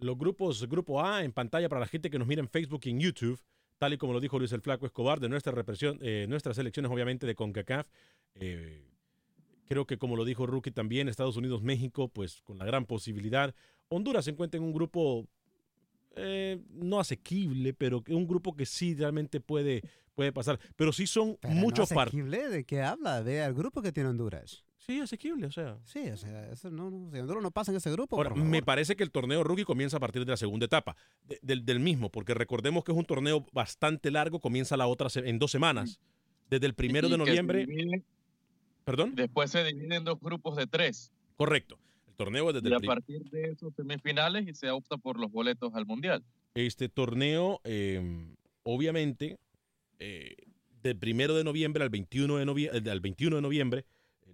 los 0.00 0.18
grupos, 0.18 0.66
grupo 0.68 1.00
A 1.00 1.22
en 1.22 1.30
pantalla 1.30 1.68
para 1.68 1.78
la 1.78 1.86
gente 1.86 2.10
que 2.10 2.18
nos 2.18 2.26
mira 2.26 2.40
en 2.40 2.48
Facebook 2.48 2.80
y 2.82 2.90
en 2.90 2.98
YouTube, 2.98 3.40
tal 3.78 3.92
y 3.92 3.98
como 3.98 4.12
lo 4.12 4.18
dijo 4.18 4.36
Luis 4.36 4.50
el 4.50 4.62
Flaco 4.62 4.84
Escobar, 4.84 5.20
de 5.20 5.28
nuestra 5.28 5.52
represión, 5.52 5.96
eh, 6.02 6.26
nuestras 6.28 6.58
elecciones 6.58 6.90
obviamente 6.90 7.28
de 7.28 7.36
CONCACAF. 7.36 7.86
Eh, 8.34 8.84
creo 9.68 9.86
que 9.86 9.96
como 9.96 10.16
lo 10.16 10.24
dijo 10.24 10.44
Rookie 10.44 10.72
también, 10.72 11.08
Estados 11.08 11.36
Unidos, 11.36 11.62
México, 11.62 12.08
pues 12.08 12.42
con 12.42 12.58
la 12.58 12.64
gran 12.64 12.84
posibilidad. 12.84 13.54
Honduras 13.90 14.24
se 14.24 14.32
encuentra 14.32 14.58
en 14.58 14.64
un 14.64 14.72
grupo 14.72 15.28
eh, 16.16 16.60
no 16.70 16.98
asequible, 16.98 17.74
pero 17.74 18.02
un 18.08 18.26
grupo 18.26 18.56
que 18.56 18.66
sí 18.66 18.96
realmente 18.96 19.38
puede, 19.38 19.82
puede 20.16 20.32
pasar. 20.32 20.58
Pero 20.74 20.92
sí 20.92 21.06
son 21.06 21.38
Pero 21.40 21.54
muchos 21.54 21.92
no 21.92 21.94
partidos. 21.94 22.28
asequible, 22.28 22.48
¿De 22.48 22.64
qué 22.64 22.82
habla? 22.82 23.20
Ve 23.20 23.40
al 23.40 23.54
grupo 23.54 23.82
que 23.82 23.92
tiene 23.92 24.08
Honduras. 24.08 24.64
Sí, 24.80 24.98
asequible, 24.98 25.46
o 25.46 25.50
sea. 25.52 25.76
Sí, 25.84 26.08
o 26.08 26.16
sea, 26.16 26.50
eso 26.50 26.70
no, 26.70 26.90
no, 26.90 27.10
si 27.12 27.18
Honduras 27.18 27.42
no 27.42 27.50
pasa 27.50 27.70
en 27.70 27.76
ese 27.76 27.90
grupo. 27.92 28.16
Ahora, 28.16 28.34
me 28.34 28.62
parece 28.62 28.96
que 28.96 29.02
el 29.02 29.10
torneo 29.10 29.44
rookie 29.44 29.64
comienza 29.64 29.98
a 29.98 30.00
partir 30.00 30.24
de 30.24 30.30
la 30.30 30.36
segunda 30.38 30.64
etapa, 30.66 30.96
de- 31.28 31.38
del, 31.42 31.64
del 31.66 31.80
mismo, 31.80 32.10
porque 32.10 32.32
recordemos 32.32 32.82
que 32.82 32.92
es 32.92 32.98
un 32.98 33.04
torneo 33.04 33.44
bastante 33.52 34.10
largo, 34.10 34.40
comienza 34.40 34.76
la 34.78 34.86
otra 34.86 35.08
en 35.14 35.38
dos 35.38 35.50
semanas. 35.50 36.00
Desde 36.48 36.66
el 36.66 36.74
primero 36.74 37.08
Y 37.08 37.10
de 37.12 37.18
noviembre. 37.18 37.66
divide- 37.66 38.02
¿Perdón? 38.84 39.14
Después 39.14 39.50
se 39.50 39.62
divide 39.64 39.96
en 39.96 40.04
dos 40.04 40.18
grupos 40.18 40.56
de 40.56 40.66
tres. 40.66 41.12
Correcto. 41.36 41.78
El 42.08 42.14
torneo 42.14 42.48
es 42.48 42.54
desde 42.54 42.70
Y 42.70 42.72
el 42.72 42.76
a 42.76 42.80
partir 42.86 43.22
de 43.30 43.50
esos 43.52 43.74
semifinales 43.74 44.48
y 44.48 44.54
se 44.54 44.70
opta 44.70 44.96
por 44.96 45.20
los 45.20 45.30
boletos 45.30 45.74
al 45.74 45.84
mundial. 45.86 46.24
Este 46.54 46.88
torneo, 46.88 47.60
eh, 47.64 48.02
obviamente, 48.62 49.38
eh, 49.98 50.34
del 50.82 50.96
primero 50.96 51.34
de 51.34 51.44
noviembre 51.44 51.84
al 51.84 51.90
21 51.90 52.38
de, 52.38 52.46
novie- 52.46 52.70
eh, 52.72 52.90
al 52.90 53.00
21 53.00 53.36
de 53.36 53.42
noviembre, 53.42 53.84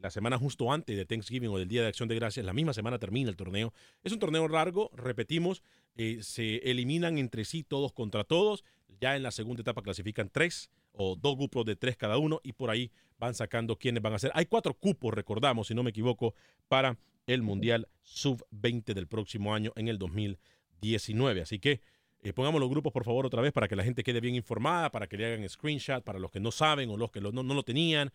la 0.01 0.11
semana 0.11 0.39
justo 0.39 0.73
antes 0.73 0.97
de 0.97 1.05
Thanksgiving 1.05 1.51
o 1.51 1.59
del 1.59 1.69
Día 1.69 1.83
de 1.83 1.89
Acción 1.89 2.09
de 2.09 2.15
Gracias, 2.15 2.45
la 2.45 2.53
misma 2.53 2.73
semana 2.73 2.99
termina 2.99 3.31
el 3.31 3.37
torneo. 3.37 3.73
Es 4.05 4.13
un 4.13 4.19
torneo 4.19 4.49
largo, 4.49 4.91
repetimos, 4.95 5.63
eh, 5.97 6.19
se 6.23 6.57
eliminan 6.71 7.19
entre 7.19 7.45
sí 7.45 7.63
todos 7.63 7.93
contra 7.93 8.25
todos. 8.25 8.65
Ya 9.01 9.17
en 9.17 9.23
la 9.23 9.31
segunda 9.31 9.61
etapa 9.61 9.83
clasifican 9.83 10.31
tres 10.31 10.71
o 10.93 11.17
dos 11.17 11.37
grupos 11.37 11.65
de 11.67 11.77
tres 11.77 11.97
cada 11.97 12.19
uno 12.19 12.41
y 12.43 12.53
por 12.53 12.71
ahí 12.71 12.91
van 13.19 13.35
sacando 13.35 13.77
quiénes 13.77 14.03
van 14.03 14.15
a 14.15 14.19
ser. 14.19 14.31
Hay 14.35 14.47
cuatro 14.47 14.75
cupos, 14.75 15.13
recordamos, 15.13 15.69
si 15.69 15.75
no 15.75 15.83
me 15.83 15.91
equivoco, 15.91 16.35
para 16.69 16.99
el 17.27 17.43
Mundial 17.43 17.89
Sub-20 18.03 18.95
del 18.95 19.07
próximo 19.07 19.55
año 19.55 19.73
en 19.77 19.89
el 19.89 19.99
2019. 19.99 21.43
Así 21.43 21.59
que 21.59 21.81
eh, 22.23 22.33
pongamos 22.33 22.61
los 22.61 22.69
grupos, 22.69 22.93
por 22.93 23.05
favor, 23.05 23.27
otra 23.27 23.41
vez 23.43 23.53
para 23.53 23.69
que 23.69 23.77
la 23.77 23.85
gente 23.85 24.03
quede 24.03 24.21
bien 24.21 24.35
informada, 24.35 24.91
para 24.91 25.07
que 25.07 25.17
le 25.17 25.27
hagan 25.27 25.49
screenshot, 25.49 26.03
para 26.03 26.19
los 26.19 26.31
que 26.31 26.41
no 26.41 26.51
saben 26.51 26.91
o 26.91 26.97
los 26.97 27.11
que 27.11 27.21
no, 27.21 27.31
lo 27.31 27.63
tenían, 27.63 28.09
eh, 28.09 28.13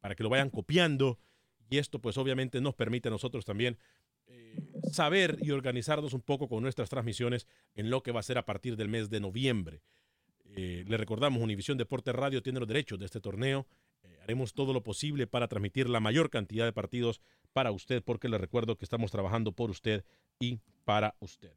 para 0.00 0.14
que 0.14 0.22
lo 0.22 0.28
vayan 0.28 0.50
copiando. 0.50 1.18
Y 1.68 1.78
esto, 1.78 2.00
pues, 2.00 2.18
obviamente 2.18 2.60
nos 2.60 2.74
permite 2.74 3.08
a 3.08 3.10
nosotros 3.12 3.44
también 3.44 3.78
eh, 4.26 4.58
saber 4.92 5.38
y 5.40 5.50
organizarnos 5.50 6.12
un 6.14 6.20
poco 6.20 6.48
con 6.48 6.62
nuestras 6.62 6.88
transmisiones 6.88 7.46
en 7.74 7.90
lo 7.90 8.02
que 8.02 8.12
va 8.12 8.20
a 8.20 8.24
ser 8.24 8.38
a 8.38 8.44
partir 8.44 8.76
del 8.76 8.88
mes 8.88 9.10
de 9.10 9.20
noviembre. 9.20 9.82
Eh, 10.56 10.84
le 10.86 10.96
recordamos, 10.96 11.42
Univisión 11.42 11.78
Deporte 11.78 12.12
Radio 12.12 12.42
tiene 12.42 12.58
los 12.58 12.68
derechos 12.68 12.98
de 12.98 13.06
este 13.06 13.20
torneo. 13.20 13.66
Eh, 14.02 14.18
haremos 14.22 14.52
todo 14.52 14.72
lo 14.72 14.82
posible 14.82 15.26
para 15.26 15.48
transmitir 15.48 15.88
la 15.88 16.00
mayor 16.00 16.30
cantidad 16.30 16.64
de 16.64 16.72
partidos 16.72 17.20
para 17.52 17.70
usted, 17.70 18.02
porque 18.02 18.28
le 18.28 18.38
recuerdo 18.38 18.76
que 18.76 18.84
estamos 18.84 19.10
trabajando 19.10 19.52
por 19.52 19.70
usted 19.70 20.04
y 20.38 20.60
para 20.84 21.14
usted. 21.20 21.52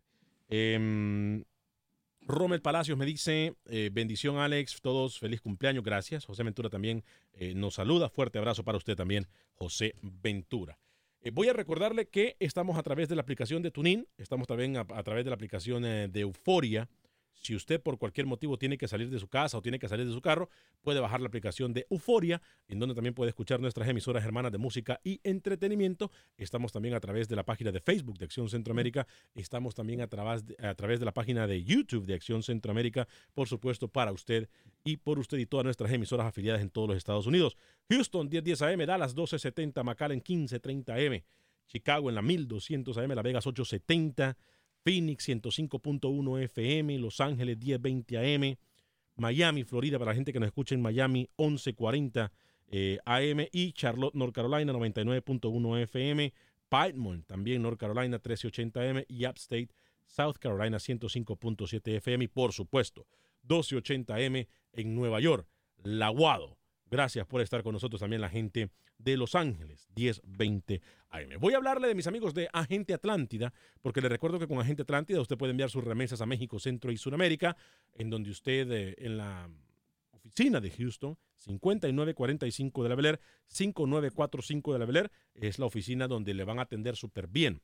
Rommel 2.27 2.61
Palacios 2.61 2.97
me 2.97 3.05
dice, 3.05 3.55
eh, 3.65 3.89
bendición 3.91 4.37
Alex, 4.37 4.79
todos 4.81 5.19
feliz 5.19 5.41
cumpleaños, 5.41 5.83
gracias. 5.83 6.25
José 6.25 6.43
Ventura 6.43 6.69
también 6.69 7.03
eh, 7.33 7.53
nos 7.53 7.75
saluda, 7.75 8.09
fuerte 8.09 8.37
abrazo 8.37 8.63
para 8.63 8.77
usted 8.77 8.95
también, 8.95 9.27
José 9.53 9.95
Ventura. 10.01 10.77
Eh, 11.21 11.31
voy 11.31 11.49
a 11.49 11.53
recordarle 11.53 12.07
que 12.07 12.35
estamos 12.39 12.77
a 12.77 12.83
través 12.83 13.09
de 13.09 13.15
la 13.15 13.21
aplicación 13.21 13.61
de 13.61 13.71
Tunin, 13.71 14.07
estamos 14.17 14.47
también 14.47 14.77
a, 14.77 14.85
través 15.03 15.25
de 15.25 15.31
la 15.31 15.35
aplicación 15.35 15.83
de 15.83 16.19
Euforia. 16.19 16.89
Si 17.43 17.53
usted 17.55 17.81
por 17.81 17.97
cualquier 17.97 18.25
motivo 18.25 18.57
tiene 18.57 18.77
que 18.77 18.87
salir 18.87 19.09
de 19.09 19.19
su 19.19 19.27
casa 19.27 19.57
o 19.57 19.61
tiene 19.61 19.77
que 19.77 19.89
salir 19.89 20.07
de 20.07 20.13
su 20.13 20.21
carro, 20.21 20.49
puede 20.81 21.01
bajar 21.01 21.19
la 21.19 21.27
aplicación 21.27 21.73
de 21.73 21.85
Euforia, 21.89 22.41
en 22.69 22.79
donde 22.79 22.95
también 22.95 23.13
puede 23.13 23.29
escuchar 23.29 23.59
nuestras 23.59 23.89
emisoras 23.89 24.23
hermanas 24.23 24.53
de 24.53 24.57
música 24.57 25.01
y 25.03 25.19
entretenimiento. 25.23 26.09
Estamos 26.37 26.71
también 26.71 26.95
a 26.95 27.01
través 27.01 27.27
de 27.27 27.35
la 27.35 27.43
página 27.43 27.73
de 27.73 27.81
Facebook 27.81 28.17
de 28.17 28.23
Acción 28.23 28.47
Centroamérica. 28.47 29.07
Estamos 29.35 29.75
también 29.75 29.99
a 29.99 30.07
través 30.07 30.45
de, 30.45 30.55
a 30.65 30.73
través 30.73 31.01
de 31.01 31.05
la 31.05 31.13
página 31.13 31.45
de 31.45 31.61
YouTube 31.65 32.05
de 32.05 32.13
Acción 32.13 32.43
Centroamérica, 32.43 33.09
por 33.33 33.49
supuesto, 33.49 33.89
para 33.89 34.13
usted 34.13 34.47
y 34.85 34.95
por 34.95 35.19
usted 35.19 35.37
y 35.37 35.45
todas 35.45 35.65
nuestras 35.65 35.91
emisoras 35.91 36.27
afiliadas 36.27 36.61
en 36.61 36.69
todos 36.69 36.87
los 36.87 36.97
Estados 36.97 37.27
Unidos. 37.27 37.57
Houston, 37.89 38.29
1010 38.29 38.61
AM, 38.61 38.85
Dallas, 38.85 39.11
1270, 39.11 39.83
McAllen, 39.83 40.23
1530 40.25 40.93
AM. 40.95 41.23
Chicago 41.67 42.09
en 42.09 42.15
la 42.15 42.21
1200 42.21 42.97
AM, 42.97 43.11
La 43.11 43.21
Vegas 43.21 43.45
870, 43.47 44.37
Phoenix 44.83 45.27
105.1 45.29 46.43
FM, 46.43 46.99
Los 46.99 47.21
Ángeles 47.21 47.57
1020 47.57 48.17
AM, 48.17 48.57
Miami, 49.15 49.63
Florida, 49.63 49.97
para 49.97 50.11
la 50.11 50.15
gente 50.15 50.33
que 50.33 50.39
nos 50.39 50.47
escucha 50.47 50.75
en 50.75 50.81
Miami 50.81 51.29
1140 51.37 52.31
eh, 52.67 52.97
AM 53.05 53.47
y 53.51 53.71
Charlotte, 53.73 54.15
North 54.15 54.33
Carolina 54.33 54.73
99.1 54.73 55.81
FM, 55.83 56.33
Piedmont 56.69 57.25
también 57.27 57.61
North 57.61 57.79
Carolina 57.79 58.17
1380 58.17 58.81
AM 58.81 59.03
y 59.07 59.25
Upstate 59.27 59.69
South 60.05 60.37
Carolina 60.39 60.77
105.7 60.77 61.95
FM 61.97 62.25
y 62.25 62.27
por 62.27 62.51
supuesto 62.51 63.05
1280 63.43 64.15
AM 64.15 64.47
en 64.73 64.95
Nueva 64.95 65.19
York, 65.19 65.47
Laguado. 65.83 66.57
Gracias 66.93 67.25
por 67.25 67.41
estar 67.41 67.63
con 67.63 67.73
nosotros 67.73 67.99
también 67.99 68.21
la 68.21 68.29
gente 68.29 68.69
de 68.99 69.17
Los 69.17 69.33
Ángeles, 69.33 69.87
1020 69.95 70.79
AM. 71.09 71.39
Voy 71.39 71.55
a 71.55 71.57
hablarle 71.57 71.87
de 71.87 71.95
mis 71.95 72.05
amigos 72.05 72.35
de 72.35 72.47
Agente 72.53 72.93
Atlántida, 72.93 73.51
porque 73.81 73.99
le 73.99 74.09
recuerdo 74.09 74.37
que 74.37 74.47
con 74.47 74.59
Agente 74.59 74.83
Atlántida 74.83 75.19
usted 75.19 75.35
puede 75.35 75.49
enviar 75.49 75.71
sus 75.71 75.83
remesas 75.83 76.21
a 76.21 76.27
México, 76.27 76.59
Centro 76.59 76.91
y 76.91 76.97
Sudamérica, 76.97 77.57
en 77.95 78.11
donde 78.11 78.29
usted 78.29 78.71
eh, 78.71 78.95
en 78.99 79.17
la 79.17 79.49
oficina 80.11 80.61
de 80.61 80.69
Houston, 80.69 81.17
5945 81.37 82.83
de 82.83 82.89
la 82.89 82.93
Bel 82.95 83.05
Air, 83.07 83.19
5945 83.47 84.73
de 84.73 84.77
la 84.77 84.85
Bel 84.85 84.97
Air, 84.97 85.11
es 85.33 85.57
la 85.57 85.65
oficina 85.65 86.07
donde 86.07 86.35
le 86.35 86.43
van 86.43 86.59
a 86.59 86.61
atender 86.61 86.95
súper 86.95 87.25
bien. 87.25 87.63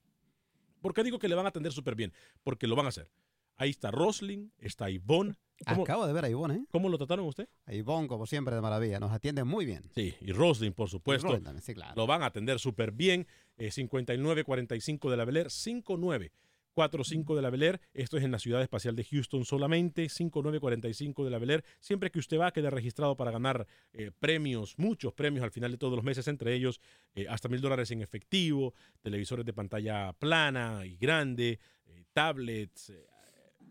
¿Por 0.82 0.96
qué 0.96 1.04
digo 1.04 1.20
que 1.20 1.30
le 1.30 1.36
van 1.36 1.46
a 1.46 1.50
atender 1.50 1.72
súper 1.72 1.94
bien? 1.94 2.14
Porque 2.42 2.66
lo 2.66 2.76
van 2.76 2.88
a 2.88 2.90
hacer. 2.90 3.12
Ahí 3.58 3.70
está 3.70 3.92
Roslin, 3.92 4.52
está 4.58 4.90
Ivonne. 4.90 5.36
¿Cómo- 5.68 5.84
Acabo 5.84 6.08
de 6.08 6.14
ver 6.14 6.26
a 6.26 6.30
Ivonne, 6.30 6.56
¿eh? 6.56 6.66
¿Cómo 6.72 6.88
lo 6.90 6.98
trataron 6.98 7.26
usted? 7.28 7.48
A 7.66 7.74
Ivonne, 7.74 8.08
como 8.08 8.26
siempre, 8.26 8.56
de 8.56 8.62
maravilla. 8.62 9.00
Nos 9.00 9.12
atiende 9.12 9.44
muy 9.44 9.66
bien. 9.66 9.84
Sí, 9.94 10.14
y 10.22 10.32
Roslin, 10.32 10.74
por 10.74 10.90
supuesto. 10.90 11.28
Roslin 11.28 11.44
también, 11.44 11.62
sí, 11.64 11.74
claro. 11.74 11.94
Lo 11.96 12.08
van 12.08 12.24
a 12.24 12.28
atender 12.28 12.60
súper 12.60 12.92
bien. 12.92 13.28
Eh, 13.58 13.72
5945 13.72 15.12
de 15.12 15.18
la 15.18 15.26
Bel 15.26 15.38
Air, 15.38 15.52
5945 15.52 17.36
de 17.36 17.42
la 17.42 17.50
Bel 17.50 17.64
Air. 17.64 17.82
Esto 17.94 18.18
es 18.18 18.24
en 18.24 18.32
la 18.32 18.40
Ciudad 18.40 18.62
Espacial 18.62 18.96
de 18.96 19.04
Houston 19.04 19.44
solamente. 19.46 20.08
5945 20.08 21.26
de 21.26 21.30
la 21.32 21.40
Bel 21.40 21.50
Air. 21.50 21.64
Siempre 21.80 22.10
que 22.12 22.20
usted 22.20 22.40
va, 22.40 22.52
queda 22.52 22.70
registrado 22.70 23.18
para 23.18 23.32
ganar 23.32 23.68
eh, 23.94 24.12
premios, 24.18 24.76
muchos 24.78 25.14
premios 25.14 25.44
al 25.44 25.52
final 25.52 25.72
de 25.72 25.78
todos 25.78 25.96
los 25.96 26.04
meses, 26.06 26.28
entre 26.30 26.54
ellos 26.54 26.80
eh, 27.16 27.26
hasta 27.30 27.50
mil 27.50 27.60
dólares 27.62 27.92
en 27.92 28.02
efectivo, 28.02 28.74
televisores 29.02 29.46
de 29.46 29.54
pantalla 29.54 30.14
plana 30.14 30.86
y 30.86 30.96
grande, 30.96 31.60
eh, 31.86 32.04
tablets, 32.14 32.92
eh, 32.92 33.06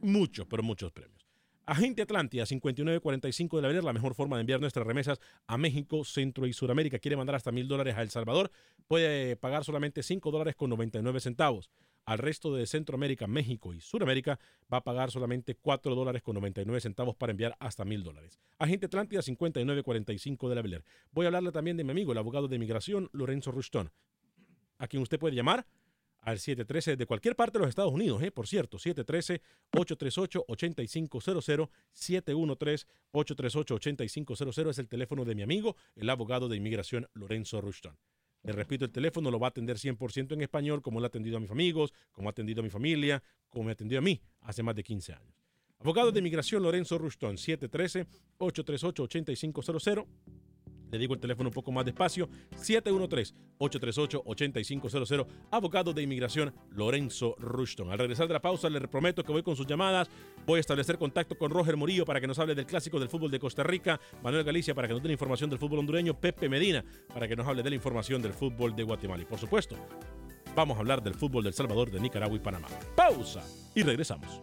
muchos, 0.02 0.46
pero 0.46 0.62
muchos 0.62 0.92
premios. 0.92 1.17
Agente 1.68 2.00
Atlántida, 2.00 2.46
5945 2.46 3.56
de 3.56 3.60
la 3.60 3.68
Avenida, 3.68 3.84
la 3.84 3.92
mejor 3.92 4.14
forma 4.14 4.36
de 4.36 4.40
enviar 4.40 4.58
nuestras 4.58 4.86
remesas 4.86 5.20
a 5.46 5.58
México, 5.58 6.02
Centro 6.02 6.46
y 6.46 6.54
Sudamérica. 6.54 6.98
Quiere 6.98 7.14
mandar 7.14 7.36
hasta 7.36 7.52
mil 7.52 7.68
dólares 7.68 7.94
a 7.94 8.00
El 8.00 8.08
Salvador, 8.08 8.50
puede 8.86 9.36
pagar 9.36 9.64
solamente 9.64 10.02
5 10.02 10.30
dólares 10.30 10.56
con 10.56 10.70
99 10.70 11.20
centavos. 11.20 11.68
al 12.06 12.16
resto 12.16 12.54
de 12.54 12.66
Centroamérica, 12.66 13.26
México 13.26 13.74
y 13.74 13.82
Sudamérica 13.82 14.40
va 14.72 14.78
a 14.78 14.82
pagar 14.82 15.10
solamente 15.10 15.56
4 15.56 15.94
dólares 15.94 16.22
con 16.22 16.36
99 16.36 16.80
centavos 16.80 17.14
para 17.14 17.32
enviar 17.32 17.54
hasta 17.60 17.84
mil 17.84 18.02
dólares. 18.02 18.38
Agente 18.58 18.86
Atlántida 18.86 19.20
5945 19.20 20.48
de 20.48 20.54
la 20.54 20.62
Beler. 20.62 20.84
Voy 21.12 21.26
a 21.26 21.28
hablarle 21.28 21.52
también 21.52 21.76
de 21.76 21.84
mi 21.84 21.90
amigo, 21.90 22.12
el 22.12 22.18
abogado 22.18 22.48
de 22.48 22.56
inmigración, 22.56 23.10
Lorenzo 23.12 23.50
Ruston, 23.50 23.92
a 24.78 24.88
quien 24.88 25.02
usted 25.02 25.18
puede 25.18 25.36
llamar 25.36 25.66
al 26.28 26.38
713 26.38 26.96
de 26.96 27.06
cualquier 27.06 27.34
parte 27.34 27.58
de 27.58 27.60
los 27.60 27.70
Estados 27.70 27.92
Unidos, 27.92 28.22
¿eh? 28.22 28.30
por 28.30 28.46
cierto, 28.46 28.78
713-838-8500, 28.78 31.70
713-838-8500 33.12 34.70
es 34.70 34.78
el 34.78 34.88
teléfono 34.88 35.24
de 35.24 35.34
mi 35.34 35.42
amigo, 35.42 35.74
el 35.96 36.08
abogado 36.10 36.48
de 36.48 36.56
inmigración 36.56 37.08
Lorenzo 37.14 37.62
Rushton. 37.62 37.96
Le 38.42 38.52
repito, 38.52 38.84
el 38.84 38.92
teléfono 38.92 39.30
lo 39.30 39.40
va 39.40 39.46
a 39.46 39.50
atender 39.50 39.78
100% 39.78 40.32
en 40.32 40.42
español, 40.42 40.82
como 40.82 41.00
lo 41.00 41.06
ha 41.06 41.08
atendido 41.08 41.38
a 41.38 41.40
mis 41.40 41.50
amigos, 41.50 41.94
como 42.12 42.28
ha 42.28 42.32
atendido 42.32 42.60
a 42.60 42.62
mi 42.62 42.68
familia, 42.70 43.22
como 43.48 43.64
me 43.64 43.72
atendió 43.72 43.98
a 43.98 44.02
mí 44.02 44.20
hace 44.42 44.62
más 44.62 44.76
de 44.76 44.84
15 44.84 45.14
años. 45.14 45.34
Abogado 45.78 46.12
de 46.12 46.18
inmigración 46.18 46.62
Lorenzo 46.62 46.98
Rushton, 46.98 47.36
713-838-8500. 47.36 50.06
Le 50.90 50.98
digo 50.98 51.14
el 51.14 51.20
teléfono 51.20 51.48
un 51.48 51.54
poco 51.54 51.72
más 51.72 51.84
despacio, 51.84 52.28
713-838-8500, 52.56 55.26
abogado 55.50 55.92
de 55.92 56.02
inmigración 56.02 56.54
Lorenzo 56.70 57.34
Rushton. 57.38 57.90
Al 57.90 57.98
regresar 57.98 58.28
de 58.28 58.34
la 58.34 58.40
pausa, 58.40 58.70
le 58.70 58.80
prometo 58.88 59.24
que 59.24 59.32
voy 59.32 59.42
con 59.42 59.56
sus 59.56 59.66
llamadas, 59.66 60.08
voy 60.46 60.58
a 60.58 60.60
establecer 60.60 60.98
contacto 60.98 61.36
con 61.36 61.50
Roger 61.50 61.76
Murillo 61.76 62.04
para 62.04 62.20
que 62.20 62.26
nos 62.26 62.38
hable 62.38 62.54
del 62.54 62.66
clásico 62.66 63.00
del 63.00 63.08
fútbol 63.08 63.30
de 63.30 63.38
Costa 63.38 63.62
Rica, 63.62 63.98
Manuel 64.22 64.44
Galicia 64.44 64.74
para 64.74 64.88
que 64.88 64.94
nos 64.94 65.02
dé 65.02 65.12
información 65.12 65.50
del 65.50 65.58
fútbol 65.58 65.80
hondureño, 65.80 66.18
Pepe 66.18 66.48
Medina 66.48 66.82
para 67.12 67.28
que 67.28 67.36
nos 67.36 67.46
hable 67.46 67.62
de 67.62 67.70
la 67.70 67.76
información 67.76 68.22
del 68.22 68.32
fútbol 68.32 68.74
de 68.74 68.82
Guatemala. 68.82 69.22
Y 69.22 69.26
por 69.26 69.38
supuesto, 69.38 69.76
vamos 70.54 70.76
a 70.76 70.80
hablar 70.80 71.02
del 71.02 71.14
fútbol 71.14 71.44
del 71.44 71.54
Salvador, 71.54 71.90
de 71.90 72.00
Nicaragua 72.00 72.36
y 72.36 72.40
Panamá. 72.40 72.68
Pausa 72.96 73.42
y 73.74 73.82
regresamos. 73.82 74.42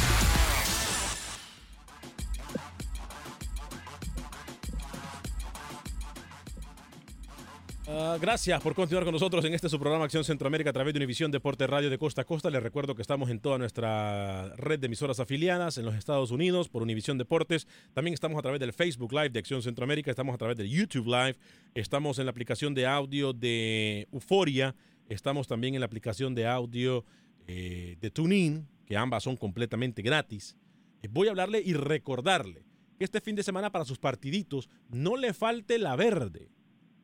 Uh, 7.91 8.17
gracias 8.21 8.61
por 8.61 8.73
continuar 8.73 9.03
con 9.03 9.11
nosotros 9.11 9.43
en 9.43 9.53
este 9.53 9.67
su 9.67 9.77
programa 9.77 10.05
Acción 10.05 10.23
Centroamérica 10.23 10.69
a 10.69 10.73
través 10.73 10.93
de 10.93 10.99
Univisión 10.99 11.29
Deporte 11.29 11.67
Radio 11.67 11.89
de 11.89 11.97
Costa 11.97 12.21
a 12.21 12.23
Costa. 12.23 12.49
Les 12.49 12.63
recuerdo 12.63 12.95
que 12.95 13.01
estamos 13.01 13.29
en 13.29 13.41
toda 13.41 13.57
nuestra 13.57 14.47
red 14.55 14.79
de 14.79 14.85
emisoras 14.85 15.19
afiliadas 15.19 15.77
en 15.77 15.83
los 15.83 15.95
Estados 15.95 16.31
Unidos 16.31 16.69
por 16.69 16.83
Univisión 16.83 17.17
Deportes. 17.17 17.67
También 17.93 18.13
estamos 18.13 18.39
a 18.39 18.43
través 18.43 18.61
del 18.61 18.71
Facebook 18.71 19.11
Live 19.11 19.31
de 19.31 19.39
Acción 19.39 19.61
Centroamérica, 19.61 20.09
estamos 20.09 20.33
a 20.33 20.37
través 20.37 20.55
del 20.55 20.69
YouTube 20.69 21.07
Live, 21.07 21.35
estamos 21.75 22.17
en 22.17 22.27
la 22.27 22.31
aplicación 22.31 22.73
de 22.73 22.87
audio 22.87 23.33
de 23.33 24.07
Euforia, 24.13 24.73
estamos 25.09 25.49
también 25.49 25.73
en 25.73 25.81
la 25.81 25.87
aplicación 25.87 26.33
de 26.33 26.47
audio 26.47 27.03
eh, 27.45 27.97
de 27.99 28.09
TuneIn, 28.09 28.69
que 28.85 28.95
ambas 28.95 29.23
son 29.23 29.35
completamente 29.35 30.01
gratis. 30.01 30.55
Eh, 31.01 31.09
voy 31.11 31.27
a 31.27 31.31
hablarle 31.31 31.61
y 31.61 31.73
recordarle 31.73 32.63
que 32.97 33.03
este 33.03 33.19
fin 33.19 33.35
de 33.35 33.43
semana 33.43 33.69
para 33.69 33.83
sus 33.83 33.99
partiditos 33.99 34.69
no 34.87 35.17
le 35.17 35.33
falte 35.33 35.77
la 35.77 35.97
verde. 35.97 36.51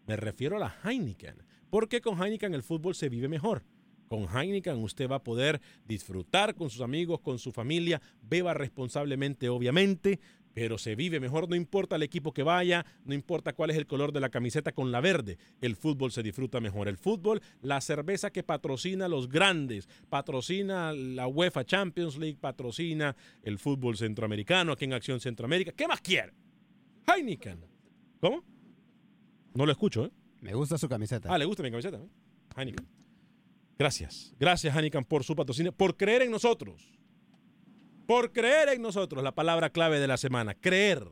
Me 0.08 0.16
refiero 0.16 0.56
a 0.56 0.60
la 0.60 0.76
Heineken, 0.84 1.44
porque 1.70 2.00
con 2.00 2.22
Heineken 2.22 2.54
el 2.54 2.64
fútbol 2.64 2.96
se 2.96 3.10
vive 3.10 3.28
mejor. 3.28 3.64
Con 4.08 4.26
Heineken 4.34 4.78
usted 4.78 5.10
va 5.10 5.18
a 5.18 5.24
poder 5.24 5.60
disfrutar 5.86 6.56
con 6.56 6.70
sus 6.70 6.80
amigos, 6.80 7.20
con 7.20 7.40
su 7.40 7.52
familia, 7.52 8.02
beba 8.22 8.54
responsablemente 8.54 9.50
obviamente, 9.50 10.22
pero 10.54 10.78
se 10.78 10.96
vive 10.96 11.20
mejor, 11.20 11.50
no 11.50 11.56
importa 11.56 11.98
el 11.98 12.04
equipo 12.04 12.34
que 12.34 12.42
vaya, 12.42 12.86
no 13.04 13.14
importa 13.14 13.52
cuál 13.52 13.70
es 13.70 13.78
el 13.78 13.86
color 13.86 14.14
de 14.14 14.22
la 14.22 14.30
camiseta 14.30 14.72
con 14.72 14.94
la 14.94 15.02
verde, 15.02 15.38
el 15.60 15.76
fútbol 15.76 16.12
se 16.14 16.24
disfruta 16.24 16.62
mejor. 16.62 16.88
El 16.88 16.98
fútbol, 16.98 17.42
la 17.62 17.82
cerveza 17.82 18.32
que 18.32 18.44
patrocina 18.44 19.06
a 19.06 19.10
los 19.10 19.28
grandes, 19.28 19.90
patrocina 20.10 20.94
la 20.94 21.28
UEFA 21.28 21.66
Champions 21.66 22.18
League, 22.18 22.38
patrocina 22.40 23.14
el 23.44 23.60
fútbol 23.60 23.98
centroamericano 23.98 24.72
aquí 24.72 24.86
en 24.86 24.94
Acción 24.94 25.20
Centroamérica. 25.20 25.74
¿Qué 25.74 25.86
más 25.86 26.00
quiere? 26.00 26.32
Heineken. 27.06 27.60
¿Cómo? 28.22 28.57
No 29.58 29.66
lo 29.66 29.72
escucho, 29.72 30.06
¿eh? 30.06 30.12
Me 30.42 30.54
gusta 30.54 30.78
su 30.78 30.88
camiseta. 30.88 31.34
Ah, 31.34 31.38
le 31.40 31.46
gusta 31.46 31.64
mi 31.64 31.72
camiseta. 31.72 31.98
¿eh? 31.98 32.08
Heineken. 32.56 32.88
Gracias. 33.80 34.36
Gracias, 34.40 34.76
Heineken, 34.76 35.04
por 35.04 35.24
su 35.24 35.36
patrocinio, 35.36 35.72
por 35.72 35.98
creer 35.98 36.22
en 36.22 36.30
nosotros. 36.30 36.96
Por 38.06 38.34
creer 38.34 38.70
en 38.70 38.84
nosotros, 38.84 39.24
la 39.24 39.34
palabra 39.34 39.72
clave 39.72 40.00
de 40.00 40.06
la 40.06 40.18
semana. 40.18 40.54
Creer. 40.54 41.08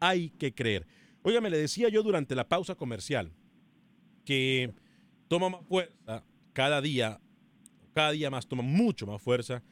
Hay 0.00 0.30
que 0.30 0.54
creer. 0.54 0.86
Óigame, 1.20 1.50
le 1.50 1.58
decía 1.58 1.90
yo 1.90 2.02
durante 2.02 2.34
la 2.34 2.48
pausa 2.48 2.76
comercial 2.76 3.34
que 4.24 4.72
toma 5.28 5.50
más 5.50 5.66
fuerza 5.66 6.24
cada 6.54 6.80
día, 6.80 7.20
cada 7.92 8.12
día 8.12 8.30
más 8.30 8.48
toma 8.48 8.62
mucho 8.62 9.06
más 9.06 9.20
fuerza 9.20 9.62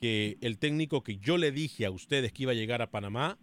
que 0.00 0.38
el 0.40 0.56
técnico 0.58 1.02
que 1.02 1.18
yo 1.18 1.36
le 1.36 1.52
dije 1.52 1.84
a 1.84 1.90
ustedes 1.90 2.32
que 2.32 2.44
iba 2.44 2.52
a 2.52 2.54
llegar 2.54 2.80
a 2.80 2.90
Panamá. 2.90 3.38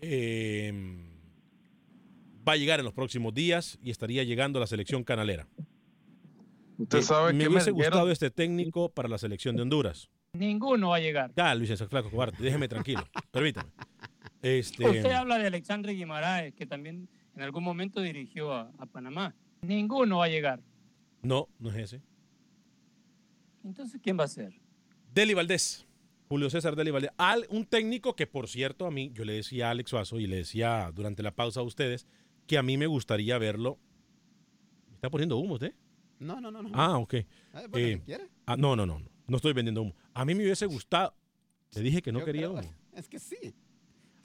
Eh, 0.00 1.13
va 2.46 2.52
a 2.52 2.56
llegar 2.56 2.78
en 2.80 2.84
los 2.84 2.94
próximos 2.94 3.32
días 3.34 3.78
y 3.82 3.90
estaría 3.90 4.22
llegando 4.24 4.58
a 4.58 4.60
la 4.60 4.66
selección 4.66 5.04
canalera. 5.04 5.46
Usted 6.78 6.98
Eh, 6.98 7.02
sabe 7.02 7.32
me 7.32 7.44
que 7.44 7.48
hubiese 7.48 7.72
me 7.72 7.76
gustado 7.82 8.10
este 8.10 8.30
técnico 8.30 8.88
para 8.88 9.08
la 9.08 9.18
selección 9.18 9.56
de 9.56 9.62
Honduras. 9.62 10.08
Ninguno 10.34 10.88
va 10.90 10.96
a 10.96 11.00
llegar. 11.00 11.32
Ya, 11.36 11.54
Luis, 11.54 11.70
ese 11.70 11.86
flaco 11.86 12.10
cobarde, 12.10 12.36
déjeme 12.40 12.66
tranquilo, 12.68 13.04
permítame. 13.30 13.70
Este, 14.42 14.84
Usted 14.86 15.12
habla 15.12 15.38
de 15.38 15.46
Alexandre 15.46 15.92
Guimaraes, 15.92 16.52
que 16.54 16.66
también 16.66 17.08
en 17.36 17.42
algún 17.42 17.62
momento 17.64 18.00
dirigió 18.00 18.52
a, 18.52 18.70
a 18.78 18.86
Panamá. 18.86 19.34
Ninguno 19.62 20.18
va 20.18 20.26
a 20.26 20.28
llegar. 20.28 20.60
no, 21.22 21.48
no 21.58 21.70
es 21.70 21.76
ese. 21.76 22.02
Entonces, 23.64 24.00
¿quién 24.02 24.18
va 24.18 24.24
a 24.24 24.28
ser? 24.28 24.52
Deli 25.14 25.32
Valdés, 25.32 25.86
Julio 26.28 26.50
César 26.50 26.76
Deli 26.76 26.90
Valdés. 26.90 27.10
Al, 27.16 27.46
un 27.48 27.64
técnico 27.64 28.14
que, 28.14 28.26
por 28.26 28.48
cierto, 28.48 28.86
a 28.86 28.90
mí, 28.90 29.10
yo 29.14 29.24
le 29.24 29.32
decía 29.34 29.68
a 29.68 29.70
Alex 29.70 29.90
Suazo 29.90 30.18
y 30.20 30.26
le 30.26 30.36
decía 30.36 30.90
durante 30.94 31.22
la 31.22 31.30
pausa 31.30 31.60
a 31.60 31.62
ustedes 31.62 32.06
que 32.46 32.58
a 32.58 32.62
mí 32.62 32.76
me 32.76 32.86
gustaría 32.86 33.38
verlo. 33.38 33.78
¿Me 34.88 34.94
está 34.96 35.10
poniendo 35.10 35.36
humo 35.38 35.54
usted? 35.54 35.74
No, 36.18 36.40
no, 36.40 36.50
no. 36.50 36.62
no. 36.62 36.70
Ah, 36.74 36.98
ok. 36.98 37.14
Ah, 37.52 37.62
bueno, 37.70 37.86
Eh, 37.86 38.02
quiere. 38.04 38.28
ah, 38.46 38.56
no, 38.56 38.76
no, 38.76 38.86
no, 38.86 38.98
no. 38.98 39.10
No 39.26 39.36
estoy 39.36 39.52
vendiendo 39.52 39.82
humo. 39.82 39.94
A 40.14 40.24
mí 40.24 40.34
me 40.34 40.42
hubiese 40.44 40.66
gustado. 40.66 41.14
Le 41.74 41.80
dije 41.82 42.02
que 42.02 42.12
no 42.12 42.20
Yo 42.20 42.24
quería 42.26 42.42
creo- 42.48 42.52
humo. 42.60 42.74
Es 42.94 43.08
que 43.08 43.18
sí. 43.18 43.54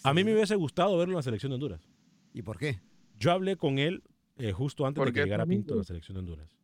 A 0.04 0.14
mí 0.14 0.24
me 0.24 0.34
hubiese 0.34 0.56
gustado 0.56 0.96
verlo 0.98 1.14
en 1.14 1.18
la 1.18 1.24
selección 1.24 1.50
de 1.50 1.56
Honduras. 1.56 1.90
¿Y 2.34 2.42
por 2.44 2.58
qué? 2.60 2.80
Yo 3.18 3.32
hablé 3.32 3.56
con 3.58 3.80
él 3.80 4.04
eh, 4.38 4.52
justo 4.52 4.86
antes 4.86 5.04
de 5.04 5.12
que 5.12 5.24
llegara 5.24 5.46
Pinto 5.46 5.74
a 5.74 5.78
la 5.78 5.84
selección 5.84 6.14
de 6.16 6.20
Honduras. 6.20 6.56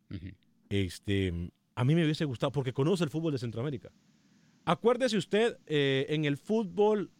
Este, 0.69 1.51
a 1.75 1.83
mí 1.83 1.95
me 1.95 2.03
hubiese 2.03 2.25
gustado 2.25 2.51
porque 2.51 2.71
conoce 2.73 3.03
el 3.03 3.09
fútbol 3.09 3.33
de 3.33 3.39
Centroamérica. 3.39 3.91
Acuérdese 4.65 5.17
usted, 5.17 5.57
eh, 5.65 6.05
en 6.09 6.25
el 6.25 6.37
fútbol 6.37 7.11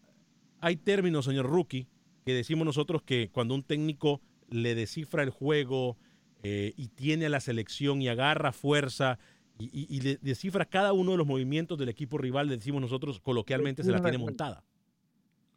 hay 0.61 0.77
términos, 0.77 1.25
señor 1.25 1.47
Rookie, 1.47 1.87
que 2.25 2.33
decimos 2.33 2.65
nosotros 2.65 3.03
que 3.03 3.29
cuando 3.31 3.53
un 3.53 3.63
técnico 3.63 4.19
le 4.49 4.73
descifra 4.75 5.21
el 5.23 5.29
juego 5.29 5.95
eh, 6.43 6.73
y 6.75 6.87
tiene 6.89 7.27
a 7.27 7.29
la 7.29 7.39
selección 7.39 8.01
y 8.01 8.07
agarra 8.07 8.51
fuerza 8.51 9.19
y, 9.59 9.65
y- 9.65 9.87
y 9.95 10.01
le 10.01 10.17
descifra 10.17 10.65
cada 10.65 10.91
uno 10.91 11.11
de 11.11 11.17
los 11.17 11.27
movimientos 11.27 11.77
del 11.77 11.87
equipo 11.89 12.17
rival, 12.17 12.47
le 12.47 12.57
decimos 12.57 12.81
nosotros 12.81 13.19
coloquialmente, 13.19 13.83
se 13.83 13.91
la 13.91 14.01
tiene 14.01 14.17
montada. 14.17 14.63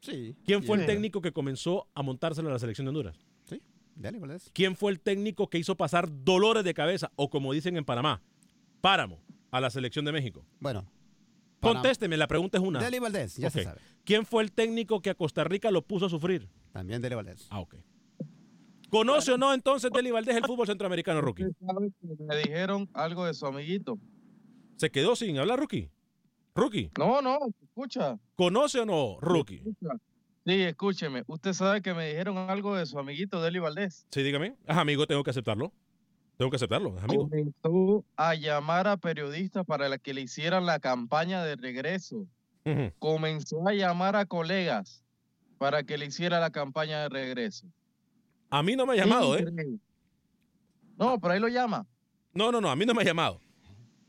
Sí. 0.00 0.36
¿Quién 0.44 0.62
fue 0.62 0.76
el 0.78 0.86
técnico 0.86 1.20
que 1.20 1.32
comenzó 1.32 1.88
a 1.94 2.02
montársela 2.02 2.50
a 2.50 2.52
la 2.52 2.58
selección 2.58 2.84
de 2.84 2.90
Honduras? 2.90 3.18
Sí, 3.44 3.60
Deli 3.96 4.18
Valdés. 4.18 4.50
¿Quién 4.54 4.76
fue 4.76 4.92
el 4.92 5.00
técnico 5.00 5.48
que 5.50 5.58
hizo 5.58 5.74
pasar 5.76 6.08
dolores 6.24 6.62
de 6.64 6.74
cabeza, 6.74 7.10
o 7.16 7.28
como 7.30 7.52
dicen 7.52 7.76
en 7.76 7.84
Panamá, 7.84 8.22
páramo, 8.80 9.20
a 9.50 9.60
la 9.60 9.70
selección 9.70 10.04
de 10.04 10.12
México? 10.12 10.46
Bueno. 10.60 10.86
Contésteme, 11.60 12.16
la 12.16 12.26
pregunta 12.26 12.58
es 12.58 12.64
una. 12.64 12.80
Deli 12.80 12.98
Valdés, 12.98 13.36
ya 13.36 13.50
se 13.50 13.64
sabe. 13.64 13.80
¿Quién 14.04 14.24
fue 14.24 14.42
el 14.42 14.52
técnico 14.52 15.00
que 15.00 15.10
a 15.10 15.14
Costa 15.14 15.44
Rica 15.44 15.70
lo 15.70 15.82
puso 15.82 16.06
a 16.06 16.08
sufrir? 16.08 16.48
También 16.72 17.02
Deli 17.02 17.14
Valdés. 17.14 17.46
Ah, 17.50 17.60
ok. 17.60 17.76
¿Conoce 18.90 19.32
o 19.32 19.38
no 19.38 19.52
entonces 19.52 19.90
Deli 19.92 20.10
Valdés 20.10 20.36
el 20.36 20.44
fútbol 20.44 20.66
centroamericano, 20.66 21.20
Rookie? 21.20 21.44
Me 22.20 22.36
dijeron 22.38 22.88
algo 22.94 23.26
de 23.26 23.34
su 23.34 23.46
amiguito. 23.46 23.98
¿Se 24.76 24.90
quedó 24.90 25.14
sin 25.14 25.38
hablar, 25.38 25.58
Rookie? 25.58 25.90
Rookie. 26.54 26.90
No, 26.98 27.20
no, 27.20 27.38
escucha. 27.62 28.18
¿Conoce 28.34 28.80
o 28.80 28.86
no, 28.86 29.18
Rookie? 29.20 29.62
Sí, 30.46 30.62
escúcheme. 30.62 31.24
Usted 31.26 31.52
sabe 31.52 31.82
que 31.82 31.92
me 31.92 32.08
dijeron 32.08 32.38
algo 32.38 32.74
de 32.74 32.86
su 32.86 32.98
amiguito 32.98 33.42
Deli 33.42 33.58
Valdés. 33.58 34.06
Sí, 34.10 34.22
dígame. 34.22 34.56
Amigo, 34.66 35.06
tengo 35.06 35.22
que 35.22 35.30
aceptarlo. 35.30 35.72
Tengo 36.38 36.50
que 36.50 36.56
aceptarlo, 36.56 36.96
amigo. 37.00 37.28
Comenzó 37.28 38.04
a 38.16 38.34
llamar 38.36 38.86
a 38.86 38.96
periodistas 38.96 39.66
para 39.66 39.98
que 39.98 40.14
le 40.14 40.20
hicieran 40.20 40.66
la 40.66 40.78
campaña 40.78 41.42
de 41.44 41.56
regreso. 41.56 42.26
Comenzó 43.00 43.66
a 43.66 43.72
llamar 43.72 44.14
a 44.14 44.24
colegas 44.24 45.02
para 45.58 45.82
que 45.82 45.98
le 45.98 46.06
hiciera 46.06 46.38
la 46.38 46.50
campaña 46.50 47.02
de 47.02 47.08
regreso. 47.08 47.66
A 48.50 48.62
mí 48.62 48.76
no 48.76 48.86
me 48.86 48.92
ha 48.92 48.96
llamado, 48.96 49.36
¿eh? 49.36 49.44
No, 50.96 51.18
pero 51.20 51.34
ahí 51.34 51.40
lo 51.40 51.48
llama. 51.48 51.86
No, 52.32 52.52
no, 52.52 52.60
no, 52.60 52.70
a 52.70 52.76
mí 52.76 52.86
no 52.86 52.94
me 52.94 53.02
ha 53.02 53.06
llamado. 53.06 53.40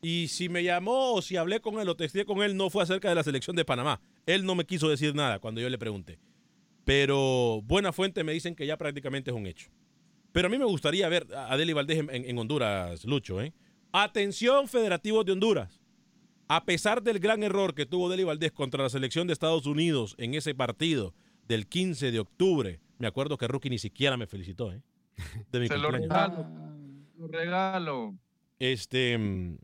Y 0.02 0.28
si 0.28 0.50
me 0.50 0.64
llamó 0.64 1.14
o 1.14 1.22
si 1.24 1.36
hablé 1.36 1.60
con 1.62 1.80
él 1.80 1.90
o 1.90 1.96
testé 1.96 2.26
con 2.26 2.44
él, 2.44 2.56
no 2.56 2.70
fue 2.70 2.84
acerca 2.84 3.10
de 3.10 3.16
la 3.16 3.24
selección 3.24 3.56
de 3.56 3.66
Panamá. 3.66 4.02
Él 4.28 4.46
no 4.46 4.54
me 4.54 4.66
quiso 4.66 4.88
decir 4.88 5.16
nada 5.16 5.40
cuando 5.40 5.62
yo 5.62 5.70
le 5.70 5.80
pregunté. 5.80 6.20
Pero 6.86 7.62
buena 7.64 7.92
fuente 7.92 8.24
me 8.24 8.34
dicen 8.34 8.56
que 8.56 8.68
ya 8.68 8.78
prácticamente 8.78 9.32
es 9.32 9.36
un 9.36 9.48
hecho. 9.48 9.72
Pero 10.32 10.48
a 10.48 10.52
mí 10.52 10.58
me 10.58 10.66
gustaría 10.66 11.10
ver 11.10 11.28
a 11.36 11.58
Deli 11.58 11.74
Valdés 11.74 12.00
en, 12.00 12.10
en 12.12 12.38
Honduras, 12.38 13.04
Lucho. 13.06 13.42
¿eh? 13.42 13.54
Atención, 13.92 14.68
federativos 14.68 15.26
de 15.26 15.32
Honduras. 15.32 15.80
A 16.48 16.66
pesar 16.66 17.04
del 17.04 17.20
gran 17.20 17.44
error 17.44 17.74
que 17.76 17.86
tuvo 17.86 18.10
Deli 18.10 18.24
Valdés 18.24 18.52
contra 18.52 18.84
la 18.84 18.90
selección 18.90 19.28
de 19.28 19.34
Estados 19.34 19.66
Unidos 19.66 20.16
en 20.18 20.34
ese 20.34 20.56
partido 20.56 21.14
del 21.48 21.68
15 21.68 22.12
de 22.12 22.20
octubre, 22.20 22.80
me 22.98 23.08
acuerdo 23.08 23.38
que 23.38 23.48
Rookie 23.48 23.70
ni 23.70 23.80
siquiera 23.80 24.18
me 24.18 24.28
felicitó. 24.28 24.72
¿eh? 24.72 24.82
De 25.52 25.60
mi 25.60 25.68
Se 25.68 25.78
lo 25.78 25.90
cumpleaños. 25.90 26.10
regalo. 26.10 26.48
Lo 27.18 27.28
regalo. 27.28 28.16
Este, 28.60 29.18
mm, 29.18 29.58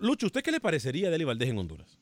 Lucho, 0.00 0.26
¿usted 0.26 0.42
qué 0.42 0.52
le 0.52 0.60
parecería 0.60 1.08
a 1.08 1.10
Deli 1.10 1.24
Valdés 1.24 1.48
en 1.48 1.58
Honduras? 1.58 1.98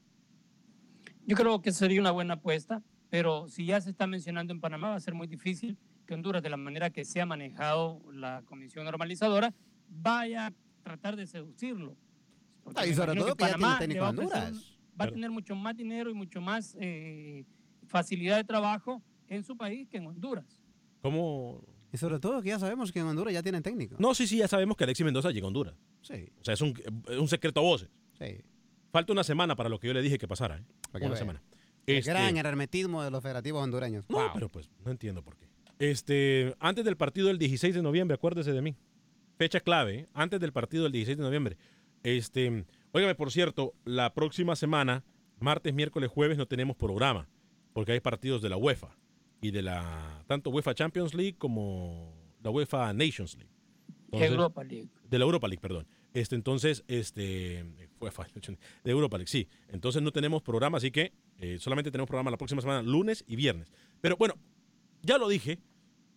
Yo 1.27 1.37
creo 1.37 1.61
que 1.63 1.73
sería 1.73 2.01
una 2.01 2.11
buena 2.11 2.35
apuesta, 2.35 2.83
pero 3.09 3.49
si 3.49 3.67
ya 3.67 3.81
se 3.81 3.91
está 3.91 4.07
mencionando 4.07 4.53
en 4.53 4.61
Panamá, 4.61 4.91
va 4.91 4.97
a 4.97 5.01
ser 5.01 5.15
muy 5.15 5.27
difícil 5.27 5.77
que 6.11 6.15
Honduras, 6.15 6.43
de 6.43 6.51
la 6.51 6.57
manera 6.57 6.91
que 6.91 7.05
se 7.05 7.21
ha 7.21 7.25
manejado 7.27 8.03
la 8.13 8.43
comisión 8.47 8.85
normalizadora, 8.85 9.55
vaya 9.89 10.47
a 10.49 10.53
tratar 10.83 11.15
de 11.15 11.25
seducirlo. 11.25 11.97
Ah, 12.75 12.85
y 12.85 12.93
sobre 12.95 13.15
todo 13.15 13.37
que 13.37 13.45
ya 13.45 13.79
tiene 13.79 13.95
Panamá 13.95 14.01
va 14.01 14.07
a 14.07 14.11
Honduras. 14.11 14.79
Va 15.01 15.05
a 15.05 15.09
tener 15.09 15.31
mucho 15.31 15.55
más 15.55 15.77
dinero 15.77 16.11
y 16.11 16.15
mucho 16.15 16.41
más 16.41 16.77
eh, 16.81 17.45
facilidad 17.87 18.37
de 18.39 18.43
trabajo 18.45 19.01
en 19.29 19.45
su 19.45 19.57
país 19.57 19.87
que 19.89 19.99
en 19.99 20.07
Honduras. 20.09 20.61
¿Cómo? 21.01 21.63
Y 21.93 21.97
sobre 21.97 22.19
todo 22.19 22.43
que 22.43 22.49
ya 22.49 22.59
sabemos 22.59 22.91
que 22.91 22.99
en 22.99 23.07
Honduras 23.07 23.33
ya 23.33 23.43
tienen 23.45 23.63
técnico. 23.63 23.95
No, 24.01 24.13
sí, 24.13 24.27
sí, 24.27 24.39
ya 24.39 24.49
sabemos 24.49 24.77
que 24.77 24.83
Alexis 24.83 25.05
Mendoza 25.05 25.31
llega 25.31 25.45
a 25.45 25.49
Honduras. 25.49 25.75
Sí, 26.03 26.29
O 26.41 26.45
sea, 26.45 26.55
es 26.55 26.61
un, 26.61 26.75
es 27.09 27.19
un 27.19 27.29
secreto 27.29 27.61
a 27.61 27.63
voces. 27.63 27.89
sí. 28.19 28.39
Falta 28.93 29.13
una 29.13 29.23
semana 29.23 29.55
para 29.55 29.69
lo 29.69 29.79
que 29.79 29.87
yo 29.87 29.93
le 29.95 30.03
dije 30.03 30.19
que 30.19 30.27
pasara. 30.27 30.57
¿eh? 30.57 30.65
Para 30.91 30.99
que 30.99 31.07
Una 31.07 31.13
vea. 31.15 31.19
semana. 31.21 31.43
El 31.87 31.99
Este, 31.99 32.11
gran 32.11 32.37
hermetismo 32.37 33.05
de 33.05 33.13
los 33.13 33.23
federativos 33.23 33.63
hondureños. 33.63 34.05
No, 34.09 34.17
Wow. 34.19 34.31
pero 34.35 34.49
pues 34.49 34.69
no 34.85 34.91
entiendo 34.91 35.23
por 35.23 35.37
qué. 35.37 35.47
Este, 35.81 36.55
antes 36.61 36.85
del 36.85 36.97
partido 36.99 37.29
del 37.29 37.39
16 37.39 37.75
de 37.75 37.83
noviembre, 37.83 38.15
acuérdese 38.15 38.53
de 38.53 38.61
mí. 38.61 38.77
Fecha 39.39 39.61
clave, 39.61 39.95
¿eh? 39.95 40.09
antes 40.13 40.39
del 40.39 40.53
partido 40.53 40.85
del 40.85 40.93
16 40.93 41.17
de 41.17 41.25
noviembre. 41.25 41.57
Este, 42.03 42.67
óigame, 42.93 43.15
por 43.15 43.33
cierto, 43.33 43.73
la 43.87 44.13
próxima 44.13 44.57
semana, 44.57 45.05
martes, 45.39 45.73
miércoles, 45.73 46.11
jueves, 46.11 46.37
no 46.37 46.47
tenemos 46.47 46.77
programa, 46.77 47.29
porque 47.73 47.93
hay 47.93 48.01
partidos 48.01 48.43
de 48.43 48.51
la 48.51 48.59
UEFA 48.59 48.95
y 49.41 49.53
de 49.53 49.63
la 49.63 50.23
tanto 50.27 50.51
UEFA 50.51 50.75
Champions 50.75 51.15
League 51.15 51.37
como 51.39 52.15
la 52.43 52.51
UEFA 52.51 52.93
Nations 52.93 53.37
League. 53.37 53.51
Entonces- 54.13 54.31
Europa 54.33 54.65
League. 54.65 54.89
de 55.09 55.19
la 55.19 55.25
Europa 55.25 55.49
League, 55.49 55.63
perdón. 55.63 55.87
Este, 56.13 56.35
entonces, 56.35 56.85
este, 56.89 57.65
fácil, 58.13 58.43
de 58.85 58.91
Europa 58.91 59.17
League, 59.17 59.31
sí. 59.31 59.49
Entonces 59.69 60.03
no 60.03 60.11
tenemos 60.13 60.43
programa, 60.43 60.77
así 60.77 60.91
que 60.91 61.13
eh, 61.39 61.57
solamente 61.59 61.91
tenemos 61.91 62.09
programa 62.09 62.31
la 62.31 62.37
próxima 62.37 62.61
semana, 62.61 62.83
lunes 62.83 63.25
y 63.27 63.37
viernes. 63.37 63.73
Pero 64.03 64.19
bueno, 64.19 64.35
ya 65.03 65.19
lo 65.19 65.29
dije, 65.29 65.59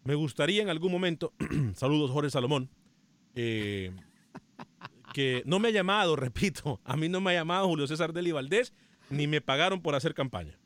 me 0.04 0.15
gustaría 0.15 0.62
en 0.62 0.69
algún 0.69 0.91
momento, 0.91 1.34
saludos 1.76 2.12
Jorge 2.12 2.30
Salomón, 2.30 2.69
eh, 3.36 3.91
que 5.13 5.43
no 5.46 5.60
me 5.60 5.69
ha 5.69 5.72
llamado, 5.72 6.15
repito, 6.17 6.80
a 6.84 6.98
mí 6.98 7.10
no 7.10 7.22
me 7.22 7.32
ha 7.32 7.36
llamado 7.36 7.67
Julio 7.67 7.88
César 7.88 8.13
Deli 8.13 8.32
Valdés, 8.32 8.74
ni 9.10 9.28
me 9.28 9.41
pagaron 9.41 9.82
por 9.82 9.96
hacer 9.96 10.13
campaña. 10.13 10.60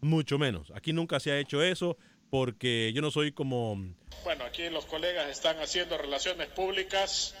Mucho 0.00 0.38
menos. 0.38 0.72
Aquí 0.74 0.92
nunca 0.92 1.20
se 1.20 1.30
ha 1.30 1.38
hecho 1.38 1.62
eso 1.62 1.96
porque 2.28 2.92
yo 2.94 3.02
no 3.02 3.10
soy 3.12 3.30
como... 3.32 3.76
Bueno, 4.24 4.44
aquí 4.44 4.68
los 4.70 4.86
colegas 4.86 5.28
están 5.30 5.58
haciendo 5.60 5.96
relaciones 5.98 6.48
públicas. 6.48 7.36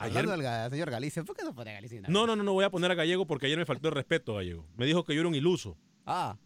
Del 0.00 0.12
ga- 0.14 0.70
señor 0.70 0.90
Galicia, 0.90 1.22
¿por 1.22 1.36
qué 1.36 1.44
no 1.44 1.54
pone 1.54 1.72
Galicia? 1.74 2.00
No, 2.08 2.26
no, 2.26 2.34
no, 2.34 2.42
no 2.42 2.54
voy 2.54 2.64
a 2.64 2.70
poner 2.70 2.90
a 2.90 2.94
Gallego 2.94 3.26
porque 3.26 3.46
ayer 3.46 3.58
me 3.58 3.66
faltó 3.66 3.88
el 3.88 3.94
respeto 3.94 4.34
Gallego. 4.34 4.66
Me 4.76 4.86
dijo 4.86 5.04
que 5.04 5.14
yo 5.14 5.20
era 5.20 5.28
un 5.28 5.34
iluso. 5.34 5.76
Ah, 6.06 6.36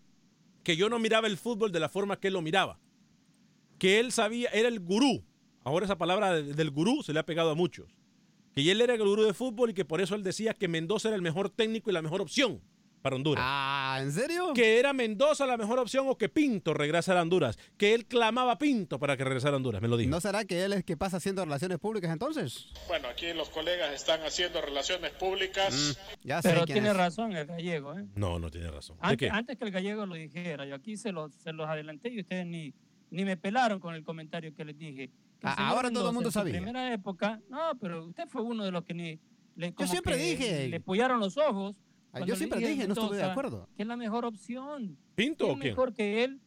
Que 0.65 0.77
yo 0.77 0.89
no 0.91 0.99
miraba 0.99 1.29
el 1.29 1.37
fútbol 1.39 1.71
de 1.73 1.81
la 1.81 1.89
forma 1.89 2.19
que 2.19 2.29
él 2.29 2.35
lo 2.35 2.43
miraba. 2.43 2.79
Que 3.79 4.01
él 4.01 4.13
sabía, 4.13 4.49
era 4.51 4.69
el 4.69 4.81
gurú. 4.81 5.25
Ahora 5.65 5.85
esa 5.87 5.97
palabra 5.99 6.33
de- 6.35 6.55
del 6.55 6.71
gurú 6.71 7.03
se 7.03 7.13
le 7.13 7.21
ha 7.21 7.27
pegado 7.27 7.51
a 7.51 7.55
muchos. 7.55 7.97
Que 8.55 8.71
él 8.71 8.81
era 8.81 8.95
el 8.95 9.03
gurú 9.03 9.25
de 9.25 9.35
fútbol 9.35 9.71
y 9.71 9.75
que 9.75 9.85
por 9.85 10.01
eso 10.01 10.15
él 10.15 10.23
decía 10.23 10.55
que 10.55 10.69
Mendoza 10.69 11.09
era 11.09 11.17
el 11.17 11.23
mejor 11.23 11.51
técnico 11.51 11.91
y 11.91 11.93
la 11.93 12.03
mejor 12.03 12.21
opción 12.21 12.61
para 13.03 13.17
Honduras. 13.17 13.45
ah, 13.47 13.99
¿en 14.01 14.13
serio? 14.13 14.53
Que 14.55 14.79
era 14.79 14.93
Mendoza 14.95 15.45
la 15.47 15.57
mejor 15.59 15.79
opción 15.79 16.07
o 16.09 16.17
que 16.17 16.29
Pinto 16.31 16.73
regresara 16.73 17.19
a 17.19 17.23
Honduras. 17.23 17.59
Que 17.77 17.93
él 17.95 18.07
clamaba 18.07 18.53
a 18.53 18.59
Pinto 18.59 18.99
para 18.99 19.17
que 19.17 19.25
regresara 19.25 19.55
a 19.55 19.57
Honduras, 19.57 19.83
me 19.83 19.89
lo 19.89 19.97
dijo. 19.99 20.09
¿No 20.11 20.21
será 20.21 20.45
que 20.47 20.65
él 20.65 20.73
es 20.73 20.85
que 20.85 20.97
pasa 20.97 21.17
haciendo 21.19 21.45
relaciones 21.45 21.79
públicas 21.79 22.11
entonces? 22.13 22.69
Bueno, 22.89 23.09
aquí 23.09 23.33
los 23.35 23.51
colegas 23.51 23.93
están 23.93 24.23
haciendo 24.23 24.61
relaciones 24.63 25.11
públicas. 25.13 25.99
Ya 26.23 26.41
sé 26.41 26.49
Pero 26.51 26.65
quién 26.65 26.77
tiene 26.77 26.91
es. 26.91 26.97
razón 26.97 27.33
el 27.37 27.45
gallego, 27.47 27.99
¿eh? 27.99 28.07
No, 28.15 28.39
no 28.39 28.51
tiene 28.51 28.71
razón. 28.71 28.97
¿De 28.97 29.03
Antes, 29.09 29.19
qué? 29.19 29.37
antes 29.37 29.59
que 29.59 29.65
el 29.65 29.71
gallego 29.73 30.07
lo 30.07 30.15
dijera, 30.15 30.65
yo 30.65 30.75
aquí 30.77 30.97
se 30.97 31.13
los, 31.13 31.35
se 31.35 31.53
los 31.53 31.69
adelanté 31.69 32.09
y 32.11 32.21
ustedes 32.21 32.47
ni, 32.47 32.73
ni 33.15 33.25
me 33.25 33.37
pelaron 33.37 33.81
con 33.81 33.95
el 33.95 34.03
comentario 34.05 34.55
que 34.55 34.65
les 34.65 34.77
dije. 34.77 35.09
Que 35.41 35.47
Ah, 35.47 35.69
ahora 35.71 35.91
todo 35.91 36.09
el 36.09 36.15
mundo 36.15 36.29
en 36.29 36.33
su 36.33 36.39
sabía. 36.39 36.53
primera 36.55 36.93
época, 36.93 37.41
no, 37.49 37.59
pero 37.81 38.05
usted 38.07 38.27
fue 38.29 38.43
uno 38.43 38.65
de 38.65 38.71
los 38.71 38.85
que 38.85 38.95
ni 38.95 39.19
le, 39.57 39.73
como 39.73 39.89
siempre 39.89 40.17
que 40.17 40.23
dije. 40.25 40.69
le 40.69 40.81
pullaron 40.81 41.21
los 41.21 41.37
ojos. 41.39 41.81
Ah, 42.13 42.21
yo 42.25 42.37
siempre 42.37 42.59
dije 42.61 42.71
dije, 42.73 42.87
no 42.89 42.95
estuve 42.95 43.17
de 43.17 43.25
acuerdo. 43.25 43.69
Que 43.77 43.83
es 43.83 43.89
la 43.89 43.97
mejor 43.97 44.25
opción. 44.25 44.97
¿Pinto 45.15 45.45
o 45.45 45.49
¿Quién 45.49 45.61
quién? 45.61 45.73
mejor 45.73 45.93
que 45.95 46.25
él, 46.25 46.41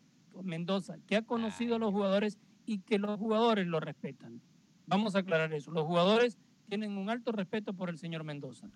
Mendoza, 0.43 0.97
que 1.07 1.15
ha 1.15 1.21
conocido 1.23 1.75
a 1.75 1.79
los 1.79 1.91
jugadores 1.91 2.37
y 2.65 2.79
que 2.79 2.99
los 2.99 3.17
jugadores 3.17 3.65
lo 3.67 3.79
respetan. 3.79 4.41
Vamos 4.85 5.15
a 5.15 5.19
aclarar 5.19 5.53
eso. 5.53 5.71
Los 5.71 5.85
jugadores 5.85 6.37
tienen 6.69 6.97
un 6.97 7.09
alto 7.09 7.31
respeto 7.31 7.73
por 7.73 7.89
el 7.89 7.97
señor 7.97 8.23
Mendoza. 8.23 8.69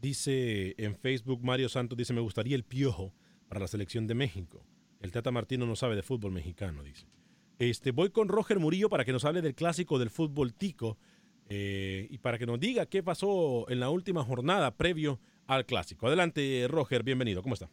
Dice 0.00 0.74
en 0.78 0.94
Facebook 0.96 1.42
Mario 1.44 1.68
Santos, 1.68 1.96
dice, 1.98 2.12
me 2.12 2.20
gustaría 2.20 2.56
el 2.56 2.64
piojo 2.64 3.12
para 3.48 3.60
la 3.60 3.68
selección 3.68 4.06
de 4.06 4.14
México. 4.14 4.64
El 5.00 5.12
Tata 5.12 5.30
Martino 5.30 5.66
no 5.66 5.76
sabe 5.76 5.96
de 5.96 6.02
fútbol 6.02 6.32
mexicano, 6.32 6.82
dice. 6.82 7.06
Este, 7.58 7.90
voy 7.90 8.10
con 8.10 8.28
Roger 8.28 8.58
Murillo 8.58 8.88
para 8.88 9.04
que 9.04 9.12
nos 9.12 9.24
hable 9.24 9.42
del 9.42 9.54
clásico 9.54 9.98
del 9.98 10.10
fútbol 10.10 10.54
tico 10.54 10.98
eh, 11.48 12.06
y 12.10 12.18
para 12.18 12.38
que 12.38 12.46
nos 12.46 12.60
diga 12.60 12.86
qué 12.86 13.02
pasó 13.02 13.68
en 13.68 13.80
la 13.80 13.90
última 13.90 14.24
jornada 14.24 14.76
previo 14.76 15.20
al 15.46 15.66
clásico. 15.66 16.06
Adelante, 16.06 16.66
Roger, 16.68 17.02
bienvenido. 17.02 17.42
¿Cómo 17.42 17.54
está? 17.54 17.70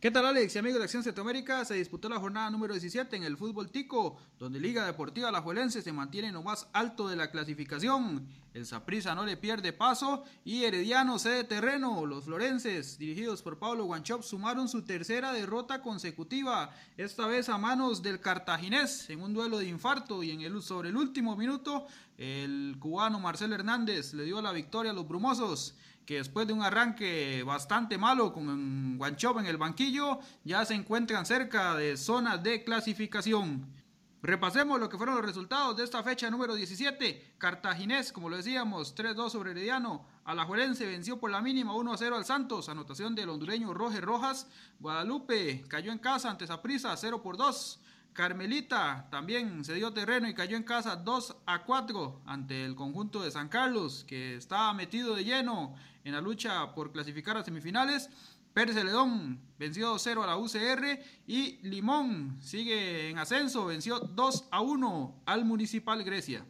¿Qué 0.00 0.10
tal 0.10 0.24
Alex 0.24 0.56
y 0.56 0.58
amigos 0.58 0.78
de 0.78 0.84
Acción 0.84 1.02
Centroamérica? 1.02 1.62
Se 1.66 1.74
disputó 1.74 2.08
la 2.08 2.18
jornada 2.18 2.48
número 2.48 2.72
17 2.72 3.16
en 3.16 3.22
el 3.22 3.36
fútbol 3.36 3.70
tico, 3.70 4.16
donde 4.38 4.58
Liga 4.58 4.86
Deportiva 4.86 5.28
Alajuelense 5.28 5.82
se 5.82 5.92
mantiene 5.92 6.28
en 6.28 6.34
lo 6.34 6.42
más 6.42 6.68
alto 6.72 7.06
de 7.06 7.16
la 7.16 7.30
clasificación. 7.30 8.26
El 8.54 8.64
Saprissa 8.64 9.14
no 9.14 9.26
le 9.26 9.36
pierde 9.36 9.74
paso 9.74 10.24
y 10.42 10.64
Herediano 10.64 11.18
cede 11.18 11.44
terreno. 11.44 12.06
Los 12.06 12.24
florenses, 12.24 12.96
dirigidos 12.96 13.42
por 13.42 13.58
Pablo 13.58 13.84
Guanchop, 13.84 14.22
sumaron 14.22 14.70
su 14.70 14.86
tercera 14.86 15.34
derrota 15.34 15.82
consecutiva, 15.82 16.74
esta 16.96 17.26
vez 17.26 17.50
a 17.50 17.58
manos 17.58 18.02
del 18.02 18.20
cartaginés 18.20 19.10
en 19.10 19.20
un 19.20 19.34
duelo 19.34 19.58
de 19.58 19.68
infarto 19.68 20.22
y 20.22 20.30
en 20.30 20.40
el, 20.40 20.62
sobre 20.62 20.88
el 20.88 20.96
último 20.96 21.36
minuto 21.36 21.86
el 22.16 22.76
cubano 22.78 23.20
Marcelo 23.20 23.54
Hernández 23.54 24.14
le 24.14 24.24
dio 24.24 24.40
la 24.40 24.52
victoria 24.52 24.92
a 24.92 24.94
los 24.94 25.08
brumosos 25.08 25.74
que 26.10 26.16
después 26.16 26.44
de 26.44 26.52
un 26.52 26.60
arranque 26.60 27.44
bastante 27.44 27.96
malo 27.96 28.32
con 28.32 28.98
Guanchop 28.98 29.38
en 29.38 29.46
el 29.46 29.58
banquillo, 29.58 30.18
ya 30.42 30.64
se 30.64 30.74
encuentran 30.74 31.24
cerca 31.24 31.76
de 31.76 31.96
zonas 31.96 32.42
de 32.42 32.64
clasificación. 32.64 33.72
Repasemos 34.20 34.80
lo 34.80 34.88
que 34.88 34.96
fueron 34.96 35.14
los 35.14 35.24
resultados 35.24 35.76
de 35.76 35.84
esta 35.84 36.02
fecha 36.02 36.28
número 36.28 36.56
17. 36.56 37.34
Cartaginés, 37.38 38.10
como 38.10 38.28
lo 38.28 38.38
decíamos, 38.38 38.96
3-2 38.96 39.30
sobre 39.30 39.52
Herediano. 39.52 40.04
Alajuelense 40.24 40.84
venció 40.84 41.20
por 41.20 41.30
la 41.30 41.40
mínima 41.40 41.74
1-0 41.74 42.12
al 42.12 42.24
Santos, 42.24 42.68
anotación 42.68 43.14
del 43.14 43.28
hondureño 43.28 43.72
Roger 43.72 44.04
Rojas. 44.04 44.48
Guadalupe 44.80 45.62
cayó 45.68 45.92
en 45.92 45.98
casa 45.98 46.28
ante 46.28 46.44
Saprissa 46.44 46.96
0 46.96 47.22
por 47.22 47.36
2. 47.36 47.82
Carmelita 48.12 49.06
también 49.12 49.64
se 49.64 49.74
dio 49.74 49.92
terreno 49.92 50.28
y 50.28 50.34
cayó 50.34 50.56
en 50.56 50.64
casa 50.64 50.96
2 50.96 51.36
a 51.46 51.62
4 51.62 52.22
ante 52.26 52.64
el 52.64 52.74
conjunto 52.74 53.22
de 53.22 53.30
San 53.30 53.48
Carlos, 53.48 54.04
que 54.08 54.34
estaba 54.34 54.74
metido 54.74 55.14
de 55.14 55.22
lleno 55.22 55.76
en 56.04 56.12
la 56.12 56.20
lucha 56.20 56.74
por 56.74 56.92
clasificar 56.92 57.36
a 57.36 57.44
semifinales. 57.44 58.10
Pérez 58.52 58.74
Celedón 58.74 59.40
venció 59.58 59.94
2-0 59.94 60.24
a 60.24 60.26
la 60.26 60.36
UCR 60.36 61.00
y 61.26 61.58
Limón 61.62 62.38
sigue 62.40 63.08
en 63.08 63.18
ascenso, 63.18 63.66
venció 63.66 64.00
2 64.00 64.48
a 64.50 64.60
1 64.60 65.22
al 65.26 65.44
Municipal 65.44 66.02
Grecia. 66.02 66.44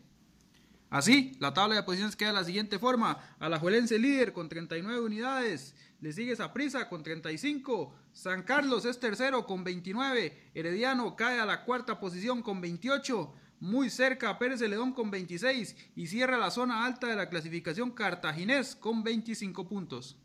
Así, 0.88 1.36
la 1.38 1.54
tabla 1.54 1.76
de 1.76 1.82
posiciones 1.84 2.16
queda 2.16 2.30
de 2.30 2.34
la 2.34 2.44
siguiente 2.44 2.80
forma. 2.80 3.16
Alajuelense 3.38 3.98
líder 3.98 4.32
con 4.32 4.48
39 4.48 5.00
unidades. 5.00 5.76
Le 6.00 6.12
sigue 6.12 6.34
Saprissa 6.34 6.88
con 6.88 7.04
35. 7.04 7.94
San 8.12 8.42
Carlos 8.42 8.84
es 8.84 8.98
tercero 8.98 9.46
con 9.46 9.62
29. 9.62 10.50
Herediano 10.52 11.14
cae 11.14 11.38
a 11.38 11.46
la 11.46 11.64
cuarta 11.64 12.00
posición 12.00 12.42
con 12.42 12.60
28. 12.60 13.32
Muy 13.60 13.90
cerca 13.90 14.38
Pérez 14.38 14.58
Celedón 14.58 14.92
con 14.92 15.10
26. 15.10 15.76
Y 15.94 16.06
cierra 16.06 16.38
la 16.38 16.50
zona 16.50 16.84
alta 16.84 17.06
de 17.06 17.16
la 17.16 17.28
clasificación 17.28 17.90
Cartaginés 17.90 18.74
con 18.74 19.04
25 19.04 19.68
puntos. 19.68 20.16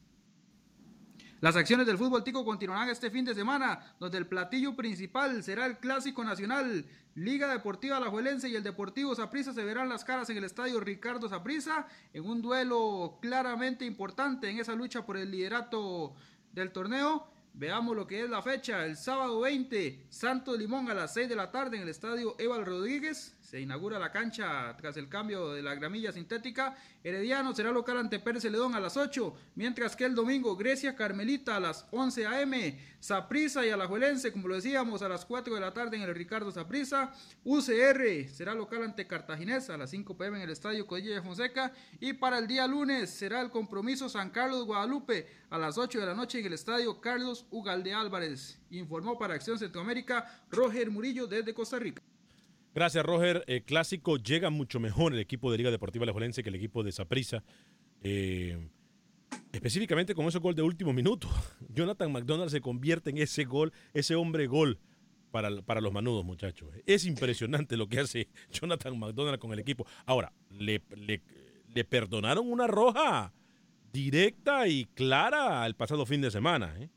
Las 1.42 1.58
acciones 1.58 1.86
del 1.86 1.98
fútbol 1.98 2.24
tico 2.24 2.46
continuarán 2.46 2.90
este 2.90 3.12
fin 3.12 3.26
de 3.26 3.36
semana, 3.36 3.94
donde 4.00 4.18
el 4.18 4.26
platillo 4.26 4.76
principal 4.76 5.44
será 5.44 5.66
el 5.66 5.78
Clásico 5.78 6.24
Nacional. 6.24 6.86
Liga 7.14 7.48
Deportiva 7.48 7.98
Alajuelense 7.98 8.50
y 8.50 8.56
el 8.56 8.64
Deportivo 8.64 9.14
Saprissa 9.16 9.54
se 9.54 9.64
verán 9.64 9.90
las 9.90 10.04
caras 10.04 10.30
en 10.30 10.38
el 10.38 10.44
estadio 10.44 10.80
Ricardo 10.80 11.30
Saprissa 11.30 11.88
en 12.14 12.26
un 12.26 12.42
duelo 12.42 13.20
claramente 13.22 13.86
importante 13.86 14.50
en 14.50 14.60
esa 14.60 14.76
lucha 14.76 15.06
por 15.06 15.18
el 15.18 15.30
liderato 15.30 16.16
del 16.52 16.72
torneo. 16.72 17.28
Veamos 17.58 17.96
lo 17.96 18.06
que 18.06 18.22
es 18.22 18.30
la 18.30 18.42
fecha. 18.42 18.86
El 18.86 18.98
sábado 18.98 19.40
20, 19.40 20.08
Santos 20.10 20.60
Limón 20.60 20.90
a 20.90 20.94
las 20.94 21.14
6 21.14 21.30
de 21.30 21.38
la 21.38 21.52
tarde 21.52 21.78
en 21.78 21.84
el 21.84 21.90
estadio 21.90 22.36
Eval 22.38 22.66
Rodríguez. 22.66 23.34
Se 23.56 23.62
inaugura 23.62 23.98
la 23.98 24.12
cancha 24.12 24.76
tras 24.76 24.98
el 24.98 25.08
cambio 25.08 25.54
de 25.54 25.64
la 25.64 25.76
gramilla 25.76 26.12
sintética. 26.12 26.76
Herediano 27.02 27.56
será 27.56 27.72
local 27.72 27.98
ante 27.98 28.20
Pérez 28.20 28.42
Celedón 28.44 28.76
a 28.76 28.82
las 28.82 28.98
8, 28.98 29.34
mientras 29.56 29.96
que 29.96 30.04
el 30.04 30.14
domingo 30.14 30.58
Grecia 30.58 30.94
Carmelita 30.94 31.56
a 31.56 31.62
las 31.62 31.88
11 31.92 32.28
a.m. 32.28 32.78
Saprisa 33.00 33.66
y 33.66 33.70
Alajuelense, 33.70 34.34
como 34.34 34.50
lo 34.50 34.56
decíamos, 34.56 35.02
a 35.04 35.08
las 35.08 35.24
4 35.24 35.56
de 35.56 35.62
la 35.62 35.74
tarde 35.74 35.96
en 35.96 36.04
el 36.04 36.14
Ricardo 36.14 36.52
Saprisa. 36.52 37.14
UCR 37.46 38.28
será 38.28 38.54
local 38.54 38.84
ante 38.84 39.08
Cartaginés 39.08 39.70
a 39.70 39.78
las 39.78 39.90
5 39.90 40.18
p.m. 40.18 40.36
en 40.36 40.44
el 40.44 40.50
Estadio 40.50 40.86
Codilla 40.86 41.16
de 41.16 41.22
Fonseca. 41.22 41.72
Y 42.02 42.12
para 42.12 42.40
el 42.40 42.48
día 42.48 42.68
lunes 42.68 43.10
será 43.10 43.40
el 43.40 43.52
compromiso 43.52 44.10
San 44.10 44.32
Carlos 44.32 44.66
Guadalupe 44.66 45.30
a 45.50 45.58
las 45.58 45.78
8 45.78 46.02
de 46.02 46.06
la 46.06 46.14
noche 46.14 46.42
en 46.42 46.48
el 46.48 46.54
Estadio 46.56 47.00
Carlos 47.00 47.46
Ugalde 47.52 47.94
Álvarez. 47.94 48.60
Informó 48.72 49.18
para 49.18 49.36
Acción 49.36 49.58
Centroamérica 49.58 50.44
Roger 50.52 50.92
Murillo 50.92 51.26
desde 51.26 51.54
Costa 51.54 51.80
Rica. 51.80 52.02
Gracias, 52.76 53.06
Roger. 53.06 53.46
El 53.48 53.64
clásico 53.64 54.18
llega 54.18 54.50
mucho 54.50 54.82
mejor 54.82 55.14
el 55.14 55.20
equipo 55.20 55.50
de 55.50 55.58
Liga 55.58 55.72
Deportiva 55.72 56.04
Alajuelense 56.04 56.44
que 56.44 56.50
el 56.50 56.56
equipo 56.56 56.84
de 56.84 56.92
Saprissa. 56.92 57.42
Eh, 58.02 58.68
específicamente 59.54 60.14
con 60.14 60.26
ese 60.26 60.40
gol 60.40 60.56
de 60.56 60.62
último 60.62 60.92
minuto. 60.92 61.30
Jonathan 61.70 62.12
McDonald 62.12 62.52
se 62.52 62.60
convierte 62.60 63.12
en 63.12 63.20
ese 63.20 63.46
gol, 63.46 63.72
ese 63.94 64.16
hombre 64.16 64.48
gol 64.48 64.78
para, 65.32 65.62
para 65.62 65.80
los 65.80 65.94
manudos, 65.94 66.26
muchachos. 66.26 66.68
Es 66.86 67.06
impresionante 67.06 67.78
lo 67.78 67.88
que 67.88 68.02
hace 68.02 68.28
Jonathan 68.52 69.00
McDonald 69.00 69.40
con 69.40 69.54
el 69.54 69.60
equipo. 69.60 69.88
Ahora, 70.06 70.34
le, 70.50 70.82
le, 70.98 71.86
perdonaron 71.86 72.52
una 72.52 72.68
roja 72.68 73.34
directa 73.94 74.68
y 74.68 74.84
clara 74.84 75.66
el 75.66 75.76
pasado 75.76 76.06
fin 76.06 76.20
de 76.20 76.30
semana. 76.30 76.76
¿eh? 76.78 76.90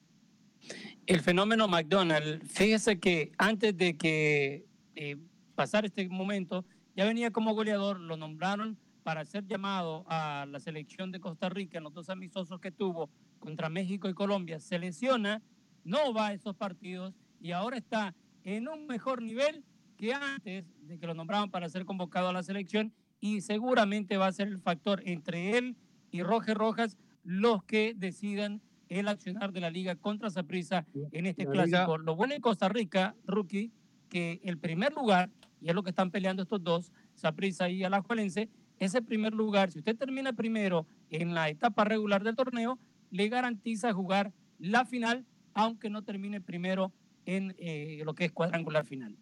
El 1.06 1.20
fenómeno 1.20 1.68
McDonald, 1.68 2.44
fíjese 2.48 2.98
que 2.98 3.30
antes 3.38 3.76
de 3.76 3.96
que 3.96 4.66
eh, 4.96 5.16
pasar 5.58 5.84
este 5.84 6.08
momento, 6.08 6.64
ya 6.94 7.04
venía 7.04 7.32
como 7.32 7.52
goleador, 7.52 7.98
lo 7.98 8.16
nombraron 8.16 8.78
para 9.02 9.24
ser 9.24 9.44
llamado 9.44 10.04
a 10.08 10.46
la 10.48 10.60
selección 10.60 11.10
de 11.10 11.18
Costa 11.18 11.48
Rica 11.48 11.78
en 11.78 11.84
los 11.84 11.92
dos 11.92 12.10
amistosos 12.10 12.60
que 12.60 12.70
tuvo 12.70 13.10
contra 13.40 13.68
México 13.68 14.08
y 14.08 14.14
Colombia. 14.14 14.60
Se 14.60 14.78
lesiona, 14.78 15.42
no 15.82 16.12
va 16.14 16.28
a 16.28 16.32
esos 16.32 16.54
partidos 16.54 17.12
y 17.40 17.50
ahora 17.50 17.76
está 17.76 18.14
en 18.44 18.68
un 18.68 18.86
mejor 18.86 19.20
nivel 19.20 19.64
que 19.96 20.14
antes 20.14 20.64
de 20.82 20.96
que 20.96 21.06
lo 21.08 21.14
nombraban 21.14 21.50
para 21.50 21.68
ser 21.68 21.84
convocado 21.84 22.28
a 22.28 22.32
la 22.32 22.44
selección 22.44 22.92
y 23.20 23.40
seguramente 23.40 24.16
va 24.16 24.28
a 24.28 24.32
ser 24.32 24.46
el 24.46 24.60
factor 24.60 25.02
entre 25.06 25.58
él 25.58 25.74
y 26.12 26.22
Roger 26.22 26.56
Rojas 26.56 26.96
los 27.24 27.64
que 27.64 27.94
decidan 27.96 28.60
el 28.88 29.08
accionar 29.08 29.52
de 29.52 29.60
la 29.60 29.70
liga 29.70 29.96
contra 29.96 30.30
Saprissa 30.30 30.86
en 31.10 31.26
este 31.26 31.46
La 31.46 31.50
clásico. 31.50 31.96
liga- 31.96 32.04
Lo 32.04 32.14
bueno 32.14 32.34
en 32.34 32.40
Costa 32.40 32.68
Rica, 32.68 33.16
rookie, 33.26 33.72
que 34.08 34.40
el 34.44 34.56
primer 34.56 34.94
lugar, 34.94 35.28
y 35.60 35.68
es 35.68 35.74
lo 35.74 35.82
que 35.82 35.90
están 35.90 36.10
peleando 36.10 36.42
estos 36.42 36.62
dos, 36.62 36.92
Saprissa 37.14 37.68
y 37.68 37.84
Alajuelense, 37.84 38.48
ese 38.78 39.02
primer 39.02 39.34
lugar, 39.34 39.72
si 39.72 39.78
usted 39.78 39.96
termina 39.96 40.32
primero 40.32 40.86
en 41.10 41.34
la 41.34 41.48
etapa 41.48 41.84
regular 41.84 42.22
del 42.22 42.36
torneo, 42.36 42.78
le 43.10 43.28
garantiza 43.28 43.92
jugar 43.92 44.32
la 44.58 44.84
final, 44.84 45.24
aunque 45.54 45.90
no 45.90 46.02
termine 46.02 46.40
primero 46.40 46.92
en 47.26 47.54
eh, 47.58 48.02
lo 48.04 48.14
que 48.14 48.26
es 48.26 48.32
cuadrangular 48.32 48.84
final. 48.86 49.16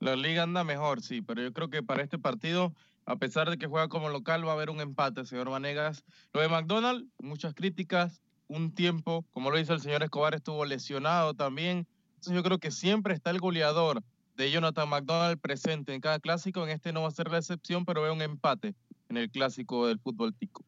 La 0.00 0.16
liga 0.16 0.42
anda 0.42 0.64
mejor, 0.64 1.00
sí, 1.00 1.22
pero 1.22 1.42
yo 1.42 1.52
creo 1.52 1.70
que 1.70 1.82
para 1.82 2.02
este 2.02 2.18
partido, 2.18 2.74
a 3.06 3.16
pesar 3.16 3.48
de 3.48 3.56
que 3.56 3.66
juega 3.66 3.88
como 3.88 4.08
local, 4.08 4.46
va 4.46 4.50
a 4.50 4.54
haber 4.54 4.70
un 4.70 4.80
empate, 4.80 5.24
señor 5.24 5.48
Vanegas. 5.48 6.04
Lo 6.32 6.40
de 6.40 6.48
McDonald, 6.48 7.08
muchas 7.18 7.54
críticas, 7.54 8.22
un 8.48 8.74
tiempo, 8.74 9.24
como 9.32 9.50
lo 9.50 9.56
dice 9.56 9.72
el 9.72 9.80
señor 9.80 10.02
Escobar, 10.02 10.34
estuvo 10.34 10.64
lesionado 10.64 11.34
también. 11.34 11.86
Entonces 12.16 12.34
yo 12.34 12.42
creo 12.42 12.58
que 12.58 12.70
siempre 12.70 13.14
está 13.14 13.30
el 13.30 13.38
goleador 13.38 14.02
de 14.36 14.50
Jonathan 14.50 14.88
McDonald 14.88 15.38
presente 15.40 15.94
en 15.94 16.00
cada 16.00 16.18
clásico. 16.18 16.64
En 16.64 16.70
este 16.70 16.92
no 16.92 17.02
va 17.02 17.08
a 17.08 17.12
ser 17.12 17.30
la 17.30 17.38
excepción, 17.38 17.84
pero 17.84 18.02
veo 18.02 18.12
un 18.12 18.22
empate 18.22 18.74
en 19.08 19.16
el 19.16 19.30
clásico 19.30 19.86
del 19.86 19.98
fútbol 19.98 20.34
tico. 20.34 20.64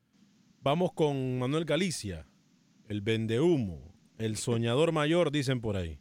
Vamos 0.62 0.92
con 0.92 1.38
Manuel 1.38 1.64
Galicia, 1.64 2.26
el 2.88 3.00
vendehumo, 3.00 3.94
el 4.18 4.36
soñador 4.36 4.92
mayor, 4.92 5.30
dicen 5.30 5.60
por 5.60 5.76
ahí. 5.76 5.98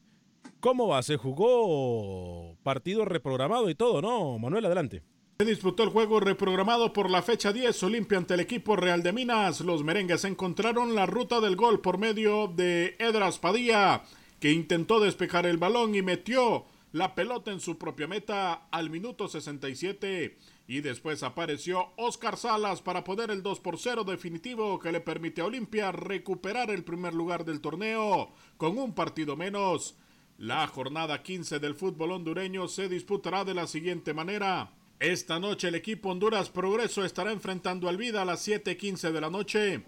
¿Cómo 0.60 0.88
va? 0.88 1.04
Se 1.04 1.18
jugó 1.18 2.58
partido 2.64 3.06
reprogramado 3.06 3.70
y 3.70 3.76
todo, 3.76 4.02
¿no? 4.02 4.40
Manuel, 4.40 4.66
adelante. 4.66 5.04
Se 5.38 5.46
disputó 5.46 5.84
el 5.84 5.90
juego 5.90 6.20
reprogramado 6.20 6.94
por 6.94 7.10
la 7.10 7.22
fecha 7.22 7.52
10 7.52 7.84
Olimpia 7.84 8.18
ante 8.18 8.36
el 8.36 8.40
equipo 8.40 8.76
Real 8.76 9.04
de 9.04 9.12
Minas. 9.12 9.60
Los 9.62 9.84
merengues 9.84 10.24
encontraron 10.24 10.96
la 10.96 11.06
ruta 11.06 11.42
del 11.42 11.56
gol 11.56 11.82
por 11.82 11.98
medio 11.98 12.48
de 12.48 12.96
Edras 13.00 13.38
Padilla, 13.38 14.02
que 14.40 14.54
intentó 14.54 15.00
despejar 15.00 15.46
el 15.46 15.58
balón 15.58 15.94
y 15.94 16.02
metió 16.02 16.66
la 16.96 17.14
pelota 17.14 17.52
en 17.52 17.60
su 17.60 17.78
propia 17.78 18.08
meta 18.08 18.70
al 18.72 18.90
minuto 18.90 19.28
67. 19.28 20.38
Y 20.66 20.80
después 20.80 21.24
apareció 21.24 21.92
Oscar 21.98 22.38
Salas 22.38 22.82
para 22.82 23.04
poner 23.04 23.32
el 23.32 23.44
2 23.44 23.60
por 23.60 23.78
0 23.78 24.06
definitivo 24.06 24.80
que 24.80 24.94
le 24.94 25.02
permite 25.02 25.42
a 25.42 25.46
Olimpia 25.48 25.92
recuperar 25.92 26.72
el 26.72 26.86
primer 26.86 27.14
lugar 27.14 27.44
del 27.44 27.60
torneo 27.60 28.32
con 28.56 28.78
un 28.78 28.96
partido 28.96 29.36
menos. 29.36 29.98
La 30.38 30.66
jornada 30.68 31.22
15 31.22 31.60
del 31.60 31.76
fútbol 31.76 32.14
hondureño 32.14 32.70
se 32.70 32.88
disputará 32.88 33.44
de 33.44 33.56
la 33.56 33.68
siguiente 33.68 34.14
manera. 34.14 34.72
Esta 35.02 35.38
noche 35.38 35.68
el 35.68 35.76
equipo 35.76 36.12
Honduras 36.12 36.50
Progreso 36.50 37.04
estará 37.04 37.34
enfrentando 37.34 37.90
al 37.90 37.98
Vida 37.98 38.22
a 38.22 38.26
las 38.26 38.48
7:15 38.48 39.12
de 39.12 39.20
la 39.20 39.30
noche. 39.30 39.84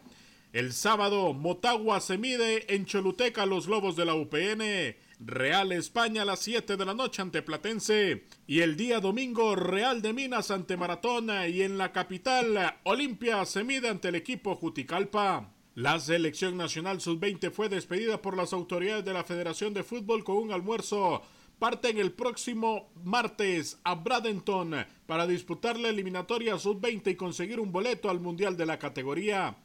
El 0.52 0.74
sábado, 0.74 1.32
Motagua 1.32 2.02
se 2.02 2.18
mide 2.18 2.76
en 2.76 2.86
Choluteca 2.86 3.46
los 3.46 3.68
Lobos 3.68 3.96
de 3.96 4.04
la 4.04 4.16
UPN. 4.16 5.07
Real 5.20 5.72
España 5.72 6.22
a 6.22 6.26
las 6.26 6.40
7 6.40 6.78
de 6.78 6.86
la 6.86 6.94
noche 6.94 7.22
ante 7.22 7.42
Platense. 7.42 8.26
Y 8.46 8.62
el 8.62 8.78
día 8.78 9.00
domingo, 9.00 9.56
Real 9.56 10.02
de 10.02 10.14
Minas 10.14 10.52
ante 10.52 10.78
Maratona. 10.78 11.48
Y 11.48 11.64
en 11.64 11.78
la 11.78 11.92
capital, 11.92 12.76
Olimpia 12.84 13.44
se 13.46 13.64
mide 13.64 13.90
ante 13.90 14.10
el 14.10 14.16
equipo 14.16 14.56
Juticalpa. 14.56 15.52
La 15.74 16.00
selección 16.00 16.58
nacional 16.58 17.02
sub-20 17.02 17.52
fue 17.52 17.70
despedida 17.70 18.22
por 18.22 18.36
las 18.36 18.54
autoridades 18.54 19.06
de 19.06 19.14
la 19.14 19.24
Federación 19.24 19.74
de 19.74 19.84
Fútbol 19.84 20.24
con 20.24 20.38
un 20.38 20.52
almuerzo. 20.52 21.22
Parten 21.60 21.98
el 21.98 22.12
próximo 22.12 22.92
martes 23.04 23.80
a 23.84 23.96
Bradenton 23.96 24.76
para 25.08 25.26
disputar 25.26 25.80
la 25.80 25.90
eliminatoria 25.90 26.58
sub-20 26.58 27.12
y 27.12 27.16
conseguir 27.16 27.60
un 27.60 27.72
boleto 27.72 28.10
al 28.10 28.20
Mundial 28.20 28.56
de 28.56 28.66
la 28.66 28.78
categoría. 28.78 29.56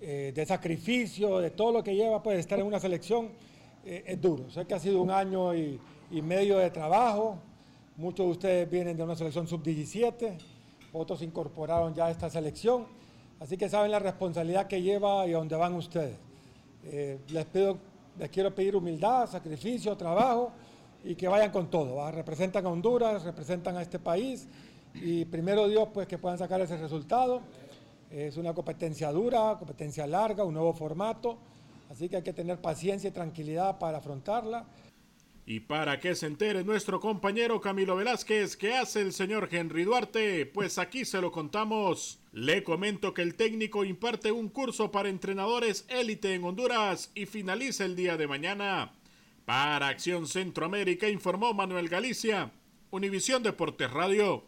eh, 0.00 0.32
de 0.34 0.44
sacrificio, 0.44 1.38
de 1.38 1.50
todo 1.50 1.72
lo 1.72 1.82
que 1.82 1.94
lleva 1.94 2.22
pues 2.22 2.38
estar 2.38 2.58
en 2.58 2.66
una 2.66 2.78
selección, 2.78 3.30
eh, 3.84 4.04
es 4.06 4.20
duro. 4.20 4.50
Sé 4.50 4.64
que 4.66 4.74
ha 4.74 4.78
sido 4.78 5.02
un 5.02 5.10
año 5.10 5.54
y, 5.54 5.80
medio 6.10 6.58
de 6.58 6.70
trabajo. 6.70 7.38
Muchos 7.96 8.26
de 8.26 8.32
ustedes 8.32 8.70
vienen 8.70 8.96
de 8.96 9.02
una 9.02 9.14
selección 9.14 9.46
sub-17, 9.46 10.36
otros 10.92 11.18
se 11.20 11.24
incorporaron 11.24 11.94
ya 11.94 12.06
a 12.06 12.10
esta 12.10 12.30
selección. 12.30 12.86
Así 13.40 13.56
que 13.56 13.68
saben 13.68 13.90
la 13.90 13.98
responsabilidad 13.98 14.66
que 14.66 14.80
lleva 14.80 15.26
y 15.26 15.32
a 15.32 15.38
dónde 15.38 15.56
van 15.56 15.74
ustedes. 15.74 16.16
Eh, 16.84 17.18
les, 17.28 17.44
pido, 17.46 17.78
les 18.18 18.30
quiero 18.30 18.54
pedir 18.54 18.76
humildad, 18.76 19.28
sacrificio, 19.28 19.96
trabajo 19.96 20.52
y 21.04 21.14
que 21.14 21.28
vayan 21.28 21.50
con 21.50 21.68
todo. 21.68 22.10
Representan 22.10 22.64
a 22.66 22.68
Honduras, 22.68 23.22
representan 23.24 23.76
a 23.76 23.82
este 23.82 23.98
país 23.98 24.48
y 24.94 25.24
primero 25.24 25.68
Dios 25.68 25.88
pues 25.92 26.06
que 26.06 26.18
puedan 26.18 26.38
sacar 26.38 26.60
ese 26.60 26.76
resultado. 26.76 27.42
Es 28.10 28.36
una 28.36 28.54
competencia 28.54 29.10
dura, 29.10 29.56
competencia 29.58 30.06
larga, 30.06 30.44
un 30.44 30.54
nuevo 30.54 30.72
formato, 30.72 31.36
así 31.94 32.08
que 32.08 32.16
hay 32.16 32.22
que 32.22 32.32
tener 32.32 32.60
paciencia 32.60 33.08
y 33.08 33.12
tranquilidad 33.12 33.78
para 33.78 33.98
afrontarla. 33.98 34.66
Y 35.46 35.60
para 35.60 36.00
que 36.00 36.14
se 36.14 36.26
entere 36.26 36.64
nuestro 36.64 36.98
compañero 36.98 37.60
Camilo 37.60 37.96
Velázquez, 37.96 38.56
¿qué 38.56 38.74
hace 38.74 39.00
el 39.00 39.12
señor 39.12 39.48
Henry 39.52 39.84
Duarte? 39.84 40.46
Pues 40.46 40.78
aquí 40.78 41.04
se 41.04 41.20
lo 41.20 41.30
contamos. 41.30 42.18
Le 42.32 42.64
comento 42.64 43.14
que 43.14 43.22
el 43.22 43.36
técnico 43.36 43.84
imparte 43.84 44.32
un 44.32 44.48
curso 44.48 44.90
para 44.90 45.08
entrenadores 45.08 45.84
élite 45.88 46.34
en 46.34 46.44
Honduras 46.44 47.12
y 47.14 47.26
finaliza 47.26 47.84
el 47.84 47.94
día 47.94 48.16
de 48.16 48.26
mañana. 48.26 48.92
Para 49.44 49.88
Acción 49.88 50.26
Centroamérica 50.26 51.08
informó 51.08 51.54
Manuel 51.54 51.88
Galicia, 51.88 52.50
Univisión 52.90 53.42
Deportes 53.42 53.90
Radio. 53.90 54.44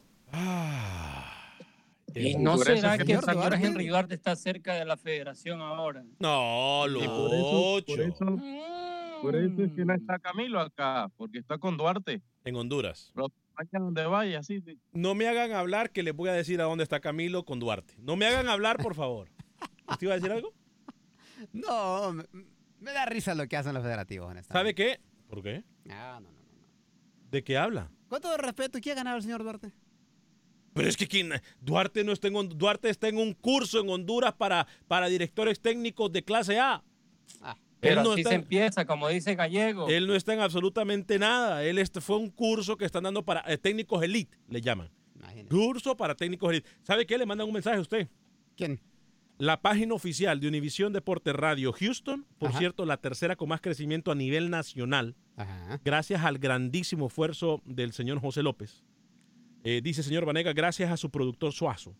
¿Y 2.17 2.37
no 2.37 2.57
Por 2.57 2.67
será 2.67 2.97
que 2.97 3.03
el 3.05 3.11
Henry 3.11 3.25
señor 3.25 3.35
Duarte- 3.37 3.67
Henry 3.67 3.87
Duarte 3.89 4.15
está 4.15 4.37
cerca 4.37 4.75
de 4.75 4.85
la 4.85 4.97
federación 4.97 5.61
ahora? 5.61 6.03
No, 6.19 6.87
lo 6.89 6.99
por 7.01 7.35
eso- 7.35 7.83
por 7.87 8.01
ocho. 8.01 8.03
eso- 8.03 8.39
Por 9.23 9.35
eso 9.35 9.63
es 9.65 9.73
que 9.73 9.85
no 9.85 9.95
está 9.95 10.19
Camilo 10.19 10.61
acá, 10.61 11.11
porque 11.17 11.39
está 11.39 11.59
con 11.59 11.77
Duarte. 11.77 12.23
En 12.45 12.55
Honduras. 12.57 13.13
Donde 13.73 14.05
vaya, 14.07 14.43
sí. 14.43 14.63
No 14.93 15.15
me 15.15 15.27
hagan 15.29 15.53
hablar 15.53 15.91
que 15.91 16.03
les 16.03 16.15
voy 16.15 16.29
a 16.29 16.33
decir 16.33 16.61
a 16.61 16.65
dónde 16.65 16.85
está 16.85 17.01
Camilo 17.01 17.45
con 17.45 17.59
Duarte. 17.59 17.95
No 17.99 18.17
me 18.17 18.27
hagan 18.27 18.49
hablar, 18.49 18.77
por 18.77 18.95
favor. 18.95 19.31
¿Usted 19.89 20.03
iba 20.07 20.13
a 20.13 20.17
decir 20.17 20.31
algo? 20.33 20.53
No, 21.53 22.13
me- 22.13 22.25
Me 22.79 22.93
da 22.93 23.07
risa 23.07 23.35
lo 23.35 23.49
que 23.49 23.57
hacen 23.57 23.73
los 23.73 23.83
federativos, 23.83 24.31
honestamente. 24.31 24.53
¿Sabe 24.59 24.75
qué? 24.75 25.01
¿Por 25.29 25.43
qué? 25.43 25.65
No, 25.85 26.21
no, 26.21 26.31
no. 26.31 26.39
¿De 27.31 27.43
qué 27.43 27.57
habla? 27.57 27.91
¿Cuánto 28.09 28.31
de 28.31 28.37
respeto? 28.37 28.79
¿Quién 28.83 28.93
ha 28.93 29.01
ganado 29.01 29.17
el 29.17 29.23
señor 29.23 29.43
Duarte? 29.43 29.73
Pero 30.77 30.91
es 30.91 30.97
que 30.99 31.09
¿quién? 31.09 31.33
Duarte 31.63 32.05
no 32.05 32.13
está 32.13 32.29
en 32.29 32.35
Duarte 32.51 32.91
está 32.91 33.09
en 33.09 33.17
un 33.17 33.33
curso 33.33 33.81
en 33.81 33.89
Honduras 33.89 34.35
para, 34.35 34.67
para 34.87 35.09
directores 35.09 35.59
técnicos 35.59 36.13
de 36.13 36.23
clase 36.23 36.61
A. 36.61 36.85
Pero 37.81 38.03
no 38.03 38.13
así 38.13 38.21
está 38.21 38.31
se 38.31 38.37
empieza, 38.37 38.85
como 38.85 39.09
dice 39.09 39.35
Gallego. 39.35 39.89
Él 39.89 40.07
no 40.07 40.15
está 40.15 40.35
en 40.35 40.41
absolutamente 40.41 41.19
nada. 41.19 41.65
Él 41.65 41.79
este 41.79 42.03
fue 42.03 42.19
un 42.19 42.31
curso 42.31 42.77
que 42.77 42.85
están 42.85 43.05
dando 43.05 43.25
para 43.25 43.43
eh, 43.51 43.57
técnicos 43.57 44.03
elite, 44.03 44.37
le 44.49 44.61
llaman. 44.61 44.91
Curso 45.49 45.97
para 45.97 46.15
técnicos 46.15 46.51
elite. 46.51 46.69
¿Sabe 46.83 47.07
qué? 47.07 47.17
Le 47.17 47.25
mandan 47.25 47.47
un 47.47 47.55
mensaje 47.55 47.79
a 47.79 47.81
usted. 47.81 48.09
¿Quién? 48.55 48.79
La 49.39 49.61
página 49.61 49.95
oficial 49.95 50.41
de 50.41 50.49
Univisión 50.49 50.93
Deporte 50.93 51.33
Radio 51.33 51.73
Houston, 51.73 52.27
por 52.39 52.51
Ajá. 52.51 52.59
cierto, 52.59 52.85
la 52.85 52.99
tercera 52.99 53.37
con 53.37 53.49
más 53.49 53.61
crecimiento 53.61 54.11
a 54.11 54.15
nivel 54.15 54.51
nacional, 54.51 55.15
gracias 55.85 56.25
al 56.25 56.39
grandísimo 56.39 57.07
esfuerzo 57.07 57.63
del 57.65 57.93
señor 57.93 58.19
José 58.21 58.43
López. 58.43 58.83
Eh, 59.69 59.81
dice 59.83 60.05
señor 60.05 60.25
Vanega, 60.25 60.53
gracias 60.53 60.93
a 60.93 60.97
su 60.97 61.11
productor 61.11 61.53
Suazo, 61.53 61.97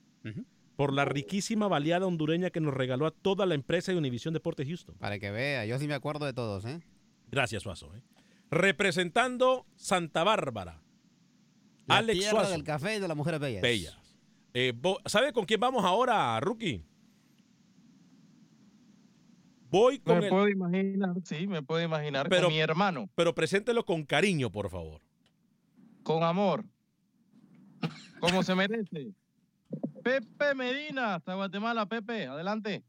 por 0.77 0.93
la 0.93 1.05
riquísima 1.05 1.67
baleada 1.67 2.07
hondureña 2.07 2.51
que 2.51 2.61
nos 2.61 2.73
regaló 2.73 3.07
a 3.07 3.11
toda 3.11 3.45
la 3.45 3.57
empresa 3.57 3.91
de 3.91 3.99
Univisión 3.99 4.33
Deporte 4.35 4.65
Houston. 4.65 4.95
Para 4.99 5.19
que 5.19 5.33
vea, 5.33 5.67
yo 5.67 5.77
sí 5.81 5.89
me 5.89 5.95
acuerdo 5.95 6.27
de 6.27 6.33
todos, 6.33 6.65
¿eh? 6.65 6.81
Gracias, 7.31 7.65
Suazo. 7.65 7.93
eh. 7.97 8.03
Representando 8.53 9.67
Santa 9.75 10.23
Bárbara, 10.23 10.81
La 11.87 11.97
Alex 11.97 12.19
tierra 12.21 12.31
Suazo. 12.39 12.53
del 12.53 12.63
café 12.63 12.97
y 12.97 13.01
de 13.01 13.09
las 13.09 13.17
mujeres 13.17 13.41
bellas. 13.41 13.63
Bellas. 13.63 13.99
Eh, 14.55 14.73
¿Sabe 15.07 15.33
con 15.33 15.45
quién 15.45 15.59
vamos 15.59 15.85
ahora, 15.85 16.39
Rookie? 16.39 16.85
Voy 19.71 19.99
con 19.99 20.19
Me 20.19 20.25
el- 20.27 20.31
puedo 20.31 20.49
imaginar, 20.49 21.15
sí, 21.25 21.49
me 21.49 21.63
puedo 21.63 21.83
imaginar 21.85 22.29
Pero- 22.29 22.45
con 22.45 22.53
mi 22.55 22.61
hermano, 22.61 23.11
Pero 23.17 23.35
preséntelo 23.35 23.85
con 23.85 24.05
cariño, 24.05 24.51
por 24.53 24.71
favor. 24.71 25.01
con 26.05 26.23
amor, 26.23 26.65
como 28.21 28.43
se 28.43 28.55
merece. 28.55 29.13
Pepe 30.03 30.55
Medina, 30.55 31.17
hasta 31.17 31.35
Guatemala, 31.35 31.87
Pepe, 31.87 32.27
adelante. 32.27 32.85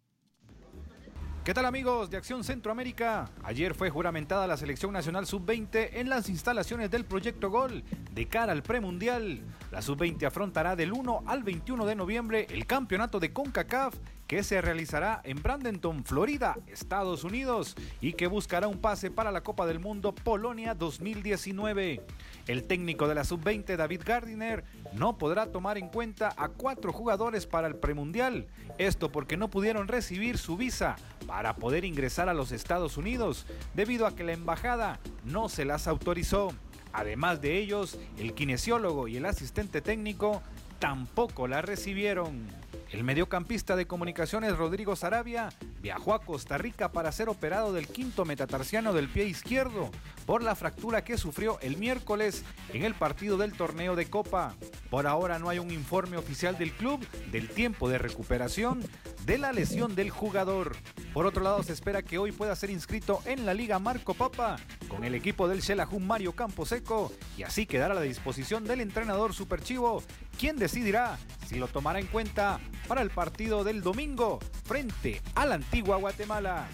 ¿Qué 1.48 1.54
tal 1.54 1.66
amigos 1.66 2.10
de 2.10 2.18
Acción 2.18 2.44
Centroamérica? 2.44 3.32
Ayer 3.42 3.74
fue 3.74 3.90
juramentada 3.90 4.48
la 4.48 4.58
Selección 4.58 4.92
Nacional 4.92 5.26
Sub-20 5.26 5.92
en 5.94 6.10
las 6.10 6.28
instalaciones 6.28 6.92
del 6.92 7.06
Proyecto 7.06 7.50
Gol 7.50 7.86
de 8.14 8.28
cara 8.28 8.52
al 8.52 8.64
premundial. 8.64 9.40
La 9.72 9.82
Sub-20 9.82 10.28
afrontará 10.28 10.76
del 10.76 10.92
1 10.92 11.24
al 11.26 11.44
21 11.44 11.86
de 11.86 11.96
noviembre 11.96 12.48
el 12.50 12.68
campeonato 12.68 13.22
de 13.22 13.32
CONCACAF 13.32 13.96
que 14.28 14.44
se 14.44 14.62
realizará 14.62 15.22
en 15.24 15.42
Bradenton, 15.42 16.04
Florida, 16.04 16.58
Estados 16.68 17.24
Unidos 17.24 17.76
y 18.02 18.14
que 18.14 18.28
buscará 18.28 18.68
un 18.68 18.80
pase 18.80 19.10
para 19.10 19.32
la 19.32 19.42
Copa 19.42 19.66
del 19.66 19.80
Mundo 19.80 20.14
Polonia 20.14 20.74
2019. 20.74 22.02
El 22.48 22.64
técnico 22.66 23.08
de 23.08 23.16
la 23.16 23.24
Sub-20, 23.24 23.78
David 23.78 24.02
Gardiner, 24.06 24.66
no 24.94 25.18
podrá 25.18 25.48
tomar 25.48 25.78
en 25.78 25.88
cuenta 25.88 26.34
a 26.38 26.50
cuatro 26.50 26.92
jugadores 26.92 27.48
para 27.48 27.68
el 27.68 27.76
premundial. 27.76 28.48
Esto 28.78 29.12
porque 29.12 29.38
no 29.38 29.50
pudieron 29.50 29.88
recibir 29.88 30.38
su 30.38 30.58
visa 30.58 30.98
para 31.26 31.56
poder 31.56 31.86
ingresar 31.86 32.30
a 32.30 32.34
los 32.34 32.52
Estados 32.52 32.98
Unidos, 32.98 33.46
debido 33.74 34.06
a 34.06 34.16
que 34.16 34.24
la 34.24 34.34
embajada 34.34 35.00
no 35.24 35.50
se 35.50 35.66
las 35.66 35.88
autorizó. 35.88 36.54
Además 36.94 37.42
de 37.42 37.58
ellos, 37.58 37.98
el 38.18 38.34
kinesiólogo 38.34 39.08
y 39.08 39.18
el 39.18 39.26
asistente 39.26 39.82
técnico 39.82 40.42
tampoco 40.80 41.48
la 41.48 41.62
recibieron. 41.62 42.48
El 42.92 43.04
mediocampista 43.04 43.76
de 43.76 43.86
comunicaciones 43.86 44.56
Rodrigo 44.58 44.96
Sarabia 44.96 45.50
viajó 45.82 46.14
a 46.14 46.20
Costa 46.20 46.58
Rica 46.58 46.92
para 46.92 47.12
ser 47.12 47.28
operado 47.28 47.74
del 47.74 47.88
quinto 47.88 48.24
metatarsiano 48.24 48.94
del 48.94 49.10
pie 49.10 49.26
izquierdo 49.26 49.92
por 50.28 50.44
la 50.44 50.56
fractura 50.56 51.06
que 51.06 51.18
sufrió 51.18 51.58
el 51.62 51.78
miércoles 51.78 52.44
en 52.74 52.84
el 52.84 52.94
partido 52.94 53.38
del 53.38 53.54
torneo 53.54 53.96
de 53.96 54.10
Copa. 54.10 54.54
Por 54.92 55.08
ahora 55.08 55.40
no 55.40 55.50
hay 55.50 55.58
un 55.58 55.72
informe 55.72 56.18
oficial 56.18 56.58
del 56.58 56.74
club 56.74 57.00
del 57.32 57.50
tiempo 57.50 57.90
de 57.90 57.98
recuperación 57.98 58.84
de 59.26 59.38
la 59.38 59.54
lesión 59.54 59.96
del 59.96 60.10
jugador. 60.10 60.76
Por 61.14 61.26
otro 61.26 61.42
lado, 61.44 61.64
se 61.64 61.72
espera 61.72 62.02
que 62.02 62.18
hoy 62.18 62.34
pueda 62.34 62.56
ser 62.58 62.70
inscrito 62.70 63.22
en 63.26 63.46
la 63.46 63.54
Liga 63.54 63.80
Marco 63.80 64.14
Papa 64.14 64.58
con 64.90 65.06
el 65.06 65.16
equipo 65.16 65.48
del 65.48 65.62
Xelajú 65.62 66.00
Mario 66.00 66.34
Camposeco 66.34 67.12
y 67.38 67.44
así 67.44 67.66
quedará 67.66 67.94
a 67.94 67.96
la 67.96 68.02
disposición 68.02 68.66
del 68.66 68.82
entrenador 68.82 69.34
Superchivo, 69.34 70.04
quien 70.38 70.58
decidirá 70.58 71.18
si 71.48 71.56
lo 71.56 71.70
tomará 71.70 72.00
en 72.00 72.08
cuenta 72.08 72.60
para 72.90 73.02
el 73.02 73.12
partido 73.12 73.64
del 73.64 73.82
domingo 73.82 74.40
frente 74.66 75.22
a 75.36 75.46
la 75.46 75.56
antigua 75.56 75.96
Guatemala. 75.96 76.68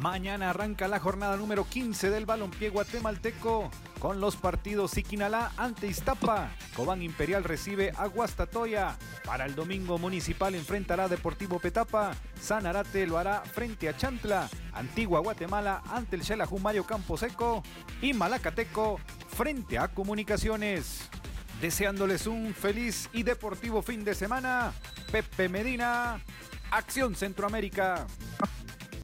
Mañana 0.00 0.48
arranca 0.48 0.88
la 0.88 0.98
jornada 0.98 1.36
número 1.36 1.66
15 1.68 2.08
del 2.08 2.24
balompié 2.24 2.70
guatemalteco 2.70 3.70
con 3.98 4.18
los 4.18 4.34
partidos 4.34 4.92
Siquinalá 4.92 5.52
ante 5.58 5.88
Iztapa. 5.88 6.52
Cobán 6.74 7.02
Imperial 7.02 7.44
recibe 7.44 7.92
a 7.94 8.06
Guastatoya. 8.06 8.96
Para 9.26 9.44
el 9.44 9.54
domingo 9.54 9.98
Municipal 9.98 10.54
enfrentará 10.54 11.06
Deportivo 11.06 11.58
Petapa. 11.58 12.12
Sanarate 12.40 13.06
lo 13.06 13.18
hará 13.18 13.42
frente 13.42 13.90
a 13.90 13.96
Chantla. 13.96 14.48
Antigua 14.72 15.20
Guatemala 15.20 15.82
ante 15.90 16.16
el 16.16 16.24
Xelajú 16.24 16.58
Mario 16.58 16.86
Camposeco. 16.86 17.62
Y 18.00 18.14
Malacateco 18.14 18.98
frente 19.36 19.78
a 19.78 19.88
Comunicaciones. 19.88 21.10
Deseándoles 21.60 22.26
un 22.26 22.54
feliz 22.54 23.10
y 23.12 23.22
deportivo 23.22 23.82
fin 23.82 24.02
de 24.02 24.14
semana. 24.14 24.72
Pepe 25.12 25.50
Medina, 25.50 26.24
Acción 26.70 27.14
Centroamérica. 27.14 28.06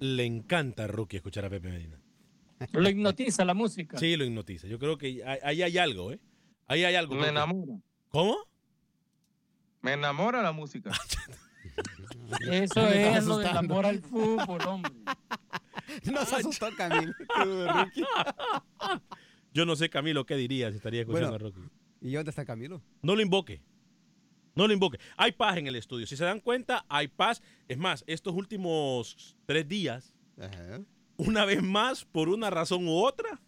Le 0.00 0.24
encanta 0.24 0.84
a 0.84 0.86
Rookie 0.86 1.16
escuchar 1.16 1.44
a 1.44 1.50
Pepe 1.50 1.68
Medina. 1.70 2.00
Lo 2.72 2.88
hipnotiza 2.88 3.44
la 3.44 3.54
música. 3.54 3.98
Sí, 3.98 4.16
lo 4.16 4.24
hipnotiza. 4.24 4.66
Yo 4.66 4.78
creo 4.78 4.96
que 4.96 5.22
ahí- 5.24 5.62
hay 5.62 5.78
algo, 5.78 6.12
¿eh? 6.12 6.20
Ahí 6.66 6.84
hay 6.84 6.94
algo. 6.94 7.14
Me 7.14 7.28
enamora. 7.28 7.78
¿Cómo? 8.08 8.36
Me 9.82 9.92
enamora 9.92 10.42
la 10.42 10.52
música. 10.52 10.90
Eso 12.50 12.86
es 12.88 13.24
lo 13.24 13.38
del 13.38 13.56
amor 13.56 13.86
al 13.86 14.00
fútbol, 14.00 14.60
hombre. 14.66 14.92
No 16.04 16.24
se 16.26 16.36
asustó 16.36 16.68
Camilo. 16.76 17.12
Yo 19.54 19.64
no 19.64 19.76
sé, 19.76 19.88
Camilo, 19.88 20.26
qué 20.26 20.36
diría 20.36 20.70
si 20.70 20.76
estaría 20.76 21.00
escuchando 21.02 21.30
Bueno. 21.30 21.46
a 21.46 21.50
Rookie. 21.50 21.70
¿Y 22.00 22.12
dónde 22.12 22.30
está 22.30 22.44
Camilo? 22.44 22.82
No 23.02 23.14
lo 23.16 23.22
invoque. 23.22 23.62
No 24.56 24.66
lo 24.66 24.72
invoque. 24.72 24.98
Hay 25.16 25.32
paz 25.32 25.58
en 25.58 25.66
el 25.66 25.76
estudio. 25.76 26.06
Si 26.06 26.16
se 26.16 26.24
dan 26.24 26.40
cuenta, 26.40 26.84
hay 26.88 27.08
paz. 27.08 27.42
Es 27.68 27.76
más, 27.76 28.02
estos 28.06 28.34
últimos 28.34 29.36
tres 29.44 29.68
días, 29.68 30.14
una 31.18 31.44
vez 31.44 31.62
más, 31.62 32.04
por 32.06 32.30
una 32.30 32.48
razón 32.48 32.88
u 32.88 32.96
otra, 33.04 33.40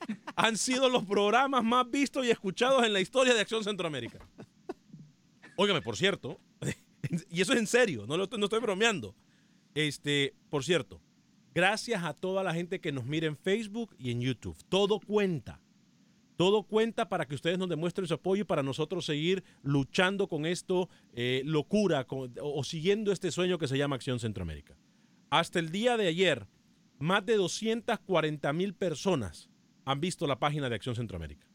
han 0.36 0.58
sido 0.58 0.88
los 0.88 1.04
programas 1.04 1.62
más 1.62 1.88
vistos 1.88 2.26
y 2.26 2.30
escuchados 2.30 2.84
en 2.84 2.92
la 2.92 3.00
historia 3.00 3.32
de 3.32 3.40
Acción 3.40 3.62
Centroamérica. 3.62 4.18
Óigame, 5.56 5.82
por 5.82 5.96
cierto, 5.96 6.40
y 7.30 7.40
eso 7.40 7.52
es 7.52 7.58
en 7.60 7.66
serio, 7.66 8.06
no, 8.08 8.16
lo 8.16 8.24
estoy, 8.24 8.40
no 8.40 8.46
estoy 8.46 8.60
bromeando. 8.60 9.14
Este, 9.74 10.34
por 10.48 10.64
cierto, 10.64 11.00
gracias 11.54 12.02
a 12.02 12.12
toda 12.12 12.42
la 12.42 12.54
gente 12.54 12.80
que 12.80 12.90
nos 12.90 13.04
mira 13.04 13.28
en 13.28 13.36
Facebook 13.36 13.94
y 13.98 14.10
en 14.10 14.20
YouTube. 14.20 14.56
Todo 14.68 14.98
cuenta. 14.98 15.60
Todo 16.40 16.62
cuenta 16.62 17.06
para 17.10 17.26
que 17.26 17.34
ustedes 17.34 17.58
nos 17.58 17.68
demuestren 17.68 18.08
su 18.08 18.14
apoyo 18.14 18.40
y 18.40 18.44
para 18.46 18.62
nosotros 18.62 19.04
seguir 19.04 19.44
luchando 19.62 20.26
con 20.26 20.46
esto, 20.46 20.88
eh, 21.12 21.42
locura, 21.44 22.04
con- 22.06 22.32
o, 22.40 22.58
o 22.60 22.64
siguiendo 22.64 23.12
este 23.12 23.30
sueño 23.30 23.58
que 23.58 23.68
se 23.68 23.76
llama 23.76 23.96
Acción 23.96 24.18
Centroamérica. 24.18 24.74
Hasta 25.28 25.58
el 25.58 25.70
día 25.70 25.98
de 25.98 26.06
ayer, 26.06 26.46
más 26.98 27.26
de 27.26 27.36
240 27.36 28.54
mil 28.54 28.72
personas 28.72 29.50
han 29.84 30.00
visto 30.00 30.26
la 30.26 30.38
página 30.38 30.70
de 30.70 30.76
Acción 30.76 30.94
Centroamérica. 30.94 31.46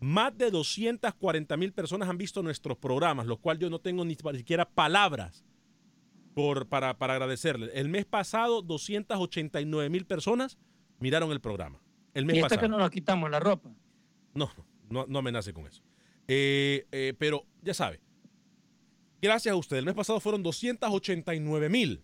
Más 0.00 0.36
de 0.36 0.50
240 0.50 1.56
mil 1.56 1.72
personas 1.72 2.08
han 2.08 2.18
visto 2.18 2.42
nuestros 2.42 2.76
programas, 2.76 3.24
lo 3.28 3.36
cual 3.36 3.60
yo 3.60 3.70
no 3.70 3.78
tengo 3.78 4.04
ni 4.04 4.16
siquiera 4.16 4.68
palabras 4.68 5.44
por, 6.34 6.66
para, 6.66 6.98
para 6.98 7.12
agradecerles. 7.12 7.70
El 7.72 7.88
mes 7.88 8.04
pasado, 8.04 8.62
289 8.62 9.90
mil 9.90 10.06
personas 10.06 10.58
miraron 10.98 11.30
el 11.30 11.40
programa. 11.40 11.80
El 12.14 12.24
mes 12.26 12.34
Y 12.34 12.38
esto 12.40 12.48
pasado. 12.48 12.60
que 12.62 12.68
no 12.68 12.78
nos 12.78 12.90
quitamos 12.90 13.30
la 13.30 13.38
ropa. 13.38 13.70
No, 14.34 14.50
no, 14.88 15.06
no 15.06 15.18
amenace 15.18 15.52
con 15.52 15.66
eso. 15.66 15.82
Eh, 16.26 16.86
eh, 16.92 17.14
pero 17.18 17.46
ya 17.62 17.72
sabe, 17.72 18.00
gracias 19.22 19.52
a 19.52 19.56
usted, 19.56 19.78
el 19.78 19.86
mes 19.86 19.94
pasado 19.94 20.20
fueron 20.20 20.42
289 20.42 21.68
mil. 21.68 22.02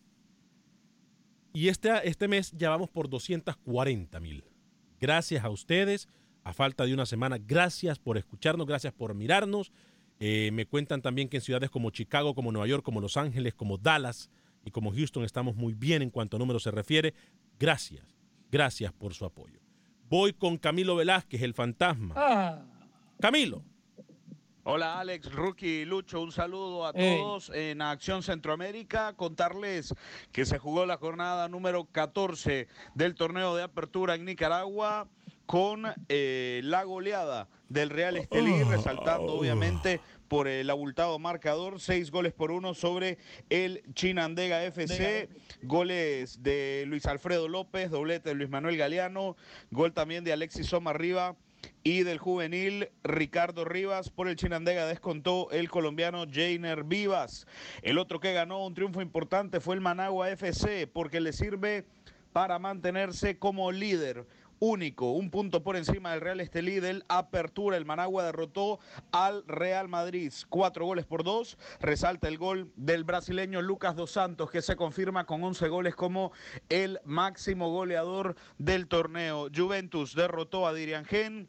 Y 1.53 1.69
este, 1.69 1.91
este 2.09 2.27
mes 2.27 2.53
ya 2.53 2.71
vamos 2.71 2.91
por 2.91 3.09
240 3.09 4.19
mil. 4.21 4.45
Gracias 5.01 5.45
a 5.45 5.51
ustedes, 5.51 6.09
a 6.43 6.53
falta 6.53 6.85
de 6.85 6.95
una 6.95 7.07
semana, 7.07 7.39
gracias 7.39 7.99
por 7.99 8.19
escucharnos, 8.19 8.67
gracias 8.67 8.93
por 8.93 9.15
mirarnos. 9.15 9.73
Eh, 10.19 10.51
me 10.53 10.67
cuentan 10.67 11.03
también 11.03 11.29
que 11.29 11.37
en 11.37 11.43
ciudades 11.43 11.71
como 11.71 11.91
Chicago, 11.91 12.35
como 12.35 12.51
Nueva 12.51 12.67
York, 12.67 12.85
como 12.85 13.01
Los 13.01 13.17
Ángeles, 13.17 13.55
como 13.55 13.79
Dallas 13.79 14.31
y 14.65 14.71
como 14.71 14.93
Houston 14.93 15.25
estamos 15.25 15.55
muy 15.55 15.75
bien 15.75 16.03
en 16.03 16.11
cuanto 16.11 16.37
a 16.37 16.41
números 16.41 16.63
se 16.63 16.71
refiere. 16.71 17.15
Gracias, 17.59 18.17
gracias 18.51 18.93
por 18.93 19.15
su 19.15 19.25
apoyo. 19.25 19.64
Voy 20.17 20.33
con 20.33 20.59
Camilo 20.59 20.95
Velázquez, 20.95 21.43
el 21.43 21.55
fantasma. 21.55 22.15
Ah, 22.17 22.63
Camilo, 23.21 23.65
Hola 24.63 25.01
Alex, 25.01 25.33
Rookie, 25.33 25.85
Lucho, 25.85 26.23
un 26.23 26.31
saludo 26.31 26.87
a 26.87 26.93
Hey. 26.95 27.19
todos 27.19 27.51
en 27.51 27.83
Acción 27.83 28.23
Centroamérica. 28.23 29.15
Contarles 29.15 29.93
que 30.31 30.47
se 30.47 30.59
jugó 30.61 30.87
la 30.87 30.99
jornada 30.99 31.49
número 31.49 31.87
14 31.87 32.69
del 32.95 33.17
torneo 33.17 33.57
de 33.57 33.65
apertura 33.65 34.15
en 34.15 34.25
Nicaragua 34.25 35.09
con 35.47 35.83
eh, 36.09 36.61
la 36.63 36.85
goleada 36.85 37.49
del 37.69 37.91
Real 37.91 38.17
Estelí, 38.17 38.63
resaltando 38.63 39.35
obviamente 39.35 40.01
por 40.29 40.49
el 40.49 40.71
abultado 40.71 41.19
marcador, 41.19 41.81
seis 41.81 42.11
goles 42.11 42.33
por 42.33 42.51
uno 42.51 42.75
sobre 42.75 43.19
el 43.51 43.83
Chinandega 43.95 44.65
FC, 44.65 45.29
goles 45.63 46.43
de 46.43 46.85
Luis 46.87 47.07
Alfredo 47.07 47.49
López, 47.49 47.91
doblete 47.91 48.31
de 48.31 48.35
Luis 48.35 48.51
Manuel 48.51 48.77
Galeano, 48.77 49.37
gol 49.71 49.93
también 49.93 50.25
de 50.25 50.33
Alexis 50.33 50.67
Soma 50.67 50.91
Arriba 50.91 51.37
y 51.83 52.03
del 52.03 52.19
juvenil 52.19 52.91
Ricardo 53.03 53.65
Rivas. 53.65 54.11
Por 54.11 54.29
el 54.29 54.37
Chinandega 54.37 54.87
descontó 54.87 55.51
el 55.51 55.71
colombiano 55.71 56.25
Jainer 56.31 56.85
Vivas. 56.85 57.47
El 57.83 57.99
otro 57.99 58.21
que 58.21 58.33
ganó 58.33 58.65
un 58.65 58.75
triunfo 58.75 59.03
importante 59.03 59.61
fue 59.61 59.75
el 59.75 59.81
Managua 59.81 60.31
FC 60.31 60.87
porque 60.87 61.21
le 61.21 61.33
sirve 61.33 61.85
para 62.33 62.59
mantenerse 62.59 63.39
como 63.39 63.71
líder 63.71 64.27
único, 64.59 65.13
un 65.13 65.31
punto 65.31 65.63
por 65.63 65.77
encima 65.77 66.13
del 66.13 66.21
Real 66.21 66.41
Estelí 66.41 66.81
del 66.81 67.05
Apertura. 67.09 67.77
El 67.77 67.85
Managua 67.85 68.25
derrotó 68.25 68.79
al 69.13 69.45
Real 69.47 69.89
Madrid, 69.89 70.33
cuatro 70.49 70.87
goles 70.87 71.07
por 71.07 71.25
dos. 71.25 71.59
Resalta 71.81 72.29
el 72.29 72.39
gol 72.39 72.73
del 72.77 73.05
brasileño 73.05 73.63
Lucas 73.63 73.97
Dos 73.97 74.13
Santos, 74.13 74.51
que 74.51 74.63
se 74.63 74.77
confirma 74.77 75.25
con 75.27 75.43
11 75.43 75.69
goles 75.69 75.95
como 75.95 76.33
el 76.69 77.01
máximo 77.05 77.71
goleador 77.71 78.37
del 78.59 78.89
torneo. 78.89 79.49
Juventus 79.55 80.15
derrotó 80.15 80.67
a 80.67 80.75
Dirian 80.75 81.05
Gen. 81.05 81.49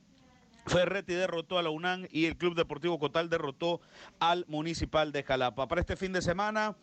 Ferretti 0.65 1.13
derrotó 1.13 1.57
a 1.57 1.63
la 1.63 1.69
UNAM 1.69 2.07
y 2.11 2.25
el 2.25 2.37
Club 2.37 2.55
Deportivo 2.55 2.99
Cotal 2.99 3.29
derrotó 3.29 3.81
al 4.19 4.45
Municipal 4.47 5.11
de 5.11 5.23
Jalapa. 5.23 5.67
Para 5.67 5.81
este 5.81 5.95
fin 5.95 6.11
de 6.11 6.21
semana, 6.21 6.75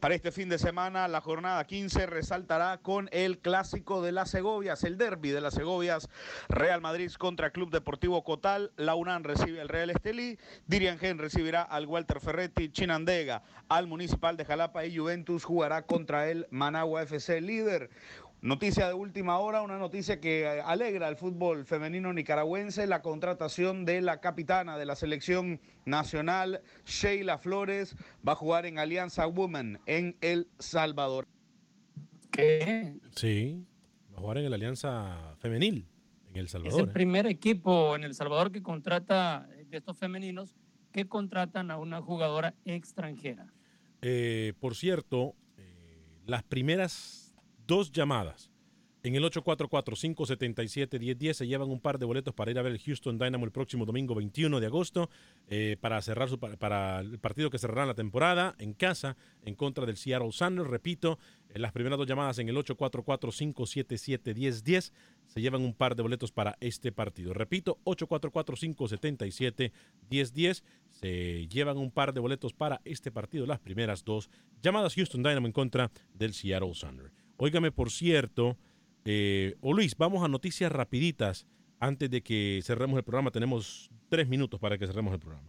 para 0.00 0.14
este 0.14 0.32
fin 0.32 0.48
de 0.48 0.58
semana, 0.58 1.08
la 1.08 1.20
jornada 1.20 1.66
15 1.66 2.06
resaltará 2.06 2.78
con 2.78 3.08
el 3.12 3.38
clásico 3.38 4.02
de 4.02 4.12
las 4.12 4.30
Segovias, 4.30 4.84
el 4.84 4.98
derby 4.98 5.30
de 5.30 5.40
las 5.40 5.54
Segovias, 5.54 6.08
Real 6.48 6.80
Madrid 6.80 7.10
contra 7.12 7.50
Club 7.50 7.70
Deportivo 7.70 8.22
Cotal, 8.24 8.72
la 8.76 8.94
UNAM 8.94 9.22
recibe 9.22 9.60
al 9.60 9.68
Real 9.68 9.90
Estelí, 9.90 10.38
Dirian 10.66 10.98
Gen 10.98 11.18
recibirá 11.18 11.62
al 11.62 11.86
Walter 11.86 12.20
Ferretti, 12.20 12.70
Chinandega 12.70 13.42
al 13.68 13.86
Municipal 13.86 14.36
de 14.36 14.44
Jalapa 14.44 14.84
y 14.84 14.96
Juventus 14.96 15.44
jugará 15.44 15.82
contra 15.82 16.28
el 16.28 16.46
Managua 16.50 17.02
FC 17.02 17.40
líder. 17.40 17.90
Noticia 18.46 18.86
de 18.86 18.94
última 18.94 19.40
hora, 19.40 19.60
una 19.62 19.76
noticia 19.76 20.20
que 20.20 20.42
eh, 20.42 20.60
alegra 20.60 21.08
al 21.08 21.16
fútbol 21.16 21.64
femenino 21.64 22.12
nicaragüense, 22.12 22.86
la 22.86 23.02
contratación 23.02 23.84
de 23.84 24.00
la 24.00 24.20
capitana 24.20 24.78
de 24.78 24.86
la 24.86 24.94
selección 24.94 25.60
nacional, 25.84 26.62
Sheila 26.84 27.38
Flores, 27.38 27.96
va 28.26 28.34
a 28.34 28.36
jugar 28.36 28.64
en 28.64 28.78
Alianza 28.78 29.26
Women 29.26 29.80
en 29.86 30.16
El 30.20 30.46
Salvador. 30.60 31.26
¿Qué? 32.30 32.94
Sí, 33.16 33.66
va 34.12 34.18
a 34.18 34.20
jugar 34.20 34.38
en 34.38 34.48
la 34.48 34.54
Alianza 34.54 35.34
Femenil 35.38 35.88
en 36.30 36.36
El 36.36 36.44
Es 36.44 36.52
Salvador. 36.52 36.80
el 36.82 36.88
¿eh? 36.88 36.92
primer 36.92 37.26
equipo 37.26 37.96
en 37.96 38.04
El 38.04 38.14
Salvador 38.14 38.52
que 38.52 38.62
contrata 38.62 39.48
eh, 39.56 39.64
de 39.68 39.78
estos 39.78 39.98
femeninos 39.98 40.54
que 40.92 41.08
contratan 41.08 41.72
a 41.72 41.78
una 41.78 42.00
jugadora 42.00 42.54
extranjera. 42.64 43.52
Eh, 44.02 44.52
por 44.60 44.76
cierto, 44.76 45.34
eh, 45.58 45.98
las 46.26 46.44
primeras 46.44 47.25
dos 47.66 47.92
llamadas 47.92 48.50
en 49.06 49.14
el 49.14 49.22
844-577-1010 49.22 51.34
se 51.34 51.46
llevan 51.46 51.70
un 51.70 51.78
par 51.78 52.00
de 52.00 52.06
boletos 52.06 52.34
para 52.34 52.50
ir 52.50 52.58
a 52.58 52.62
ver 52.62 52.72
el 52.72 52.80
Houston 52.80 53.18
Dynamo 53.18 53.44
el 53.44 53.52
próximo 53.52 53.84
domingo 53.84 54.16
21 54.16 54.58
de 54.58 54.66
agosto 54.66 55.10
eh, 55.46 55.76
para 55.80 56.02
cerrar 56.02 56.28
su, 56.28 56.40
para, 56.40 56.98
el 56.98 57.20
partido 57.20 57.48
que 57.48 57.58
cerrará 57.58 57.86
la 57.86 57.94
temporada 57.94 58.56
en 58.58 58.74
casa 58.74 59.16
en 59.44 59.54
contra 59.54 59.86
del 59.86 59.96
Seattle 59.96 60.32
Sanders. 60.32 60.68
Repito, 60.68 61.20
las 61.54 61.70
primeras 61.70 61.98
dos 61.98 62.08
llamadas 62.08 62.40
en 62.40 62.48
el 62.48 62.56
844-577-1010 62.56 64.92
se 65.26 65.40
llevan 65.40 65.62
un 65.62 65.74
par 65.74 65.94
de 65.94 66.02
boletos 66.02 66.32
para 66.32 66.56
este 66.58 66.90
partido. 66.90 67.32
Repito, 67.32 67.78
844-577-1010 67.84 70.64
se 70.90 71.46
llevan 71.46 71.76
un 71.76 71.92
par 71.92 72.12
de 72.12 72.18
boletos 72.18 72.54
para 72.54 72.80
este 72.84 73.12
partido. 73.12 73.46
Las 73.46 73.60
primeras 73.60 74.04
dos 74.04 74.30
llamadas 74.60 74.96
Houston 74.96 75.22
Dynamo 75.22 75.46
en 75.46 75.52
contra 75.52 75.92
del 76.12 76.34
Seattle 76.34 76.74
Sanders. 76.74 77.25
Óigame, 77.36 77.70
por 77.70 77.90
cierto, 77.90 78.56
eh, 79.04 79.56
o 79.60 79.72
Luis, 79.72 79.96
vamos 79.96 80.24
a 80.24 80.28
noticias 80.28 80.72
rapiditas 80.72 81.46
antes 81.78 82.10
de 82.10 82.22
que 82.22 82.60
cerremos 82.64 82.96
el 82.96 83.04
programa. 83.04 83.30
Tenemos 83.30 83.90
tres 84.08 84.28
minutos 84.28 84.58
para 84.58 84.78
que 84.78 84.86
cerremos 84.86 85.12
el 85.12 85.20
programa. 85.20 85.48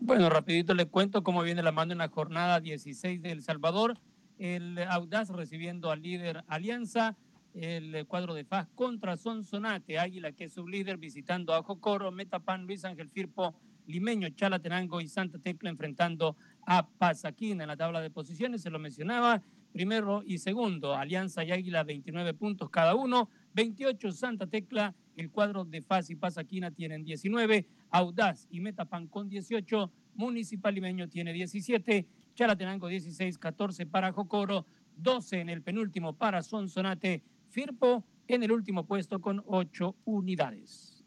Bueno, 0.00 0.30
rapidito 0.30 0.74
les 0.74 0.86
cuento 0.86 1.22
cómo 1.22 1.42
viene 1.42 1.62
la 1.62 1.72
mano 1.72 1.92
en 1.92 1.98
la 1.98 2.08
jornada 2.08 2.60
16 2.60 3.22
de 3.22 3.32
El 3.32 3.42
Salvador. 3.42 3.98
El 4.38 4.78
Audaz 4.88 5.28
recibiendo 5.28 5.90
al 5.90 6.02
líder 6.02 6.44
Alianza. 6.48 7.16
El 7.52 8.06
cuadro 8.06 8.34
de 8.34 8.44
FAS 8.44 8.68
contra 8.74 9.16
Sonsonate. 9.16 9.98
Águila, 9.98 10.32
que 10.32 10.44
es 10.44 10.52
su 10.54 10.66
líder, 10.66 10.96
visitando 10.96 11.54
a 11.54 11.62
Jocoro. 11.62 12.10
Metapan, 12.10 12.66
Luis 12.66 12.84
Ángel 12.84 13.10
Firpo, 13.10 13.54
Limeño, 13.86 14.28
Chalatenango 14.30 15.00
y 15.00 15.08
Santa 15.08 15.38
Tecla 15.38 15.68
enfrentando 15.68 16.36
a 16.66 16.86
Pasaquina 16.86 17.64
en 17.64 17.68
la 17.68 17.76
tabla 17.76 18.00
de 18.00 18.10
posiciones. 18.10 18.62
Se 18.62 18.70
lo 18.70 18.78
mencionaba. 18.78 19.42
Primero 19.72 20.22
y 20.26 20.38
segundo, 20.38 20.94
Alianza 20.94 21.44
y 21.44 21.52
Águila, 21.52 21.84
29 21.84 22.34
puntos 22.34 22.70
cada 22.70 22.94
uno. 22.94 23.30
28 23.54 24.12
Santa 24.12 24.46
Tecla. 24.46 24.94
El 25.16 25.30
cuadro 25.30 25.64
de 25.64 25.82
FAS 25.82 26.10
y 26.10 26.16
Pasaquina 26.16 26.70
tienen 26.70 27.04
19. 27.04 27.66
Audaz 27.90 28.46
y 28.50 28.60
Metapan 28.60 29.06
con 29.06 29.28
18. 29.28 29.90
Municipal 30.14 30.74
Limeño 30.74 31.08
tiene 31.08 31.32
17. 31.32 32.06
Chalatenango 32.34 32.88
16, 32.88 33.38
14 33.38 33.86
para 33.86 34.12
Jocoro, 34.12 34.64
12 34.96 35.40
en 35.40 35.48
el 35.50 35.62
penúltimo 35.62 36.14
para 36.14 36.42
Sonsonate. 36.42 37.22
Firpo 37.48 38.04
en 38.28 38.42
el 38.42 38.52
último 38.52 38.86
puesto 38.86 39.20
con 39.20 39.42
8 39.46 39.96
unidades. 40.04 41.04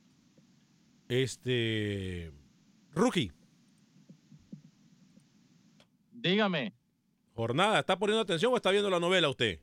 Este. 1.07 2.32
Rookie. 2.93 3.32
Dígame. 6.11 6.74
Jornada, 7.36 7.80
¿está 7.80 7.98
poniendo 7.98 8.22
atención 8.22 8.54
o 8.54 8.56
está 8.56 8.72
viendo 8.72 8.90
la 8.90 9.00
novela 9.00 9.30
usted? 9.30 9.60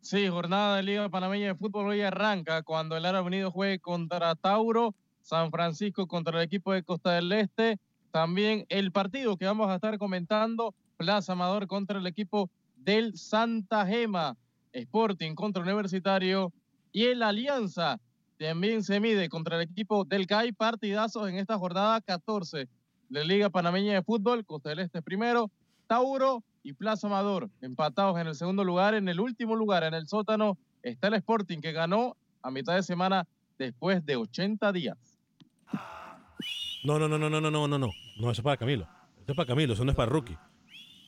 Sí, 0.00 0.26
jornada 0.28 0.76
de 0.76 0.82
Liga 0.82 1.08
Panameña 1.08 1.48
de 1.48 1.54
Fútbol 1.54 1.88
hoy 1.88 2.00
arranca 2.00 2.62
cuando 2.62 2.96
el 2.96 3.04
Árabe 3.04 3.26
Unido 3.26 3.50
juegue 3.50 3.78
contra 3.78 4.34
Tauro, 4.34 4.94
San 5.20 5.50
Francisco 5.50 6.08
contra 6.08 6.38
el 6.38 6.44
equipo 6.44 6.72
de 6.72 6.82
Costa 6.82 7.12
del 7.12 7.30
Este. 7.32 7.78
También 8.10 8.66
el 8.68 8.92
partido 8.92 9.36
que 9.36 9.46
vamos 9.46 9.68
a 9.68 9.76
estar 9.76 9.98
comentando, 9.98 10.74
Plaza 10.96 11.32
Amador 11.32 11.66
contra 11.66 11.98
el 11.98 12.06
equipo 12.06 12.50
del 12.76 13.16
Santa 13.16 13.86
Gema, 13.86 14.36
Sporting 14.72 15.34
contra 15.34 15.62
Universitario 15.62 16.52
y 16.92 17.04
el 17.04 17.22
Alianza 17.22 18.00
también 18.38 18.82
se 18.82 18.98
mide 18.98 19.28
contra 19.28 19.56
el 19.56 19.62
equipo 19.62 20.04
del 20.04 20.26
CAI. 20.26 20.52
Partidazos 20.52 21.28
en 21.28 21.36
esta 21.36 21.58
jornada 21.58 22.00
14 22.00 22.68
de 23.08 23.24
Liga 23.24 23.50
Panameña 23.50 23.94
de 23.94 24.02
Fútbol. 24.02 24.44
Costa 24.44 24.70
del 24.70 24.80
Este 24.80 25.00
primero, 25.00 25.50
Tauro 25.92 26.42
y 26.62 26.72
Plaza 26.72 27.06
Amador 27.06 27.50
empatados 27.60 28.18
en 28.18 28.26
el 28.26 28.34
segundo 28.34 28.64
lugar. 28.64 28.94
En 28.94 29.10
el 29.10 29.20
último 29.20 29.54
lugar, 29.56 29.84
en 29.84 29.92
el 29.92 30.08
sótano, 30.08 30.56
está 30.82 31.08
el 31.08 31.14
Sporting 31.14 31.58
que 31.58 31.72
ganó 31.72 32.16
a 32.40 32.50
mitad 32.50 32.74
de 32.74 32.82
semana 32.82 33.26
después 33.58 34.02
de 34.06 34.16
80 34.16 34.72
días. 34.72 34.96
No, 36.82 36.98
no, 36.98 37.08
no, 37.08 37.18
no, 37.18 37.28
no, 37.28 37.42
no, 37.42 37.50
no, 37.50 37.68
no, 37.68 37.78
no. 37.78 37.90
No, 38.18 38.30
eso 38.30 38.40
es 38.40 38.42
para 38.42 38.56
Camilo. 38.56 38.88
Eso 39.18 39.32
es 39.32 39.36
para 39.36 39.46
Camilo, 39.46 39.74
eso 39.74 39.84
no 39.84 39.90
es 39.90 39.96
para 39.96 40.10
Rookie. 40.10 40.38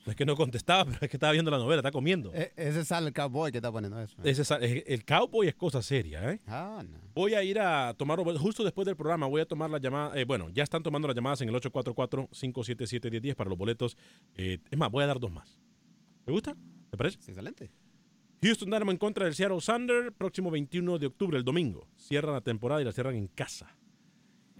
No 0.05 0.11
es 0.11 0.17
que 0.17 0.27
no 0.27 0.37
contestaba, 0.37 0.85
pero 0.85 0.99
es 1.01 1.09
que 1.09 1.17
estaba 1.17 1.33
viendo 1.33 1.51
la 1.51 1.57
novela, 1.59 1.81
está 1.81 1.91
comiendo. 1.91 2.31
E- 2.35 2.53
ese 2.57 2.85
sale 2.85 3.07
el 3.09 3.15
cowboy 3.15 3.51
que 3.51 3.59
está 3.59 3.73
poniendo 3.73 3.99
eso. 4.01 4.17
Ese 4.23 4.43
es- 4.43 4.51
es- 4.51 4.85
el 4.87 5.05
cowboy 5.05 5.49
es 5.49 5.55
cosa 5.55 5.81
seria, 5.83 6.31
¿eh? 6.31 6.41
Ah, 6.47 6.83
no. 6.87 6.99
Voy 7.15 7.33
a 7.35 7.43
ir 7.43 7.59
a 7.59 7.95
tomar, 7.95 8.19
justo 8.37 8.63
después 8.65 8.85
del 8.87 8.97
programa, 8.97 9.27
voy 9.27 9.41
a 9.41 9.47
tomar 9.47 9.71
la 9.71 9.79
llamada. 9.79 10.15
eh, 10.21 10.25
bueno, 10.25 10.51
ya 10.51 10.63
están 10.63 10.83
tomando 10.83 11.09
las 11.09 11.15
llamadas 11.17 11.41
en 11.41 11.49
el 11.49 11.55
844-577-1010 11.55 13.35
para 13.35 13.49
los 13.49 13.59
boletos. 13.59 13.97
Eh, 14.37 14.59
es 14.71 14.79
más, 14.79 14.91
voy 14.91 15.05
a 15.05 15.07
dar 15.07 15.19
dos 15.21 15.31
más. 15.33 15.59
¿Te 16.25 16.33
gusta? 16.33 16.55
¿Te 16.91 16.97
parece? 16.97 17.17
excelente. 17.19 17.71
Houston 18.43 18.69
Dynamo 18.71 18.91
en 18.91 18.99
contra 18.99 19.25
del 19.25 19.35
Seattle 19.35 19.59
Thunder, 19.65 20.13
próximo 20.13 20.51
21 20.51 20.99
de 20.99 21.07
octubre, 21.07 21.39
el 21.39 21.45
domingo. 21.45 21.89
Cierran 21.97 22.35
la 22.35 22.41
temporada 22.43 22.83
y 22.83 22.85
la 22.85 22.93
cierran 22.93 23.15
en 23.15 23.27
casa. 23.29 23.75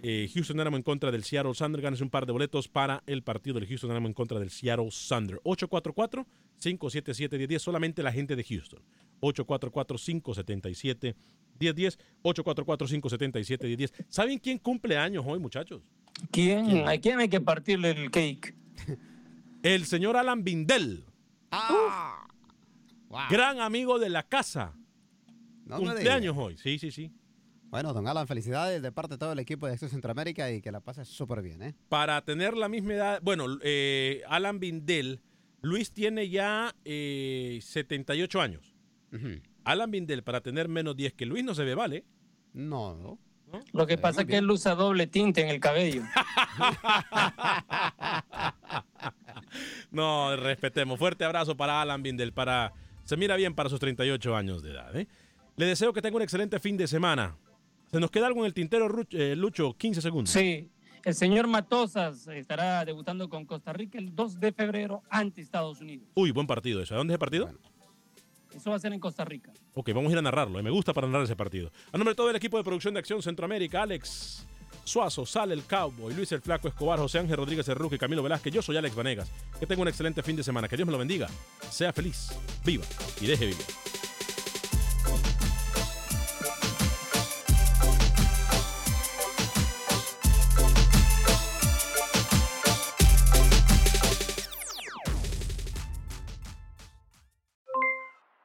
Eh, 0.07 0.29
Houston 0.35 0.55
Dynamo 0.55 0.77
en 0.77 0.83
contra 0.83 1.09
del 1.09 1.23
Seattle 1.23 1.53
Thunder. 1.57 1.81
Ganes 1.81 1.99
un 1.99 2.11
par 2.11 2.27
de 2.27 2.31
boletos 2.31 2.67
para 2.67 3.01
el 3.07 3.23
partido 3.23 3.59
del 3.59 3.67
Houston 3.67 3.89
Dynamo 3.89 4.07
en 4.07 4.13
contra 4.13 4.37
del 4.37 4.51
Seattle 4.51 4.89
Thunder. 5.09 5.41
844-577-1010. 5.43 7.57
Solamente 7.57 8.03
la 8.03 8.11
gente 8.11 8.35
de 8.35 8.43
Houston. 8.43 8.83
844-577-1010. 9.21 11.97
844-577-1010. 12.21 14.05
¿Saben 14.07 14.37
quién 14.37 14.59
cumple 14.59 14.95
años 14.95 15.23
hoy, 15.25 15.39
muchachos? 15.39 15.81
¿Quién? 16.29 16.87
¿A 16.87 16.99
quién 16.99 17.17
hay 17.17 17.29
que 17.29 17.41
partirle 17.41 17.89
el 17.89 18.11
cake? 18.11 18.53
El 19.63 19.87
señor 19.87 20.17
Alan 20.17 20.43
Bindel. 20.43 21.03
Gran 23.31 23.59
amigo 23.59 23.97
de 23.97 24.09
la 24.09 24.21
casa. 24.21 24.75
No 25.65 25.79
Cumpleaños 25.79 26.37
hoy. 26.37 26.59
Sí, 26.59 26.77
sí, 26.77 26.91
sí. 26.91 27.11
Bueno, 27.69 27.93
don 27.93 28.07
Alan, 28.07 28.27
felicidades 28.27 28.81
de 28.81 28.91
parte 28.91 29.15
de 29.15 29.17
todo 29.17 29.33
el 29.33 29.39
equipo 29.39 29.67
de 29.67 29.73
Acción 29.73 29.91
Centroamérica 29.91 30.51
y 30.51 30.61
que 30.61 30.71
la 30.71 30.79
pases 30.79 31.07
súper 31.07 31.41
bien, 31.41 31.61
¿eh? 31.61 31.75
Para 31.89 32.21
tener 32.23 32.55
la 32.55 32.69
misma 32.69 32.93
edad, 32.93 33.19
bueno, 33.21 33.45
eh, 33.61 34.21
Alan 34.27 34.59
Bindel, 34.59 35.21
Luis 35.61 35.91
tiene 35.91 36.29
ya 36.29 36.73
eh, 36.85 37.59
78 37.61 38.41
años. 38.41 38.73
Alan 39.63 39.89
Bindel, 39.91 40.23
para 40.23 40.41
tener 40.41 40.67
menos 40.67 40.95
10 40.95 41.13
que 41.13 41.25
Luis, 41.25 41.43
no 41.43 41.55
se 41.55 41.63
ve, 41.63 41.73
¿vale? 41.73 42.05
No, 42.53 42.95
no. 42.95 43.19
Lo 43.71 43.87
que 43.87 43.97
pasa 43.97 44.21
es 44.21 44.27
que 44.27 44.37
él 44.37 44.49
usa 44.49 44.75
doble 44.75 45.07
tinte 45.07 45.41
en 45.41 45.49
el 45.49 45.59
cabello. 45.59 46.03
No, 49.91 50.35
respetemos. 50.35 50.99
Fuerte 50.99 51.23
abrazo 51.23 51.55
para 51.55 51.81
Alan 51.81 52.03
Bindel. 52.03 52.33
Para... 52.33 52.73
Se 53.05 53.15
mira 53.15 53.37
bien 53.37 53.55
para 53.55 53.69
sus 53.69 53.79
38 53.79 54.35
años 54.35 54.61
de 54.61 54.71
edad. 54.71 54.93
¿eh? 54.95 55.07
Le 55.55 55.65
deseo 55.65 55.93
que 55.93 56.01
tenga 56.01 56.17
un 56.17 56.21
excelente 56.21 56.59
fin 56.59 56.75
de 56.75 56.87
semana. 56.87 57.37
¿Se 57.95 58.01
nos 58.01 58.11
queda 58.11 58.27
algo 58.27 58.41
en 58.41 58.47
el 58.47 58.53
tintero, 58.53 58.93
eh, 59.11 59.37
Lucho? 59.37 59.73
15 59.77 60.01
segundos. 60.01 60.29
Sí, 60.29 60.69
el 61.05 61.15
señor 61.15 61.47
Matosas 61.47 62.27
estará 62.27 62.83
debutando 62.83 63.29
con 63.29 63.45
Costa 63.45 63.71
Rica 63.71 63.97
el 63.97 64.13
2 64.13 64.37
de 64.41 64.51
febrero 64.51 65.01
ante 65.09 65.39
Estados 65.39 65.79
Unidos. 65.79 66.05
Uy, 66.13 66.31
buen 66.31 66.45
partido 66.45 66.81
eso. 66.81 66.93
¿A 66.93 66.97
dónde 66.97 67.13
es 67.13 67.15
el 67.15 67.19
partido? 67.19 67.49
Eso 68.53 68.69
va 68.69 68.75
a 68.75 68.79
ser 68.79 68.91
en 68.91 68.99
Costa 68.99 69.23
Rica. 69.23 69.53
Ok, 69.75 69.93
vamos 69.93 70.09
a 70.09 70.11
ir 70.11 70.17
a 70.17 70.21
narrarlo. 70.21 70.59
eh. 70.59 70.61
Me 70.61 70.71
gusta 70.71 70.91
para 70.91 71.07
narrar 71.07 71.23
ese 71.23 71.37
partido. 71.37 71.71
A 71.93 71.97
nombre 71.97 72.11
de 72.11 72.15
todo 72.15 72.29
el 72.29 72.35
equipo 72.35 72.57
de 72.57 72.65
producción 72.65 72.93
de 72.93 72.99
Acción 72.99 73.21
Centroamérica, 73.21 73.83
Alex 73.83 74.45
Suazo, 74.83 75.25
Sale 75.25 75.53
el 75.53 75.63
Cowboy, 75.63 76.13
Luis 76.13 76.29
el 76.33 76.41
Flaco 76.41 76.67
Escobar, 76.67 76.99
José 76.99 77.19
Ángel 77.19 77.37
Rodríguez 77.37 77.65
el 77.69 77.75
Ruque, 77.75 77.97
Camilo 77.97 78.23
Velázquez. 78.23 78.53
Yo 78.53 78.61
soy 78.61 78.75
Alex 78.75 78.93
Vanegas. 78.93 79.31
Que 79.57 79.65
tenga 79.65 79.83
un 79.83 79.87
excelente 79.87 80.21
fin 80.21 80.35
de 80.35 80.43
semana. 80.43 80.67
Que 80.67 80.75
Dios 80.75 80.85
me 80.85 80.91
lo 80.91 80.97
bendiga. 80.97 81.29
Sea 81.69 81.93
feliz, 81.93 82.37
viva 82.65 82.83
y 83.21 83.25
deje 83.25 83.45
vivir. 83.45 83.63